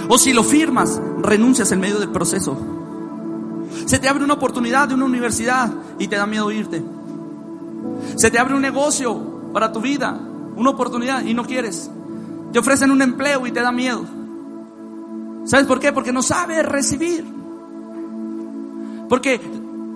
O 0.09 0.17
si 0.17 0.33
lo 0.33 0.43
firmas, 0.43 0.99
renuncias 1.21 1.71
en 1.71 1.79
medio 1.79 1.99
del 1.99 2.09
proceso. 2.09 2.57
Se 3.85 3.99
te 3.99 4.09
abre 4.09 4.23
una 4.23 4.33
oportunidad 4.33 4.87
de 4.87 4.95
una 4.95 5.05
universidad 5.05 5.71
y 5.97 6.07
te 6.07 6.17
da 6.17 6.25
miedo 6.25 6.51
irte. 6.51 6.83
Se 8.15 8.29
te 8.29 8.39
abre 8.39 8.55
un 8.55 8.61
negocio 8.61 9.17
para 9.53 9.71
tu 9.71 9.79
vida, 9.79 10.19
una 10.55 10.71
oportunidad 10.71 11.23
y 11.23 11.33
no 11.33 11.45
quieres. 11.45 11.89
Te 12.51 12.59
ofrecen 12.59 12.91
un 12.91 13.01
empleo 13.01 13.45
y 13.47 13.51
te 13.51 13.61
da 13.61 13.71
miedo. 13.71 14.05
¿Sabes 15.45 15.65
por 15.65 15.79
qué? 15.79 15.93
Porque 15.93 16.11
no 16.11 16.21
sabes 16.21 16.65
recibir. 16.65 17.25
Porque 19.09 19.39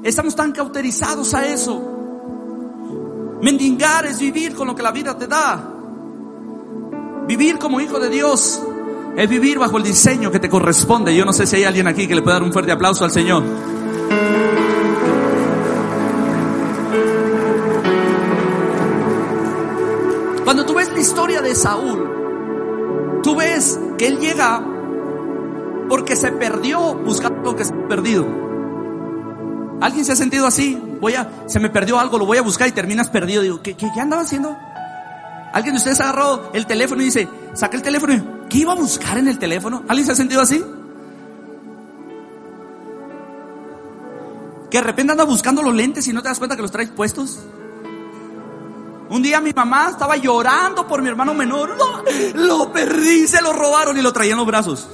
estamos 0.04 0.36
tan 0.36 0.52
cauterizados 0.52 1.34
a 1.34 1.45
eso. 1.45 3.39
Mendigar 3.41 4.06
es 4.06 4.20
vivir 4.20 4.54
con 4.54 4.68
lo 4.68 4.76
que 4.76 4.84
la 4.84 4.91
vida 4.91 5.18
te 5.18 5.28
da. 5.28 5.62
Vivir 7.28 7.58
como 7.60 7.82
hijo 7.82 7.99
de 7.99 8.10
Dios 8.10 8.62
es 9.16 9.30
vivir 9.30 9.60
bajo 9.60 9.78
el 9.78 9.84
diseño 9.84 10.32
que 10.32 10.39
te 10.39 10.49
corresponde. 10.49 11.16
Yo 11.16 11.26
no 11.26 11.34
sé 11.34 11.45
si 11.45 11.58
hay 11.58 11.64
alguien 11.66 11.88
aquí 11.88 12.08
que 12.08 12.16
le 12.16 12.22
pueda 12.22 12.36
dar 12.36 12.43
un 12.43 12.54
fuerte 12.54 12.72
aplauso 12.72 13.04
al 13.04 13.12
Señor. 13.12 13.43
Cuando 20.43 20.66
tú 20.66 20.74
ves 20.74 20.91
la 20.91 20.99
historia 20.99 21.41
de 21.41 21.56
Saúl, 21.56 22.20
tú 23.24 23.36
ves 23.36 23.80
que 23.97 24.07
él 24.07 24.19
llega 24.19 24.65
porque 25.89 26.15
se 26.15 26.32
perdió 26.32 26.95
buscando 26.95 27.51
lo 27.51 27.55
que 27.55 27.65
se 27.65 27.74
ha 27.74 27.88
perdido. 27.88 28.26
¿Alguien 29.82 30.05
se 30.05 30.11
ha 30.11 30.15
sentido 30.15 30.45
así? 30.45 30.82
Voy 31.01 31.15
a, 31.15 31.30
se 31.47 31.59
me 31.59 31.69
perdió 31.69 31.99
algo, 31.99 32.17
lo 32.17 32.26
voy 32.26 32.38
a 32.38 32.41
buscar 32.41 32.67
y 32.67 32.72
terminas 32.72 33.09
perdido. 33.09 33.41
Digo, 33.41 33.61
¿qué, 33.61 33.76
qué, 33.76 33.89
qué 33.93 33.99
andaba 33.99 34.22
haciendo? 34.22 34.55
Alguien 35.53 35.74
de 35.74 35.80
ustedes 35.80 35.99
agarró 35.99 36.51
el 36.53 36.65
teléfono 36.65 37.01
y 37.01 37.05
dice, 37.05 37.28
saca 37.53 37.76
el 37.76 37.84
teléfono 37.84 38.13
y, 38.13 38.24
¿qué 38.47 38.59
iba 38.59 38.72
a 38.72 38.76
buscar 38.76 39.17
en 39.17 39.28
el 39.28 39.38
teléfono? 39.38 39.84
¿Alguien 39.88 40.05
se 40.05 40.13
ha 40.13 40.15
sentido 40.15 40.41
así? 40.41 40.63
Que 44.69 44.78
de 44.78 44.84
repente 44.84 45.11
anda 45.11 45.26
buscando 45.26 45.61
los 45.61 45.76
lentes 45.76 46.07
y 46.07 46.13
no 46.13 46.22
te 46.22 46.30
das 46.30 46.38
cuenta 46.38 46.55
que 46.55 46.61
los 46.61 46.72
traes 46.72 46.89
puestos. 46.89 47.39
Un 49.12 49.22
día 49.22 49.41
mi 49.41 49.51
mamá 49.51 49.89
estaba 49.89 50.16
llorando 50.16 50.88
por 50.88 51.01
mi 51.01 51.09
hermano 51.09 51.34
menor. 51.34 51.76
No, 51.78 52.01
lo 52.34 52.72
perdí, 52.72 53.28
se 53.28 53.41
lo 53.41 53.51
robaron 53.51 53.97
y 53.97 54.01
lo 54.01 54.14
traía 54.14 54.32
en 54.32 54.38
los 54.38 54.47
brazos. 54.47 54.88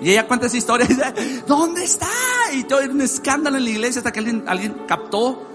Y 0.00 0.10
ella 0.10 0.28
cuenta 0.28 0.46
esa 0.46 0.56
historia 0.56 0.86
y 0.88 0.88
dice, 0.94 1.42
¿dónde 1.48 1.82
está? 1.82 2.06
Y 2.52 2.62
todo 2.62 2.78
un 2.88 3.00
escándalo 3.00 3.56
en 3.56 3.64
la 3.64 3.70
iglesia 3.70 3.98
hasta 3.98 4.12
que 4.12 4.20
alguien, 4.20 4.84
captó. 4.86 5.48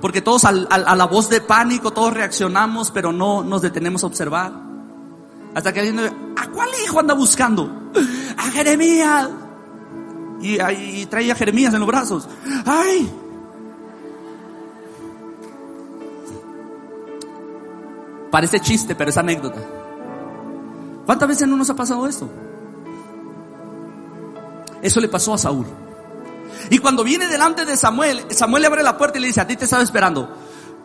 Porque 0.00 0.22
todos 0.22 0.46
a 0.46 0.52
la 0.52 1.04
voz 1.04 1.28
de 1.28 1.42
pánico, 1.42 1.92
todos 1.92 2.14
reaccionamos, 2.14 2.90
pero 2.90 3.12
no 3.12 3.44
nos 3.44 3.60
detenemos 3.60 4.02
a 4.02 4.06
observar. 4.06 4.52
Hasta 5.54 5.74
que 5.74 5.80
alguien 5.80 5.98
dice, 5.98 6.16
¿a 6.36 6.46
cuál 6.48 6.70
hijo 6.82 6.98
anda 6.98 7.12
buscando? 7.12 7.92
A 8.38 8.50
Jeremías. 8.50 9.28
Y, 10.40 10.58
y 10.60 11.06
traía 11.06 11.34
a 11.34 11.36
Jeremías 11.36 11.74
en 11.74 11.80
los 11.80 11.86
brazos. 11.86 12.26
¡Ay! 12.64 13.12
Parece 18.32 18.60
chiste, 18.60 18.94
pero 18.94 19.10
es 19.10 19.16
anécdota. 19.18 19.60
¿Cuántas 21.04 21.28
veces 21.28 21.46
no 21.46 21.54
nos 21.54 21.68
ha 21.68 21.76
pasado 21.76 22.06
esto? 22.06 22.30
Eso 24.80 25.00
le 25.02 25.08
pasó 25.08 25.34
a 25.34 25.38
Saúl. 25.38 25.66
Y 26.70 26.78
cuando 26.78 27.04
viene 27.04 27.28
delante 27.28 27.66
de 27.66 27.76
Samuel, 27.76 28.24
Samuel 28.30 28.62
le 28.62 28.68
abre 28.68 28.82
la 28.82 28.96
puerta 28.96 29.18
y 29.18 29.20
le 29.20 29.26
dice, 29.26 29.42
a 29.42 29.46
ti 29.46 29.54
te 29.54 29.64
estaba 29.64 29.82
esperando. 29.82 30.34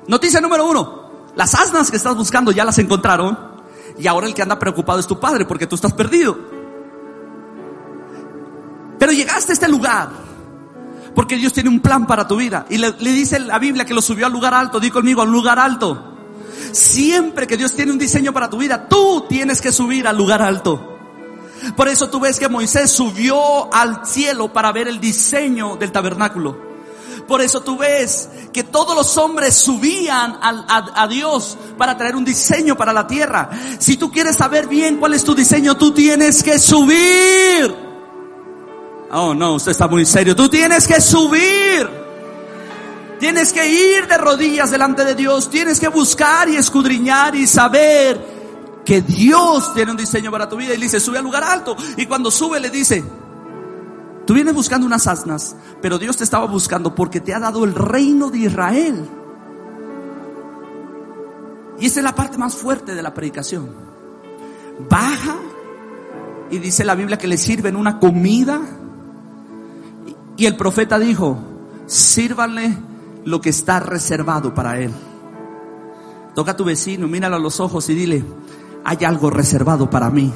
Noticia 0.10 0.42
número 0.42 0.70
uno, 0.70 1.10
las 1.38 1.56
asnas 1.56 1.90
que 1.90 1.96
estás 1.96 2.18
buscando 2.18 2.52
ya 2.52 2.66
las 2.66 2.80
encontraron. 2.80 3.56
Y 3.98 4.08
ahora 4.08 4.28
el 4.28 4.34
que 4.34 4.42
anda 4.42 4.60
preocupado 4.60 5.00
es 5.00 5.08
tu 5.08 5.18
padre 5.18 5.46
porque 5.46 5.68
tú 5.68 5.76
estás 5.76 5.94
perdido. 5.94 6.38
Pero 9.00 9.14
llegaste 9.14 9.54
a 9.54 9.54
este 9.54 9.70
lugar 9.70 10.10
porque 11.16 11.38
Dios 11.38 11.54
tiene 11.54 11.70
un 11.70 11.80
plan 11.80 12.06
para 12.06 12.28
tu 12.28 12.36
vida. 12.36 12.66
Y 12.70 12.78
le, 12.78 12.92
dice 12.92 13.40
la 13.40 13.58
Biblia 13.58 13.86
que 13.86 13.94
lo 13.94 14.02
subió 14.02 14.26
al 14.26 14.34
lugar 14.34 14.54
alto. 14.54 14.82
Di 14.82 14.92
conmigo, 14.92 15.22
al 15.22 15.32
lugar 15.32 15.60
alto. 15.60 16.17
Siempre 16.72 17.48
que 17.48 17.58
Dios 17.58 17.74
tiene 17.74 17.92
un 17.92 17.98
diseño 17.98 18.34
para 18.34 18.50
tu 18.50 18.58
vida, 18.58 18.88
tú 18.88 19.26
tienes 19.28 19.62
que 19.62 19.72
subir 19.72 20.08
al 20.08 20.18
lugar 20.18 20.42
alto. 20.42 20.98
Por 21.76 21.88
eso 21.88 22.10
tú 22.10 22.20
ves 22.20 22.40
que 22.40 22.50
Moisés 22.50 22.92
subió 22.92 23.74
al 23.74 24.06
cielo 24.06 24.52
para 24.52 24.72
ver 24.72 24.88
el 24.88 25.00
diseño 25.00 25.76
del 25.76 25.92
tabernáculo. 25.92 26.68
Por 27.28 27.42
eso 27.42 27.62
tú 27.62 27.78
ves 27.78 28.30
que 28.54 28.64
todos 28.64 28.96
los 28.96 29.18
hombres 29.18 29.54
subían 29.56 30.38
a, 30.42 31.08
Dios 31.08 31.58
para 31.78 31.98
traer 31.98 32.16
un 32.16 32.24
diseño 32.24 32.78
para 32.78 32.94
la 32.94 33.06
tierra. 33.06 33.50
Si 33.80 33.98
tú 33.98 34.12
quieres 34.12 34.38
saber 34.38 34.68
bien 34.68 34.98
cuál 34.98 35.14
es 35.14 35.24
tu 35.24 35.36
diseño, 35.36 35.76
tú 35.76 35.92
tienes 35.92 36.42
que 36.42 36.58
subir. 36.58 37.76
Oh, 39.12 39.34
no, 39.34 39.56
usted 39.56 39.72
está 39.72 39.88
muy 39.88 40.06
serio. 40.06 40.36
Tú 40.36 40.48
tienes 40.48 40.88
que 40.88 41.02
subir. 41.02 42.07
Tienes 43.20 43.52
que 43.52 43.68
ir 43.68 44.08
de 44.08 44.18
rodillas 44.18 44.72
delante 44.72 45.04
de 45.04 45.16
Dios. 45.16 45.50
Tienes 45.50 45.80
que 45.80 45.88
buscar 45.88 46.50
y 46.50 46.56
escudriñar 46.56 47.36
y 47.36 47.48
saber 47.48 48.82
que 48.86 49.02
Dios 49.02 49.74
tiene 49.74 49.92
un 49.92 49.98
diseño 49.98 50.32
para 50.32 50.48
tu 50.48 50.56
vida. 50.56 50.74
Y 50.74 50.78
le 50.78 50.84
dice, 50.84 51.00
sube 51.00 51.18
al 51.18 51.24
lugar 51.24 51.44
alto. 51.44 51.76
Y 51.98 52.06
cuando 52.06 52.30
sube 52.30 52.60
le 52.60 52.70
dice, 52.70 53.04
tú 54.26 54.34
vienes 54.34 54.54
buscando 54.54 54.86
unas 54.86 55.08
asnas, 55.08 55.56
pero 55.82 55.98
Dios 55.98 56.18
te 56.18 56.24
estaba 56.24 56.46
buscando 56.46 56.94
porque 56.94 57.20
te 57.20 57.34
ha 57.34 57.40
dado 57.40 57.64
el 57.64 57.74
reino 57.74 58.30
de 58.30 58.38
Israel. 58.40 59.10
Y 61.80 61.88
esa 61.88 62.00
es 62.00 62.04
la 62.04 62.16
parte 62.16 62.38
más 62.38 62.56
fuerte 62.56 62.96
de 62.96 63.02
la 63.02 63.14
predicación. 63.14 63.70
Baja 64.90 65.38
y 66.50 66.60
dice 66.60 66.86
la 66.86 66.96
Biblia 66.96 67.18
que 67.18 67.28
le 67.28 67.38
sirven 67.38 67.76
una 67.76 68.00
comida. 68.00 68.62
Y 70.38 70.46
el 70.46 70.56
profeta 70.56 71.00
dijo, 71.00 71.40
sírvanle 71.88 72.78
lo 73.28 73.42
que 73.42 73.50
está 73.50 73.82
reservado 73.82 74.54
para 74.54 74.80
él. 74.80 74.90
Toca 76.34 76.52
a 76.52 76.56
tu 76.56 76.64
vecino, 76.64 77.10
míralo 77.10 77.36
a 77.36 77.40
los 77.40 77.60
ojos 77.60 77.90
y 77.90 77.94
dile, 77.94 78.24
hay 78.86 79.04
algo 79.04 79.30
reservado 79.30 79.90
para 79.90 80.10
mí. 80.10 80.32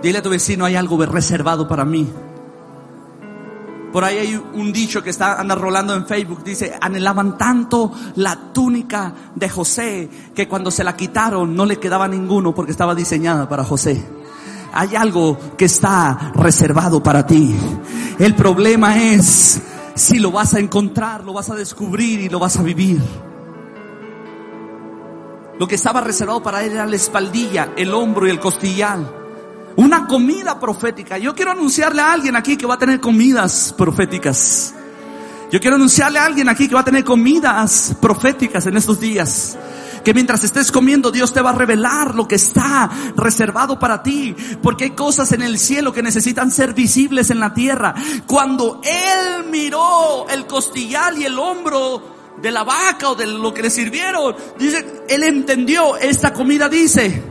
Dile 0.00 0.18
a 0.18 0.22
tu 0.22 0.30
vecino, 0.30 0.64
hay 0.64 0.76
algo 0.76 1.04
reservado 1.04 1.66
para 1.66 1.84
mí. 1.84 2.08
Por 3.92 4.04
ahí 4.04 4.18
hay 4.18 4.42
un 4.54 4.72
dicho 4.72 5.02
que 5.02 5.10
está 5.10 5.40
anda 5.40 5.56
rolando 5.56 5.92
en 5.92 6.06
Facebook, 6.06 6.44
dice, 6.44 6.78
anhelaban 6.80 7.36
tanto 7.36 7.92
la 8.14 8.52
túnica 8.52 9.12
de 9.34 9.48
José 9.48 10.08
que 10.36 10.46
cuando 10.46 10.70
se 10.70 10.84
la 10.84 10.94
quitaron 10.94 11.56
no 11.56 11.66
le 11.66 11.78
quedaba 11.78 12.06
ninguno 12.06 12.54
porque 12.54 12.70
estaba 12.70 12.94
diseñada 12.94 13.48
para 13.48 13.64
José. 13.64 14.17
Hay 14.78 14.94
algo 14.94 15.36
que 15.56 15.64
está 15.64 16.30
reservado 16.36 17.02
para 17.02 17.26
ti. 17.26 17.52
El 18.16 18.36
problema 18.36 18.96
es 18.96 19.60
si 19.96 20.20
lo 20.20 20.30
vas 20.30 20.54
a 20.54 20.60
encontrar, 20.60 21.24
lo 21.24 21.32
vas 21.32 21.50
a 21.50 21.56
descubrir 21.56 22.20
y 22.20 22.28
lo 22.28 22.38
vas 22.38 22.58
a 22.58 22.62
vivir. 22.62 23.02
Lo 25.58 25.66
que 25.66 25.74
estaba 25.74 26.00
reservado 26.00 26.40
para 26.44 26.62
él 26.62 26.74
era 26.74 26.86
la 26.86 26.94
espaldilla, 26.94 27.72
el 27.76 27.92
hombro 27.92 28.28
y 28.28 28.30
el 28.30 28.38
costillal. 28.38 29.10
Una 29.74 30.06
comida 30.06 30.60
profética. 30.60 31.18
Yo 31.18 31.34
quiero 31.34 31.50
anunciarle 31.50 32.00
a 32.00 32.12
alguien 32.12 32.36
aquí 32.36 32.56
que 32.56 32.66
va 32.66 32.74
a 32.74 32.78
tener 32.78 33.00
comidas 33.00 33.74
proféticas. 33.76 34.76
Yo 35.50 35.58
quiero 35.58 35.74
anunciarle 35.74 36.20
a 36.20 36.26
alguien 36.26 36.48
aquí 36.48 36.68
que 36.68 36.76
va 36.76 36.82
a 36.82 36.84
tener 36.84 37.02
comidas 37.02 37.96
proféticas 38.00 38.64
en 38.66 38.76
estos 38.76 39.00
días. 39.00 39.58
Que 40.08 40.14
mientras 40.14 40.42
estés 40.42 40.72
comiendo, 40.72 41.10
Dios 41.10 41.34
te 41.34 41.42
va 41.42 41.50
a 41.50 41.52
revelar 41.52 42.14
lo 42.14 42.26
que 42.26 42.36
está 42.36 42.88
reservado 43.14 43.78
para 43.78 44.02
ti. 44.02 44.34
Porque 44.62 44.84
hay 44.84 44.90
cosas 44.92 45.32
en 45.32 45.42
el 45.42 45.58
cielo 45.58 45.92
que 45.92 46.02
necesitan 46.02 46.50
ser 46.50 46.72
visibles 46.72 47.28
en 47.28 47.40
la 47.40 47.52
tierra. 47.52 47.94
Cuando 48.26 48.80
Él 48.82 49.44
miró 49.50 50.26
el 50.30 50.46
costillar 50.46 51.12
y 51.18 51.26
el 51.26 51.38
hombro 51.38 52.36
de 52.40 52.50
la 52.50 52.64
vaca 52.64 53.10
o 53.10 53.16
de 53.16 53.26
lo 53.26 53.52
que 53.52 53.60
le 53.60 53.68
sirvieron, 53.68 54.34
dice, 54.58 55.04
Él 55.10 55.24
entendió, 55.24 55.98
esta 55.98 56.32
comida 56.32 56.70
dice, 56.70 57.22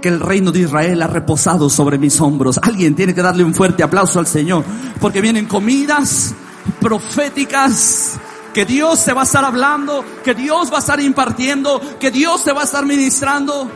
que 0.00 0.10
el 0.10 0.20
reino 0.20 0.52
de 0.52 0.60
Israel 0.60 1.02
ha 1.02 1.08
reposado 1.08 1.68
sobre 1.68 1.98
mis 1.98 2.20
hombros. 2.20 2.60
Alguien 2.62 2.94
tiene 2.94 3.16
que 3.16 3.22
darle 3.22 3.42
un 3.42 3.52
fuerte 3.52 3.82
aplauso 3.82 4.20
al 4.20 4.28
Señor, 4.28 4.62
porque 5.00 5.20
vienen 5.20 5.46
comidas 5.46 6.36
proféticas 6.80 8.20
que 8.54 8.64
Dios 8.64 9.04
te 9.04 9.12
va 9.12 9.22
a 9.22 9.24
estar 9.24 9.44
hablando, 9.44 10.04
que 10.22 10.32
Dios 10.32 10.72
va 10.72 10.76
a 10.76 10.80
estar 10.80 11.00
impartiendo, 11.00 11.80
que 11.98 12.10
Dios 12.10 12.44
te 12.44 12.52
va 12.52 12.62
a 12.62 12.64
estar 12.64 12.86
ministrando. 12.86 13.68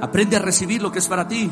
Aprende 0.00 0.36
a 0.36 0.40
recibir 0.40 0.82
lo 0.82 0.90
que 0.90 0.98
es 0.98 1.06
para 1.06 1.28
ti. 1.28 1.50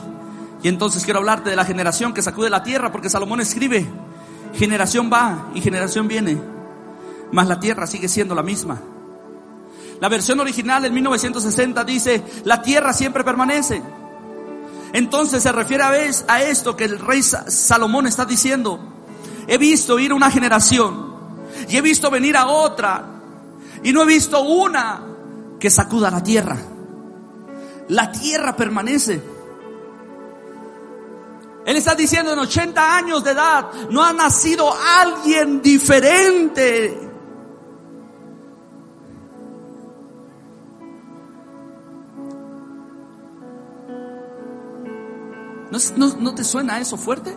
Y 0.63 0.69
entonces 0.69 1.05
quiero 1.05 1.21
hablarte 1.21 1.51
de 1.51 1.57
la 1.57 1.65
generación 1.65 2.13
que 2.13 2.23
sacude 2.23 2.51
la 2.51 2.63
tierra, 2.63 2.91
porque 2.91 3.11
Salomón 3.11 3.41
escribe, 3.41 3.87
generación 4.55 5.11
va 5.13 5.51
y 5.55 5.61
generación 5.61 6.09
viene, 6.09 6.41
mas 7.33 7.47
la 7.47 7.61
tierra 7.61 7.87
sigue 7.87 8.09
siendo 8.09 8.35
la 8.35 8.43
misma. 8.43 8.81
La 10.01 10.09
versión 10.09 10.41
original 10.41 10.87
en 10.87 10.95
1960 10.95 11.85
dice, 11.85 12.25
la 12.45 12.63
tierra 12.63 12.95
siempre 12.95 13.23
permanece. 13.23 13.83
Entonces 14.93 15.43
se 15.43 15.53
refiere 15.53 15.85
a, 15.85 16.43
esto 16.43 16.77
que 16.77 16.85
el 16.85 16.99
rey 16.99 17.23
Salomón 17.23 18.07
está 18.07 18.25
diciendo. 18.25 18.81
He 19.47 19.59
visto 19.59 19.99
ir 19.99 20.13
una 20.13 20.31
generación 20.31 21.11
y 21.69 21.77
he 21.77 21.81
visto 21.81 22.11
venir 22.11 22.37
a 22.37 22.47
otra 22.47 23.05
y 23.83 23.93
no 23.93 24.03
he 24.03 24.07
visto 24.07 24.41
una 24.43 25.03
que 25.59 25.71
sacuda 25.71 26.11
la 26.11 26.23
tierra. 26.23 26.57
La 27.89 28.11
tierra 28.11 28.55
permanece. 28.57 29.23
Él 31.67 31.77
está 31.77 31.95
diciendo 31.95 32.33
en 32.33 32.39
80 32.39 32.97
años 32.97 33.23
de 33.23 33.33
edad, 33.33 33.71
no 33.91 34.03
ha 34.03 34.13
nacido 34.13 34.73
alguien 34.73 35.61
diferente. 35.61 37.10
¿No, 45.71 46.35
te 46.35 46.45
suena 46.45 46.81
eso 46.81 46.97
fuerte? 46.97 47.37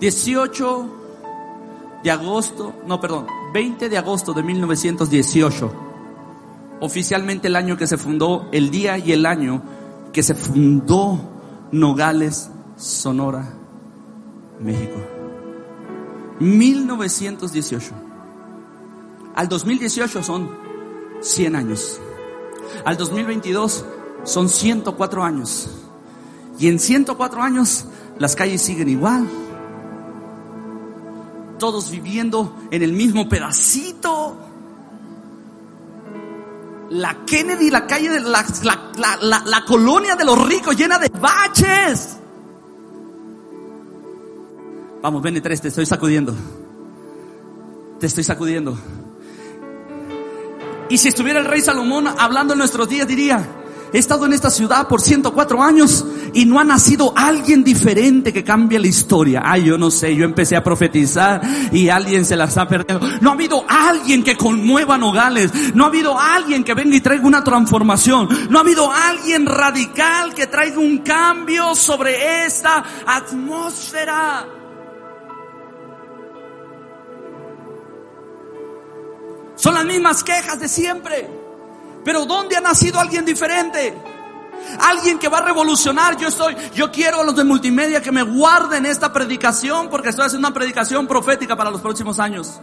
18 0.00 0.96
de 2.02 2.10
agosto, 2.10 2.72
no, 2.86 3.00
perdón, 3.00 3.26
20 3.52 3.88
de 3.88 3.98
agosto 3.98 4.32
de 4.32 4.42
1918, 4.42 5.72
oficialmente 6.80 7.48
el 7.48 7.56
año 7.56 7.76
que 7.76 7.86
se 7.86 7.98
fundó, 7.98 8.48
el 8.50 8.70
día 8.70 8.96
y 8.98 9.12
el 9.12 9.26
año 9.26 9.62
que 10.12 10.22
se 10.22 10.34
fundó 10.34 11.20
Nogales, 11.70 12.50
Sonora, 12.76 13.46
México. 14.58 14.96
1918. 16.40 17.92
Al 19.36 19.48
2018 19.48 20.22
son 20.22 20.48
100 21.20 21.56
años. 21.56 22.00
Al 22.84 22.96
2022 22.96 23.84
son 24.24 24.48
104 24.48 25.22
años. 25.22 25.68
Y 26.58 26.68
en 26.68 26.78
104 26.78 27.42
años 27.42 27.86
las 28.18 28.36
calles 28.36 28.62
siguen 28.62 28.88
igual. 28.88 29.28
Todos 31.58 31.90
viviendo 31.90 32.56
en 32.70 32.82
el 32.82 32.92
mismo 32.92 33.28
pedacito. 33.28 34.36
La 36.90 37.24
Kennedy, 37.24 37.70
la 37.70 37.86
calle 37.86 38.10
de 38.10 38.20
la, 38.20 38.44
la, 39.20 39.64
colonia 39.64 40.16
de 40.16 40.24
los 40.24 40.46
ricos 40.48 40.76
llena 40.76 40.98
de 40.98 41.08
baches. 41.08 42.16
Vamos, 45.00 45.22
ven 45.22 45.40
tres, 45.40 45.60
te 45.60 45.68
estoy 45.68 45.86
sacudiendo. 45.86 46.34
Te 48.00 48.06
estoy 48.06 48.24
sacudiendo. 48.24 48.76
Y 50.90 50.98
si 50.98 51.08
estuviera 51.08 51.38
el 51.38 51.46
rey 51.46 51.60
Salomón 51.60 52.08
hablando 52.18 52.52
en 52.52 52.58
nuestros 52.58 52.88
días, 52.88 53.06
diría, 53.06 53.46
he 53.92 53.98
estado 53.98 54.26
en 54.26 54.32
esta 54.32 54.50
ciudad 54.50 54.88
por 54.88 55.00
104 55.00 55.62
años 55.62 56.04
y 56.34 56.44
no 56.44 56.58
ha 56.58 56.64
nacido 56.64 57.12
alguien 57.16 57.62
diferente 57.62 58.32
que 58.32 58.42
cambie 58.42 58.78
la 58.78 58.88
historia. 58.88 59.42
Ay, 59.44 59.64
yo 59.64 59.78
no 59.78 59.90
sé, 59.90 60.14
yo 60.16 60.24
empecé 60.24 60.56
a 60.56 60.64
profetizar 60.64 61.40
y 61.72 61.88
alguien 61.88 62.24
se 62.24 62.36
las 62.36 62.56
ha 62.56 62.66
perdido. 62.66 63.00
No 63.20 63.30
ha 63.30 63.34
habido 63.34 63.64
alguien 63.68 64.24
que 64.24 64.36
conmueva 64.36 64.98
Nogales. 64.98 65.52
No 65.74 65.84
ha 65.84 65.86
habido 65.86 66.18
alguien 66.18 66.64
que 66.64 66.74
venga 66.74 66.96
y 66.96 67.00
traiga 67.00 67.24
una 67.24 67.44
transformación. 67.44 68.28
No 68.50 68.58
ha 68.58 68.62
habido 68.62 68.90
alguien 68.90 69.46
radical 69.46 70.34
que 70.34 70.48
traiga 70.48 70.78
un 70.78 70.98
cambio 70.98 71.74
sobre 71.76 72.46
esta 72.46 72.84
atmósfera. 73.06 74.59
Son 79.60 79.74
las 79.74 79.84
mismas 79.84 80.24
quejas 80.24 80.58
de 80.58 80.68
siempre. 80.68 81.28
Pero 82.02 82.24
¿dónde 82.24 82.56
ha 82.56 82.60
nacido 82.62 82.98
alguien 82.98 83.26
diferente? 83.26 83.94
Alguien 84.80 85.18
que 85.18 85.28
va 85.28 85.38
a 85.38 85.42
revolucionar. 85.42 86.16
Yo 86.16 86.28
estoy, 86.28 86.56
yo 86.74 86.90
quiero 86.90 87.20
a 87.20 87.24
los 87.24 87.36
de 87.36 87.44
multimedia 87.44 88.00
que 88.00 88.10
me 88.10 88.22
guarden 88.22 88.86
esta 88.86 89.12
predicación 89.12 89.90
porque 89.90 90.08
estoy 90.08 90.24
haciendo 90.24 90.48
una 90.48 90.54
predicación 90.54 91.06
profética 91.06 91.56
para 91.56 91.70
los 91.70 91.82
próximos 91.82 92.18
años. 92.18 92.58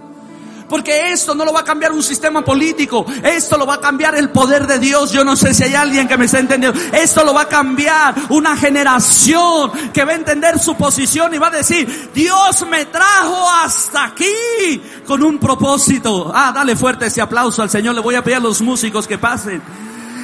Porque 0.70 1.12
esto 1.12 1.34
no 1.34 1.46
lo 1.46 1.54
va 1.54 1.62
a 1.62 1.64
cambiar 1.64 1.92
un 1.92 2.04
sistema 2.04 2.44
político, 2.44 3.06
esto 3.24 3.58
lo 3.58 3.66
va 3.66 3.76
a 3.76 3.80
cambiar 3.80 4.16
el 4.16 4.30
poder 4.30 4.68
de 4.68 4.80
Dios. 4.80 5.12
Yo 5.12 5.24
no 5.24 5.36
sé 5.36 5.54
si 5.54 5.64
hay 5.64 5.76
alguien 5.76 6.08
que 6.08 6.18
me 6.18 6.26
está 6.26 6.40
entendiendo. 6.40 6.80
Esto 6.92 7.24
lo 7.24 7.34
va 7.34 7.44
a 7.44 7.48
cambiar 7.48 8.16
una 8.30 8.58
generación 8.58 9.72
que 9.94 10.04
va 10.04 10.12
a 10.12 10.16
entender 10.16 10.60
su 10.60 10.76
posición 10.76 11.34
y 11.34 11.38
va 11.38 11.48
a 11.48 11.52
decir, 11.52 12.12
Dios 12.14 12.66
me 12.70 12.86
trajo 12.86 13.50
hasta 13.50 14.06
aquí 14.06 14.82
con 15.06 15.24
un 15.24 15.40
propósito. 15.40 16.32
Ah, 16.34 16.52
dale 16.54 16.76
fuerte 16.76 17.06
ese 17.06 17.22
aplauso 17.22 17.62
al 17.62 17.70
Señor. 17.70 17.96
Le 17.96 18.02
voy 18.02 18.16
a 18.16 18.24
pedir 18.24 18.38
a 18.38 18.42
los 18.42 18.62
músicos 18.62 19.08
que 19.08 19.18
pasen. 19.18 19.62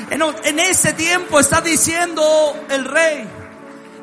En, 0.10 0.60
ese 0.60 0.94
tiempo 0.94 1.40
está 1.40 1.62
diciendo 1.62 2.24
el 2.70 2.86
rey, 2.86 3.28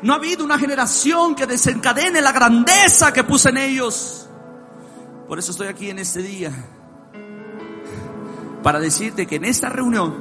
no 0.01 0.13
ha 0.13 0.15
habido 0.17 0.43
una 0.43 0.59
generación 0.59 1.35
que 1.35 1.45
desencadene 1.45 2.21
la 2.21 2.31
grandeza 2.31 3.13
que 3.13 3.23
puse 3.23 3.49
en 3.49 3.57
ellos. 3.57 4.27
Por 5.31 5.39
eso 5.39 5.51
estoy 5.51 5.67
aquí 5.67 5.89
en 5.89 5.97
este 5.97 6.21
día. 6.21 6.51
Para 8.61 8.81
decirte 8.81 9.25
que 9.25 9.37
en 9.37 9.45
esta 9.45 9.69
reunión, 9.69 10.13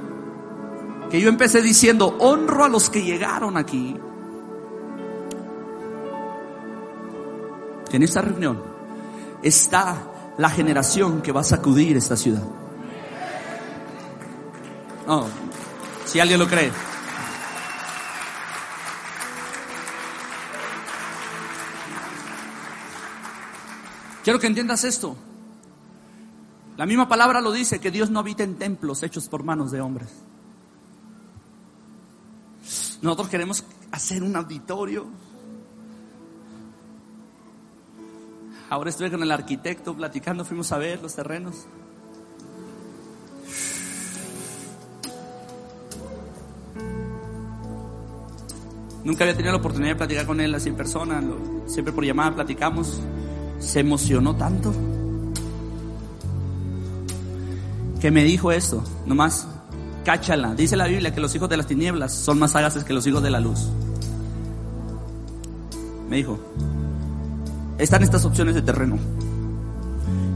que 1.10 1.20
yo 1.20 1.28
empecé 1.28 1.62
diciendo, 1.62 2.16
honro 2.20 2.62
a 2.62 2.68
los 2.68 2.90
que 2.90 3.02
llegaron 3.02 3.56
aquí. 3.56 3.96
En 7.90 8.02
esta 8.04 8.22
reunión 8.22 8.62
está 9.42 10.00
la 10.38 10.48
generación 10.48 11.22
que 11.22 11.32
va 11.32 11.40
a 11.40 11.44
sacudir 11.44 11.96
esta 11.96 12.16
ciudad. 12.16 12.44
Oh, 15.08 15.26
si 16.04 16.20
alguien 16.20 16.38
lo 16.38 16.46
cree. 16.46 16.70
Quiero 24.22 24.38
que 24.38 24.46
entiendas 24.46 24.84
esto. 24.84 25.16
La 26.76 26.86
misma 26.86 27.08
palabra 27.08 27.40
lo 27.40 27.52
dice, 27.52 27.78
que 27.78 27.90
Dios 27.90 28.10
no 28.10 28.20
habita 28.20 28.42
en 28.42 28.56
templos 28.56 29.02
hechos 29.02 29.28
por 29.28 29.42
manos 29.42 29.70
de 29.70 29.80
hombres. 29.80 30.08
Nosotros 33.02 33.28
queremos 33.28 33.64
hacer 33.92 34.22
un 34.22 34.36
auditorio. 34.36 35.06
Ahora 38.68 38.90
estoy 38.90 39.10
con 39.10 39.22
el 39.22 39.32
arquitecto 39.32 39.96
platicando, 39.96 40.44
fuimos 40.44 40.70
a 40.72 40.78
ver 40.78 41.02
los 41.02 41.14
terrenos. 41.14 41.66
Nunca 49.02 49.24
había 49.24 49.34
tenido 49.34 49.52
la 49.52 49.58
oportunidad 49.58 49.92
de 49.92 49.96
platicar 49.96 50.26
con 50.26 50.40
él 50.40 50.54
así 50.54 50.68
en 50.68 50.76
persona, 50.76 51.22
siempre 51.66 51.92
por 51.92 52.04
llamada 52.04 52.34
platicamos 52.34 53.00
se 53.60 53.80
emocionó 53.80 54.34
tanto 54.34 54.74
que 58.00 58.10
me 58.10 58.24
dijo 58.24 58.50
esto, 58.50 58.82
nomás 59.06 59.46
cáchala. 60.04 60.54
Dice 60.54 60.76
la 60.76 60.86
Biblia 60.86 61.14
que 61.14 61.20
los 61.20 61.34
hijos 61.34 61.48
de 61.48 61.56
las 61.56 61.66
tinieblas 61.66 62.12
son 62.12 62.38
más 62.38 62.52
sagaces 62.52 62.82
que 62.82 62.92
los 62.92 63.06
hijos 63.06 63.22
de 63.22 63.30
la 63.30 63.38
luz. 63.40 63.68
Me 66.08 66.16
dijo, 66.16 66.40
están 67.78 68.02
estas 68.02 68.24
opciones 68.24 68.54
de 68.54 68.62
terreno. 68.62 68.98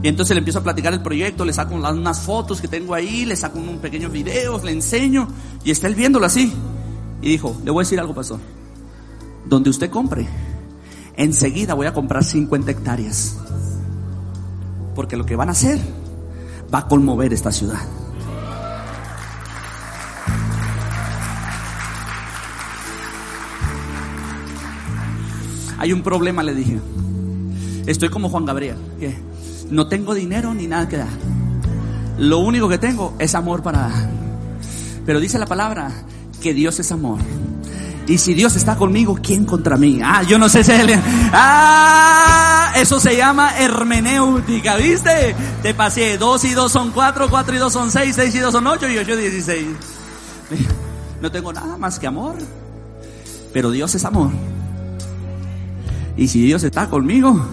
Y 0.03 0.07
entonces 0.07 0.35
le 0.35 0.39
empiezo 0.39 0.59
a 0.59 0.63
platicar 0.63 0.93
el 0.93 1.01
proyecto, 1.01 1.43
le 1.43 1.51
saco 1.51 1.73
unas 1.73 2.19
fotos 2.21 2.61
que 2.61 2.67
tengo 2.67 2.93
ahí, 2.93 3.25
le 3.25 3.35
saco 3.35 3.57
un 3.57 3.79
pequeño 3.79 4.09
video, 4.09 4.63
le 4.63 4.71
enseño 4.71 5.27
y 5.63 5.71
está 5.71 5.87
él 5.87 5.95
viéndolo 5.95 6.27
así. 6.27 6.53
Y 7.21 7.29
dijo, 7.29 7.57
le 7.65 7.71
voy 7.71 7.81
a 7.81 7.85
decir 7.85 7.99
algo, 7.99 8.13
pastor. 8.13 8.39
Donde 9.47 9.71
usted 9.71 9.89
compre, 9.89 10.27
enseguida 11.17 11.73
voy 11.73 11.87
a 11.87 11.93
comprar 11.93 12.23
50 12.23 12.71
hectáreas. 12.71 13.37
Porque 14.95 15.17
lo 15.17 15.25
que 15.25 15.35
van 15.35 15.49
a 15.49 15.51
hacer 15.51 15.79
va 16.73 16.79
a 16.79 16.87
conmover 16.87 17.33
esta 17.33 17.51
ciudad. 17.51 17.79
Hay 25.77 25.93
un 25.93 26.01
problema, 26.01 26.41
le 26.41 26.55
dije. 26.55 26.79
Estoy 27.85 28.09
como 28.09 28.29
Juan 28.29 28.45
Gabriel, 28.45 28.77
no 29.69 29.87
tengo 29.87 30.15
dinero 30.15 30.53
ni 30.53 30.65
nada 30.65 30.87
que 30.87 30.97
dar. 30.97 31.07
Lo 32.17 32.39
único 32.39 32.67
que 32.69 32.77
tengo 32.77 33.13
es 33.19 33.35
amor 33.35 33.61
para 33.61 33.79
dar. 33.89 34.09
Pero 35.05 35.19
dice 35.19 35.37
la 35.37 35.45
palabra 35.45 35.91
que 36.41 36.53
Dios 36.53 36.79
es 36.79 36.91
amor. 36.91 37.19
Y 38.07 38.17
si 38.19 38.33
Dios 38.33 38.55
está 38.55 38.75
conmigo, 38.75 39.17
¿quién 39.21 39.45
contra 39.45 39.77
mí? 39.77 39.99
Ah, 40.03 40.21
yo 40.23 40.37
no 40.37 40.47
sé 40.47 40.63
si 40.63 40.71
él... 40.71 40.99
Ah, 41.33 42.71
eso 42.75 42.99
se 42.99 43.15
llama 43.17 43.57
hermenéutica, 43.57 44.75
¿viste? 44.75 45.35
Te 45.63 45.73
pasé, 45.73 46.17
dos 46.17 46.43
y 46.45 46.53
dos 46.53 46.71
son 46.71 46.91
cuatro, 46.91 47.29
cuatro 47.29 47.55
y 47.55 47.57
dos 47.57 47.73
son 47.73 47.89
seis, 47.89 48.15
seis 48.15 48.35
y 48.35 48.39
dos 48.39 48.51
son 48.51 48.67
ocho 48.67 48.87
y 48.87 48.97
ocho 48.97 49.15
dieciséis. 49.15 49.67
No 51.21 51.31
tengo 51.31 51.51
nada 51.51 51.77
más 51.77 51.97
que 51.97 52.07
amor. 52.07 52.35
Pero 53.53 53.71
Dios 53.71 53.95
es 53.95 54.05
amor. 54.05 54.29
Y 56.17 56.27
si 56.27 56.41
Dios 56.41 56.63
está 56.63 56.89
conmigo, 56.89 57.47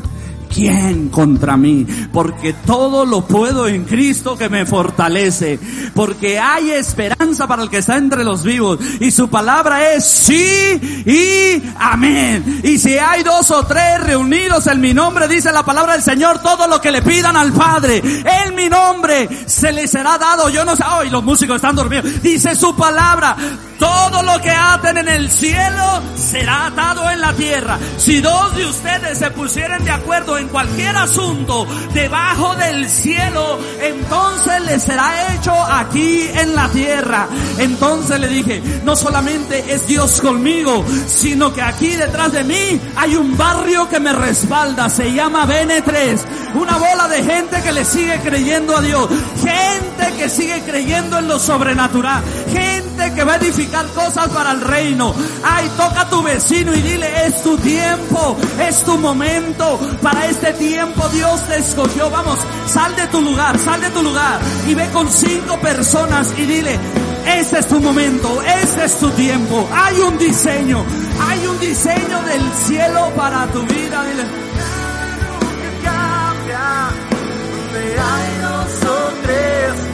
¿quién 0.52 1.08
contra 1.08 1.56
mí? 1.56 1.86
Porque 2.12 2.52
todo 2.52 3.04
lo 3.04 3.26
puedo 3.26 3.66
en 3.66 3.84
Cristo 3.84 4.36
que 4.36 4.48
me 4.48 4.66
fortalece. 4.66 5.58
Porque 5.94 6.38
hay 6.38 6.70
esperanza 6.70 7.46
para 7.46 7.62
el 7.62 7.70
que 7.70 7.78
está 7.78 7.96
entre 7.96 8.24
los 8.24 8.42
vivos. 8.42 8.78
Y 9.00 9.10
su 9.10 9.28
palabra 9.28 9.92
es 9.94 10.04
sí 10.04 11.04
y 11.06 11.62
amén. 11.78 12.60
Y 12.62 12.78
si 12.78 12.98
hay 12.98 13.22
dos 13.22 13.50
o 13.50 13.64
tres 13.64 14.02
reunidos 14.02 14.66
en 14.66 14.80
mi 14.80 14.94
nombre, 14.94 15.28
dice 15.28 15.52
la 15.52 15.64
palabra 15.64 15.94
del 15.94 16.02
Señor, 16.02 16.40
todo 16.40 16.68
lo 16.68 16.80
que 16.80 16.90
le 16.90 17.02
pidan 17.02 17.36
al 17.36 17.52
Padre, 17.52 18.02
en 18.02 18.54
mi 18.54 18.68
nombre, 18.68 19.28
se 19.46 19.72
le 19.72 19.86
será 19.88 20.18
dado. 20.18 20.48
Yo 20.50 20.64
no 20.64 20.76
sé, 20.76 20.84
hoy 20.98 21.10
los 21.10 21.24
músicos 21.24 21.56
están 21.56 21.76
dormidos. 21.76 22.22
Dice 22.22 22.54
su 22.54 22.74
palabra, 22.76 23.36
todo 23.82 24.22
lo 24.22 24.40
que 24.40 24.50
aten 24.50 24.98
en 24.98 25.08
el 25.08 25.28
cielo 25.28 26.00
será 26.14 26.66
atado 26.66 27.10
en 27.10 27.20
la 27.20 27.32
tierra. 27.32 27.80
Si 27.96 28.20
dos 28.20 28.54
de 28.54 28.64
ustedes 28.64 29.18
se 29.18 29.28
pusieran 29.32 29.84
de 29.84 29.90
acuerdo 29.90 30.38
en 30.38 30.46
cualquier 30.46 30.96
asunto 30.96 31.66
debajo 31.92 32.54
del 32.54 32.88
cielo, 32.88 33.58
entonces 33.80 34.62
les 34.66 34.84
será 34.84 35.34
hecho 35.34 35.52
aquí 35.52 36.28
en 36.32 36.54
la 36.54 36.68
tierra. 36.68 37.26
Entonces 37.58 38.20
le 38.20 38.28
dije, 38.28 38.62
no 38.84 38.94
solamente 38.94 39.74
es 39.74 39.88
Dios 39.88 40.20
conmigo, 40.20 40.84
sino 41.08 41.52
que 41.52 41.62
aquí 41.62 41.88
detrás 41.88 42.30
de 42.30 42.44
mí 42.44 42.80
hay 42.94 43.16
un 43.16 43.36
barrio 43.36 43.88
que 43.88 43.98
me 43.98 44.12
respalda. 44.12 44.88
Se 44.90 45.12
llama 45.12 45.44
BN3. 45.44 46.20
Una 46.54 46.76
bola 46.76 47.08
de 47.08 47.24
gente 47.24 47.60
que 47.62 47.72
le 47.72 47.84
sigue 47.84 48.20
creyendo 48.20 48.76
a 48.76 48.80
Dios. 48.80 49.08
Gente 49.40 50.16
que 50.16 50.28
sigue 50.28 50.60
creyendo 50.60 51.18
en 51.18 51.26
lo 51.26 51.40
sobrenatural. 51.40 52.22
Que 53.10 53.24
va 53.24 53.34
a 53.34 53.36
edificar 53.36 53.86
cosas 53.88 54.28
para 54.28 54.52
el 54.52 54.60
reino. 54.60 55.14
Ay, 55.42 55.68
toca 55.76 56.02
a 56.02 56.08
tu 56.08 56.22
vecino 56.22 56.74
y 56.74 56.80
dile, 56.80 57.26
es 57.26 57.42
tu 57.42 57.56
tiempo, 57.58 58.36
es 58.60 58.82
tu 58.84 58.96
momento. 58.98 59.78
Para 60.00 60.26
este 60.26 60.52
tiempo 60.52 61.08
Dios 61.08 61.40
te 61.48 61.58
escogió. 61.58 62.10
Vamos, 62.10 62.38
sal 62.66 62.94
de 62.94 63.06
tu 63.08 63.20
lugar, 63.20 63.58
sal 63.58 63.80
de 63.80 63.90
tu 63.90 64.02
lugar 64.02 64.40
y 64.68 64.74
ve 64.74 64.88
con 64.92 65.10
cinco 65.10 65.58
personas 65.60 66.28
y 66.36 66.42
dile, 66.42 66.78
este 67.26 67.58
es 67.58 67.68
tu 67.68 67.80
momento, 67.80 68.40
este 68.42 68.84
es 68.84 68.98
tu 68.98 69.10
tiempo. 69.10 69.68
Hay 69.72 70.00
un 70.00 70.18
diseño, 70.18 70.84
hay 71.20 71.46
un 71.46 71.58
diseño 71.58 72.22
del 72.22 72.52
cielo 72.66 73.10
para 73.16 73.46
tu 73.48 73.62
vida. 73.62 74.04
Dile. 74.04 74.24
hay 77.98 78.38
nosotros, 78.40 79.12
allí 79.78 79.91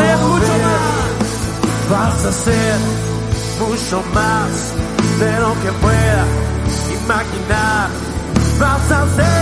hacer 0.00 0.18
mucho 0.18 0.52
más. 0.64 1.90
Vas 1.90 2.24
a 2.24 2.28
hacer 2.28 2.78
mucho 3.58 4.02
más 4.14 4.74
de 5.18 5.40
lo 5.40 5.52
que 5.62 5.72
pueda 5.80 6.24
imaginar. 7.04 7.90
Vas 8.58 8.92
a 8.92 9.02
hacer 9.02 9.39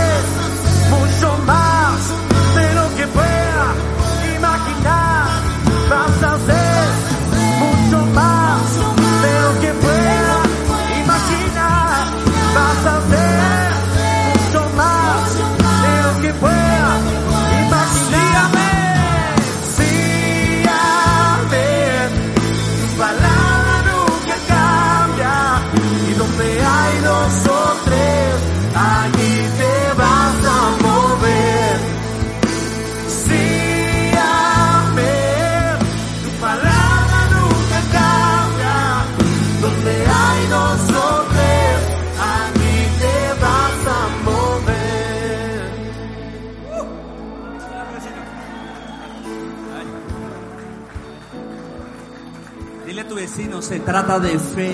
se 53.69 53.79
trata 53.81 54.19
de 54.19 54.39
fe. 54.39 54.71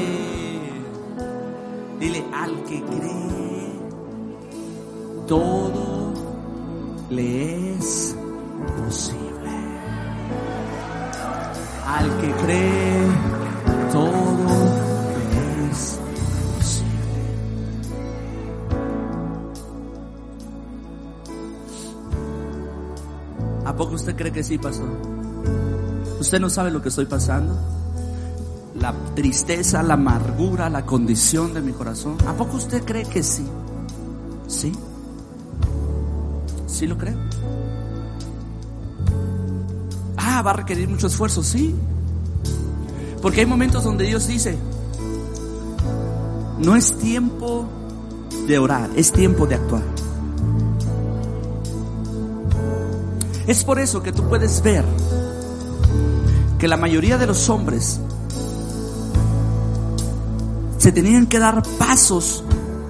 Dile, 1.99 2.23
al 2.33 2.63
que 2.63 2.81
cree, 2.81 3.79
todo 5.27 6.13
le 7.09 7.73
es 7.75 8.15
posible. 8.77 9.51
Al 11.85 12.17
que 12.21 12.31
cree, 12.35 13.07
todo 13.91 14.47
le 15.17 15.71
es 15.71 15.99
posible. 16.55 17.25
¿A 23.65 23.75
poco 23.75 23.95
usted 23.95 24.15
cree 24.15 24.31
que 24.31 24.41
sí, 24.41 24.57
pastor? 24.57 24.87
¿Usted 26.17 26.39
no 26.39 26.49
sabe 26.49 26.71
lo 26.71 26.81
que 26.81 26.87
estoy 26.87 27.07
pasando? 27.07 27.84
La 28.85 28.93
tristeza, 29.15 29.81
la 29.81 29.95
amargura, 29.95 30.69
la 30.69 30.85
condición 30.85 31.55
de 31.55 31.61
mi 31.61 31.71
corazón. 31.71 32.17
¿A 32.27 32.33
poco 32.33 32.57
usted 32.57 32.83
cree 32.85 33.03
que 33.03 33.23
sí? 33.23 33.43
¿Sí? 34.45 34.71
¿Sí 36.67 36.85
lo 36.85 36.95
creo? 36.95 37.17
Ah, 40.17 40.43
va 40.43 40.51
a 40.51 40.53
requerir 40.53 40.87
mucho 40.87 41.07
esfuerzo, 41.07 41.41
sí. 41.41 41.73
Porque 43.23 43.39
hay 43.39 43.47
momentos 43.47 43.83
donde 43.83 44.05
Dios 44.05 44.27
dice, 44.27 44.55
no 46.59 46.75
es 46.75 46.95
tiempo 46.99 47.67
de 48.47 48.59
orar, 48.59 48.91
es 48.95 49.11
tiempo 49.11 49.47
de 49.47 49.55
actuar. 49.55 49.83
Es 53.47 53.63
por 53.63 53.79
eso 53.79 54.03
que 54.03 54.11
tú 54.11 54.29
puedes 54.29 54.61
ver 54.61 54.85
que 56.59 56.67
la 56.67 56.77
mayoría 56.77 57.17
de 57.17 57.25
los 57.25 57.49
hombres 57.49 57.99
se 60.85 60.91
tenían 60.91 61.25
que 61.25 61.39
dar 61.39 61.63
pasos 61.79 62.43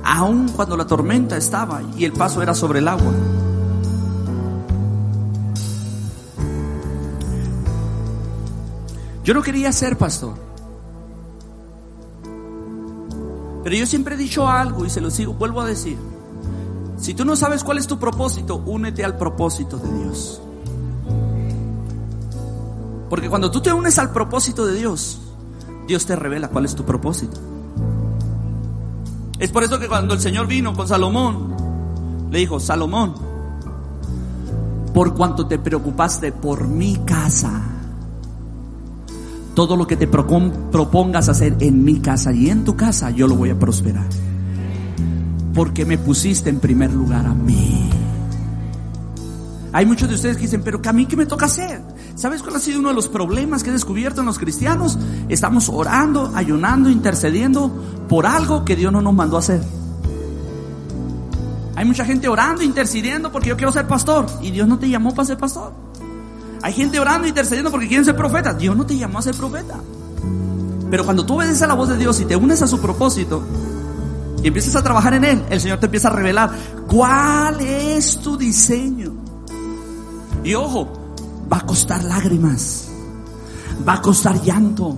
aun 0.03 0.49
cuando 0.49 0.75
la 0.75 0.85
tormenta 0.85 1.37
estaba 1.37 1.81
y 1.95 2.03
el 2.03 2.11
paso 2.11 2.41
era 2.41 2.53
sobre 2.53 2.79
el 2.79 2.89
agua. 2.89 3.13
Yo 9.23 9.33
no 9.33 9.41
quería 9.41 9.71
ser 9.71 9.97
pastor. 9.97 10.33
Pero 13.63 13.73
yo 13.77 13.85
siempre 13.85 14.15
he 14.15 14.17
dicho 14.17 14.45
algo 14.45 14.85
y 14.85 14.89
se 14.89 14.99
lo 14.99 15.09
sigo, 15.09 15.33
vuelvo 15.33 15.61
a 15.61 15.65
decir. 15.65 15.97
Si 16.97 17.13
tú 17.13 17.23
no 17.23 17.37
sabes 17.37 17.63
cuál 17.63 17.77
es 17.77 17.87
tu 17.87 17.97
propósito, 17.97 18.57
únete 18.57 19.05
al 19.05 19.17
propósito 19.17 19.77
de 19.77 20.03
Dios. 20.03 20.41
Porque 23.09 23.29
cuando 23.29 23.49
tú 23.49 23.61
te 23.61 23.71
unes 23.71 23.97
al 23.99 24.11
propósito 24.11 24.65
de 24.65 24.73
Dios, 24.73 25.21
Dios 25.87 26.05
te 26.05 26.17
revela 26.17 26.49
cuál 26.49 26.65
es 26.65 26.75
tu 26.75 26.83
propósito. 26.83 27.54
Es 29.39 29.51
por 29.51 29.63
eso 29.63 29.79
que 29.79 29.87
cuando 29.87 30.13
el 30.13 30.19
Señor 30.19 30.47
vino 30.47 30.73
con 30.73 30.87
Salomón, 30.87 31.55
le 32.31 32.39
dijo, 32.39 32.59
Salomón, 32.59 33.13
por 34.93 35.13
cuanto 35.13 35.45
te 35.45 35.59
preocupaste 35.59 36.31
por 36.31 36.67
mi 36.67 36.95
casa, 37.05 37.61
todo 39.53 39.75
lo 39.75 39.87
que 39.87 39.97
te 39.97 40.07
propongas 40.07 41.29
hacer 41.29 41.57
en 41.59 41.83
mi 41.83 41.99
casa 41.99 42.31
y 42.33 42.49
en 42.49 42.63
tu 42.63 42.75
casa, 42.75 43.09
yo 43.11 43.27
lo 43.27 43.35
voy 43.35 43.49
a 43.49 43.59
prosperar. 43.59 44.07
Porque 45.53 45.85
me 45.85 45.97
pusiste 45.97 46.49
en 46.49 46.59
primer 46.59 46.93
lugar 46.93 47.25
a 47.25 47.33
mí. 47.33 47.89
Hay 49.73 49.85
muchos 49.85 50.07
de 50.07 50.15
ustedes 50.15 50.37
que 50.37 50.43
dicen, 50.43 50.61
pero 50.63 50.81
que 50.81 50.87
a 50.89 50.93
mí 50.93 51.05
qué 51.05 51.17
me 51.17 51.25
toca 51.25 51.45
hacer. 51.45 51.81
¿Sabes 52.15 52.41
cuál 52.41 52.55
ha 52.55 52.59
sido 52.59 52.79
uno 52.79 52.89
de 52.89 52.95
los 52.95 53.09
problemas 53.09 53.61
que 53.61 53.69
he 53.69 53.73
descubierto 53.73 54.21
en 54.21 54.27
los 54.27 54.39
cristianos? 54.39 54.97
Estamos 55.27 55.67
orando, 55.67 56.31
ayunando, 56.33 56.89
intercediendo 56.89 57.69
por 58.07 58.25
algo 58.25 58.63
que 58.63 58.77
Dios 58.77 58.91
no 58.93 59.01
nos 59.01 59.13
mandó 59.13 59.35
a 59.35 59.39
hacer. 59.39 59.61
Hay 61.75 61.83
mucha 61.83 62.05
gente 62.05 62.29
orando, 62.29 62.63
intercediendo 62.63 63.33
porque 63.33 63.49
yo 63.49 63.57
quiero 63.57 63.73
ser 63.73 63.85
pastor 63.85 64.27
y 64.41 64.51
Dios 64.51 64.65
no 64.65 64.79
te 64.79 64.89
llamó 64.89 65.13
para 65.13 65.25
ser 65.25 65.37
pastor. 65.37 65.73
Hay 66.61 66.71
gente 66.71 67.01
orando, 67.01 67.27
intercediendo 67.27 67.69
porque 67.69 67.87
quieren 67.87 68.05
ser 68.05 68.15
profeta. 68.15 68.53
Dios 68.53 68.77
no 68.77 68.85
te 68.85 68.97
llamó 68.97 69.19
a 69.19 69.21
ser 69.21 69.35
profeta. 69.35 69.75
Pero 70.89 71.03
cuando 71.03 71.25
tú 71.25 71.35
obedeces 71.35 71.63
a 71.63 71.67
la 71.67 71.73
voz 71.73 71.89
de 71.89 71.97
Dios 71.97 72.21
y 72.21 72.25
te 72.25 72.37
unes 72.37 72.61
a 72.61 72.67
su 72.67 72.79
propósito 72.79 73.43
y 74.41 74.47
empiezas 74.47 74.77
a 74.77 74.83
trabajar 74.83 75.15
en 75.15 75.25
él, 75.25 75.43
el 75.49 75.59
Señor 75.59 75.79
te 75.79 75.87
empieza 75.87 76.07
a 76.07 76.11
revelar 76.13 76.49
cuál 76.87 77.59
es 77.59 78.19
tu 78.19 78.37
diseño. 78.37 79.11
Y 80.45 80.53
ojo, 80.53 81.04
va 81.51 81.57
a 81.57 81.65
costar 81.65 82.03
lágrimas, 82.03 82.87
va 83.87 83.93
a 83.93 84.01
costar 84.01 84.41
llanto, 84.41 84.97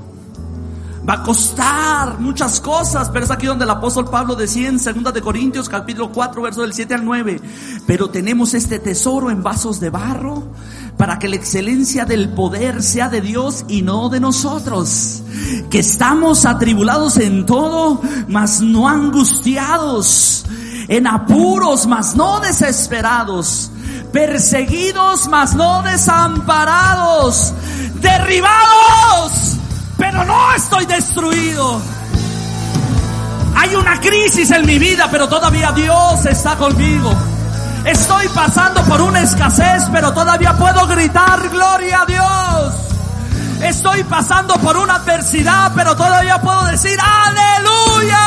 va 1.07 1.13
a 1.13 1.23
costar 1.23 2.19
muchas 2.19 2.59
cosas, 2.59 3.09
pero 3.09 3.25
es 3.25 3.31
aquí 3.31 3.47
donde 3.47 3.63
el 3.63 3.69
apóstol 3.69 4.09
Pablo 4.09 4.35
decía 4.35 4.67
en 4.67 4.77
2 4.77 5.13
de 5.13 5.21
Corintios 5.21 5.69
capítulo 5.69 6.11
4 6.11 6.41
verso 6.41 6.61
del 6.61 6.73
7 6.73 6.93
al 6.93 7.05
9, 7.05 7.41
pero 7.85 8.09
tenemos 8.09 8.53
este 8.53 8.79
tesoro 8.79 9.29
en 9.29 9.41
vasos 9.41 9.79
de 9.79 9.89
barro 9.89 10.51
para 10.97 11.19
que 11.19 11.29
la 11.29 11.35
excelencia 11.35 12.05
del 12.05 12.29
poder 12.29 12.83
sea 12.83 13.07
de 13.07 13.21
Dios 13.21 13.65
y 13.67 13.83
no 13.83 14.09
de 14.09 14.19
nosotros, 14.19 15.21
que 15.69 15.79
estamos 15.79 16.45
atribulados 16.45 17.17
en 17.17 17.45
todo, 17.45 18.01
mas 18.27 18.61
no 18.61 18.89
angustiados, 18.89 20.45
en 20.87 21.07
apuros, 21.07 21.87
mas 21.87 22.15
no 22.15 22.39
desesperados, 22.39 23.71
perseguidos, 24.17 25.27
mas 25.27 25.53
no 25.53 25.83
desamparados, 25.83 27.53
derribados, 28.01 29.57
pero 29.95 30.25
no 30.25 30.53
estoy 30.55 30.87
destruido. 30.87 31.79
Hay 33.55 33.75
una 33.75 34.01
crisis 34.01 34.49
en 34.49 34.65
mi 34.65 34.79
vida, 34.79 35.07
pero 35.11 35.29
todavía 35.29 35.71
Dios 35.71 36.25
está 36.25 36.55
conmigo. 36.55 37.13
Estoy 37.85 38.27
pasando 38.29 38.81
por 38.85 39.01
una 39.01 39.21
escasez, 39.21 39.83
pero 39.91 40.11
todavía 40.11 40.57
puedo 40.57 40.87
gritar 40.87 41.47
gloria 41.49 42.01
a 42.01 42.05
Dios. 42.07 42.73
Estoy 43.61 44.03
pasando 44.05 44.55
por 44.55 44.77
una 44.77 44.95
adversidad, 44.95 45.73
pero 45.75 45.95
todavía 45.95 46.41
puedo 46.41 46.65
decir 46.65 46.97
aleluya. 46.99 48.17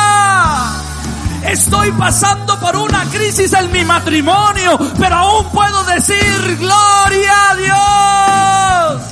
Estoy 1.44 1.90
pasando 1.92 2.58
por 2.60 2.76
una 2.76 3.04
crisis 3.10 3.52
en 3.52 3.72
mi 3.72 3.84
matrimonio, 3.84 4.78
pero 4.98 5.16
aún 5.16 5.46
puedo 5.50 5.84
decir 5.84 6.58
gloria 6.58 7.50
a 7.50 7.54
Dios. 7.56 9.02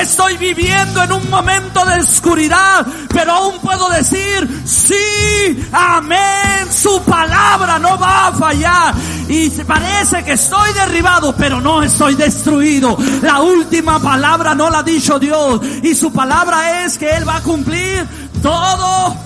Estoy 0.00 0.36
viviendo 0.36 1.02
en 1.02 1.12
un 1.12 1.28
momento 1.28 1.84
de 1.84 2.00
oscuridad, 2.00 2.86
pero 3.08 3.32
aún 3.32 3.58
puedo 3.58 3.88
decir, 3.90 4.62
sí, 4.64 5.68
amén, 5.72 6.72
su 6.72 7.02
palabra 7.02 7.78
no 7.78 7.98
va 7.98 8.28
a 8.28 8.32
fallar. 8.32 8.94
Y 9.28 9.50
parece 9.50 10.24
que 10.24 10.32
estoy 10.32 10.72
derribado, 10.72 11.34
pero 11.36 11.60
no 11.60 11.82
estoy 11.82 12.14
destruido. 12.14 12.96
La 13.22 13.40
última 13.40 14.00
palabra 14.00 14.54
no 14.54 14.70
la 14.70 14.78
ha 14.78 14.82
dicho 14.82 15.18
Dios. 15.18 15.60
Y 15.82 15.94
su 15.94 16.12
palabra 16.12 16.84
es 16.84 16.96
que 16.96 17.10
Él 17.10 17.28
va 17.28 17.36
a 17.36 17.42
cumplir 17.42 18.06
todo, 18.40 19.16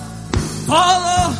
todo, 0.65 1.33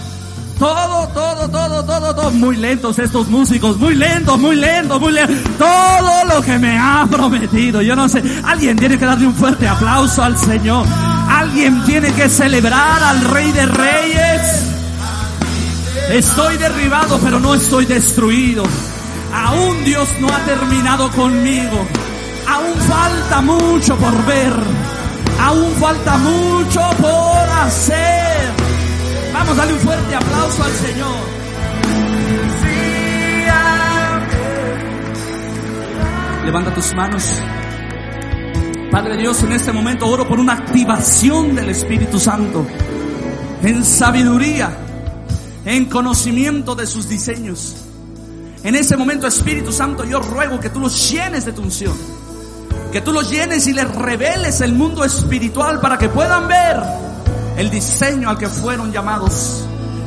todo, 0.63 1.07
todo, 1.09 1.49
todo, 1.49 1.83
todo, 1.83 2.15
todo. 2.15 2.31
Muy 2.31 2.55
lentos 2.55 2.97
estos 2.97 3.27
músicos, 3.27 3.77
muy 3.77 3.95
lentos, 3.95 4.39
muy 4.39 4.55
lentos, 4.55 4.99
muy 4.99 5.11
lentos. 5.11 5.35
Todo 5.57 6.25
lo 6.25 6.41
que 6.41 6.57
me 6.57 6.77
ha 6.77 7.05
prometido. 7.09 7.81
Yo 7.81 7.95
no 7.95 8.07
sé. 8.07 8.23
Alguien 8.45 8.77
tiene 8.77 8.97
que 8.97 9.05
darle 9.05 9.27
un 9.27 9.35
fuerte 9.35 9.67
aplauso 9.67 10.23
al 10.23 10.37
Señor. 10.37 10.85
Alguien 11.29 11.83
tiene 11.83 12.13
que 12.13 12.29
celebrar 12.29 13.03
al 13.03 13.21
Rey 13.25 13.51
de 13.51 13.65
Reyes. 13.65 14.41
Estoy 16.11 16.57
derribado, 16.57 17.19
pero 17.21 17.39
no 17.41 17.55
estoy 17.55 17.85
destruido. 17.85 18.63
Aún 19.33 19.83
Dios 19.83 20.07
no 20.21 20.27
ha 20.27 20.39
terminado 20.45 21.11
conmigo. 21.11 21.85
Aún 22.47 22.75
falta 22.87 23.41
mucho 23.41 23.97
por 23.97 24.25
ver. 24.25 24.53
Aún 25.41 25.73
falta 25.79 26.17
mucho 26.17 26.81
por 27.01 27.49
hacer. 27.65 28.62
Vamos, 29.43 29.57
dale 29.57 29.73
un 29.73 29.79
fuerte 29.79 30.15
aplauso 30.15 30.63
al 30.63 30.71
Señor. 30.71 31.15
Levanta 36.45 36.73
tus 36.73 36.93
manos. 36.95 37.41
Padre 38.89 39.17
Dios, 39.17 39.43
en 39.43 39.51
este 39.51 39.73
momento 39.73 40.07
oro 40.07 40.25
por 40.25 40.39
una 40.39 40.53
activación 40.53 41.55
del 41.55 41.69
Espíritu 41.71 42.19
Santo. 42.19 42.65
En 43.61 43.83
sabiduría, 43.83 44.77
en 45.65 45.85
conocimiento 45.89 46.73
de 46.73 46.87
sus 46.87 47.09
diseños. 47.09 47.75
En 48.63 48.75
ese 48.75 48.95
momento, 48.95 49.27
Espíritu 49.27 49.73
Santo, 49.73 50.05
yo 50.05 50.21
ruego 50.21 50.57
que 50.61 50.69
tú 50.69 50.79
los 50.79 51.11
llenes 51.11 51.43
de 51.43 51.51
tu 51.51 51.63
unción. 51.63 51.97
Que 52.93 53.01
tú 53.01 53.11
los 53.11 53.29
llenes 53.29 53.67
y 53.67 53.73
les 53.73 53.93
reveles 53.93 54.61
el 54.61 54.71
mundo 54.71 55.03
espiritual 55.03 55.81
para 55.81 55.97
que 55.97 56.07
puedan 56.07 56.47
ver 56.47 57.12
el 57.57 57.69
diseño 57.69 58.29
al 58.29 58.37
que 58.37 58.47
fueron 58.49 58.91
llamados. 58.91 59.65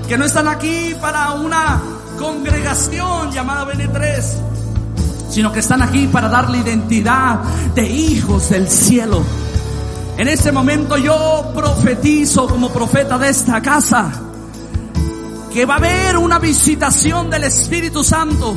Que 0.09 0.17
no 0.17 0.25
están 0.25 0.49
aquí 0.49 0.95
para 1.01 1.33
una 1.33 1.81
congregación 2.19 3.31
llamada 3.33 3.67
BN3, 3.67 4.23
sino 5.29 5.53
que 5.53 5.61
están 5.61 5.83
aquí 5.83 6.07
para 6.07 6.29
darle 6.29 6.59
identidad 6.59 7.41
de 7.75 7.87
hijos 7.87 8.51
del 8.51 8.69
cielo. 8.69 9.23
En 10.17 10.29
este 10.29 10.51
momento 10.51 10.97
yo 10.97 11.53
profetizo 11.55 12.47
como 12.49 12.71
profeta 12.71 13.19
de 13.19 13.29
esta 13.29 13.61
casa 13.61 14.11
que 15.53 15.67
va 15.67 15.75
a 15.75 15.77
haber 15.79 16.17
una 16.17 16.39
visitación 16.39 17.31
del 17.31 17.45
Espíritu 17.45 18.03
Santo 18.05 18.55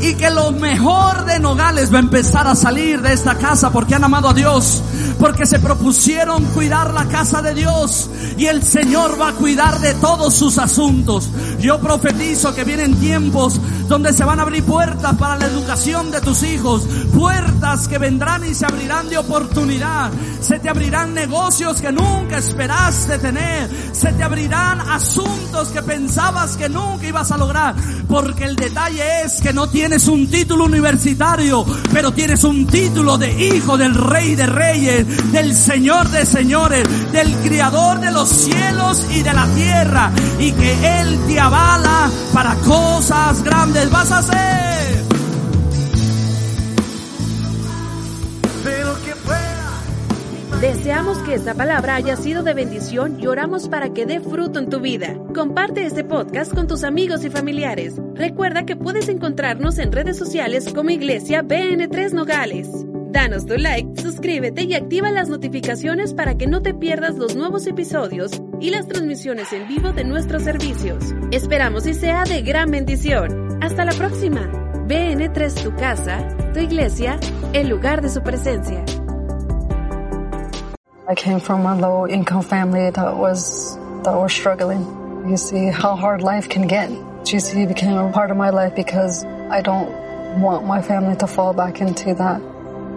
y 0.00 0.14
que 0.14 0.30
lo 0.30 0.52
mejor 0.52 1.24
de 1.24 1.40
Nogales 1.40 1.92
va 1.92 1.98
a 1.98 2.00
empezar 2.00 2.46
a 2.46 2.54
salir 2.54 3.00
de 3.02 3.12
esta 3.12 3.36
casa 3.36 3.70
porque 3.70 3.94
han 3.94 4.04
amado 4.04 4.28
a 4.28 4.34
Dios, 4.34 4.82
porque 5.18 5.46
se 5.46 5.58
propusieron 5.58 6.44
cuidar 6.46 6.92
la 6.92 7.06
casa 7.06 7.42
de 7.42 7.54
Dios 7.54 8.10
y 8.36 8.46
el 8.46 8.62
Señor 8.62 9.20
va 9.20 9.28
a 9.28 9.32
cuidar 9.32 9.80
de 9.80 9.94
todos 9.94 10.34
sus 10.34 10.58
asuntos. 10.58 11.30
Yo 11.60 11.80
profetizo 11.80 12.54
que 12.54 12.64
vienen 12.64 12.96
tiempos 12.96 13.60
donde 13.88 14.12
se 14.12 14.24
van 14.24 14.40
a 14.40 14.42
abrir 14.42 14.64
puertas 14.64 15.14
para 15.16 15.36
la 15.36 15.46
educación 15.46 16.10
de 16.10 16.20
tus 16.20 16.42
hijos, 16.42 16.86
puertas 17.14 17.88
que 17.88 17.98
vendrán 17.98 18.44
y 18.44 18.54
se 18.54 18.66
abrirán 18.66 19.08
de 19.08 19.18
oportunidad, 19.18 20.10
se 20.40 20.58
te 20.58 20.68
abrirán 20.68 21.14
negocios 21.14 21.80
que 21.80 21.92
nunca 21.92 22.38
esperaste 22.38 23.18
tener, 23.18 23.70
se 23.92 24.12
te 24.12 24.22
abrirán 24.22 24.80
asuntos 24.80 25.68
que 25.68 25.82
pensabas 25.82 26.56
que 26.56 26.68
nunca 26.68 27.06
ibas 27.06 27.30
a 27.30 27.36
lograr, 27.36 27.74
porque 28.08 28.44
el 28.44 28.56
detalle 28.56 29.02
es 29.24 29.40
que 29.40 29.52
no 29.52 29.68
tienes 29.68 30.08
un 30.08 30.28
título 30.28 30.64
universitario, 30.64 31.64
pero 31.92 32.12
tienes 32.12 32.42
un 32.44 32.66
título 32.66 33.18
de 33.18 33.32
hijo 33.46 33.78
del 33.78 33.94
rey 33.94 34.34
de 34.34 34.46
reyes, 34.46 35.32
del 35.32 35.54
señor 35.54 36.08
de 36.08 36.26
señores, 36.26 36.86
del 37.12 37.32
criador 37.36 38.00
de 38.00 38.10
los 38.10 38.28
cielos 38.28 39.06
y 39.12 39.22
de 39.22 39.32
la 39.32 39.46
tierra, 39.54 40.10
y 40.40 40.52
que 40.52 41.00
él 41.00 41.18
te 41.26 41.38
avala 41.38 42.10
para 42.32 42.54
cosas 42.56 43.42
grandes 43.42 43.75
vas 43.84 44.10
a 44.10 44.22
pueda. 49.24 49.56
Deseamos 50.60 51.18
que 51.18 51.34
esta 51.34 51.54
palabra 51.54 51.96
haya 51.96 52.16
sido 52.16 52.42
de 52.42 52.54
bendición 52.54 53.20
y 53.20 53.26
oramos 53.26 53.68
para 53.68 53.92
que 53.92 54.06
dé 54.06 54.20
fruto 54.20 54.58
en 54.58 54.70
tu 54.70 54.80
vida. 54.80 55.18
Comparte 55.34 55.84
este 55.84 56.02
podcast 56.04 56.54
con 56.54 56.66
tus 56.66 56.82
amigos 56.84 57.24
y 57.24 57.30
familiares. 57.30 58.00
Recuerda 58.14 58.64
que 58.64 58.76
puedes 58.76 59.08
encontrarnos 59.08 59.78
en 59.78 59.92
redes 59.92 60.16
sociales 60.16 60.72
como 60.74 60.90
Iglesia 60.90 61.42
BN3 61.42 62.12
Nogales. 62.12 62.68
Danos 63.10 63.46
tu 63.46 63.56
like, 63.56 64.00
suscríbete 64.00 64.62
y 64.62 64.74
activa 64.74 65.10
las 65.10 65.28
notificaciones 65.28 66.14
para 66.14 66.36
que 66.36 66.46
no 66.46 66.62
te 66.62 66.74
pierdas 66.74 67.16
los 67.16 67.36
nuevos 67.36 67.66
episodios 67.66 68.30
y 68.60 68.70
las 68.70 68.88
transmisiones 68.88 69.52
en 69.52 69.68
vivo 69.68 69.92
de 69.92 70.04
nuestros 70.04 70.42
servicios. 70.42 71.14
Esperamos 71.30 71.86
y 71.86 71.94
sea 71.94 72.24
de 72.24 72.42
gran 72.42 72.70
bendición. 72.70 73.45
Hasta 73.60 73.84
la 73.84 73.92
próxima. 73.92 74.40
BN3 74.86 75.62
tu 75.62 75.74
casa, 75.74 76.28
tu 76.52 76.60
iglesia, 76.60 77.18
el 77.52 77.68
lugar 77.68 78.02
de 78.02 78.08
su 78.08 78.20
presencia. 78.20 78.84
I 81.08 81.14
came 81.14 81.40
from 81.40 81.66
a 81.66 81.74
low 81.74 82.06
income 82.06 82.42
family 82.42 82.90
that 82.90 83.16
was 83.16 83.78
that 84.04 84.14
was 84.14 84.32
struggling. 84.32 84.84
You 85.28 85.36
see 85.36 85.70
how 85.70 85.96
hard 85.96 86.22
life 86.22 86.48
can 86.48 86.66
get. 86.66 86.90
GC 87.24 87.66
became 87.66 87.96
a 87.96 88.12
part 88.12 88.30
of 88.30 88.36
my 88.36 88.50
life 88.50 88.74
because 88.76 89.24
I 89.50 89.62
don't 89.62 89.90
want 90.40 90.66
my 90.66 90.82
family 90.82 91.16
to 91.16 91.26
fall 91.26 91.52
back 91.52 91.80
into 91.80 92.14
that. 92.14 92.40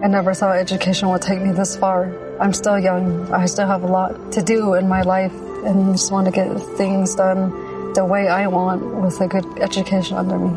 I 0.04 0.08
never 0.08 0.34
thought 0.34 0.58
education 0.58 1.10
would 1.10 1.22
take 1.22 1.42
me 1.42 1.52
this 1.52 1.76
far. 1.76 2.12
I'm 2.40 2.54
still 2.54 2.80
young. 2.80 3.32
I 3.34 3.46
still 3.48 3.68
have 3.68 3.84
a 3.84 3.88
lot 3.88 4.32
to 4.34 4.42
do 4.42 4.76
in 4.76 4.88
my 4.88 5.02
life 5.02 5.34
and 5.66 5.94
just 5.94 6.12
want 6.12 6.26
to 6.26 6.32
get 6.32 6.48
things 6.78 7.16
done 7.16 7.52
the 7.96 8.06
way 8.06 8.28
I 8.28 8.48
want 8.48 8.84
with 9.02 9.20
a 9.22 9.28
good 9.28 9.46
education 9.60 10.18
under 10.18 10.38
me. 10.38 10.56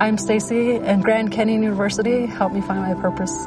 I'm 0.00 0.18
Stacy 0.18 0.76
and 0.76 1.02
Grand 1.02 1.32
Canyon 1.32 1.62
University 1.62 2.26
helped 2.26 2.54
me 2.54 2.60
find 2.60 2.80
my 2.80 2.94
purpose. 3.00 3.46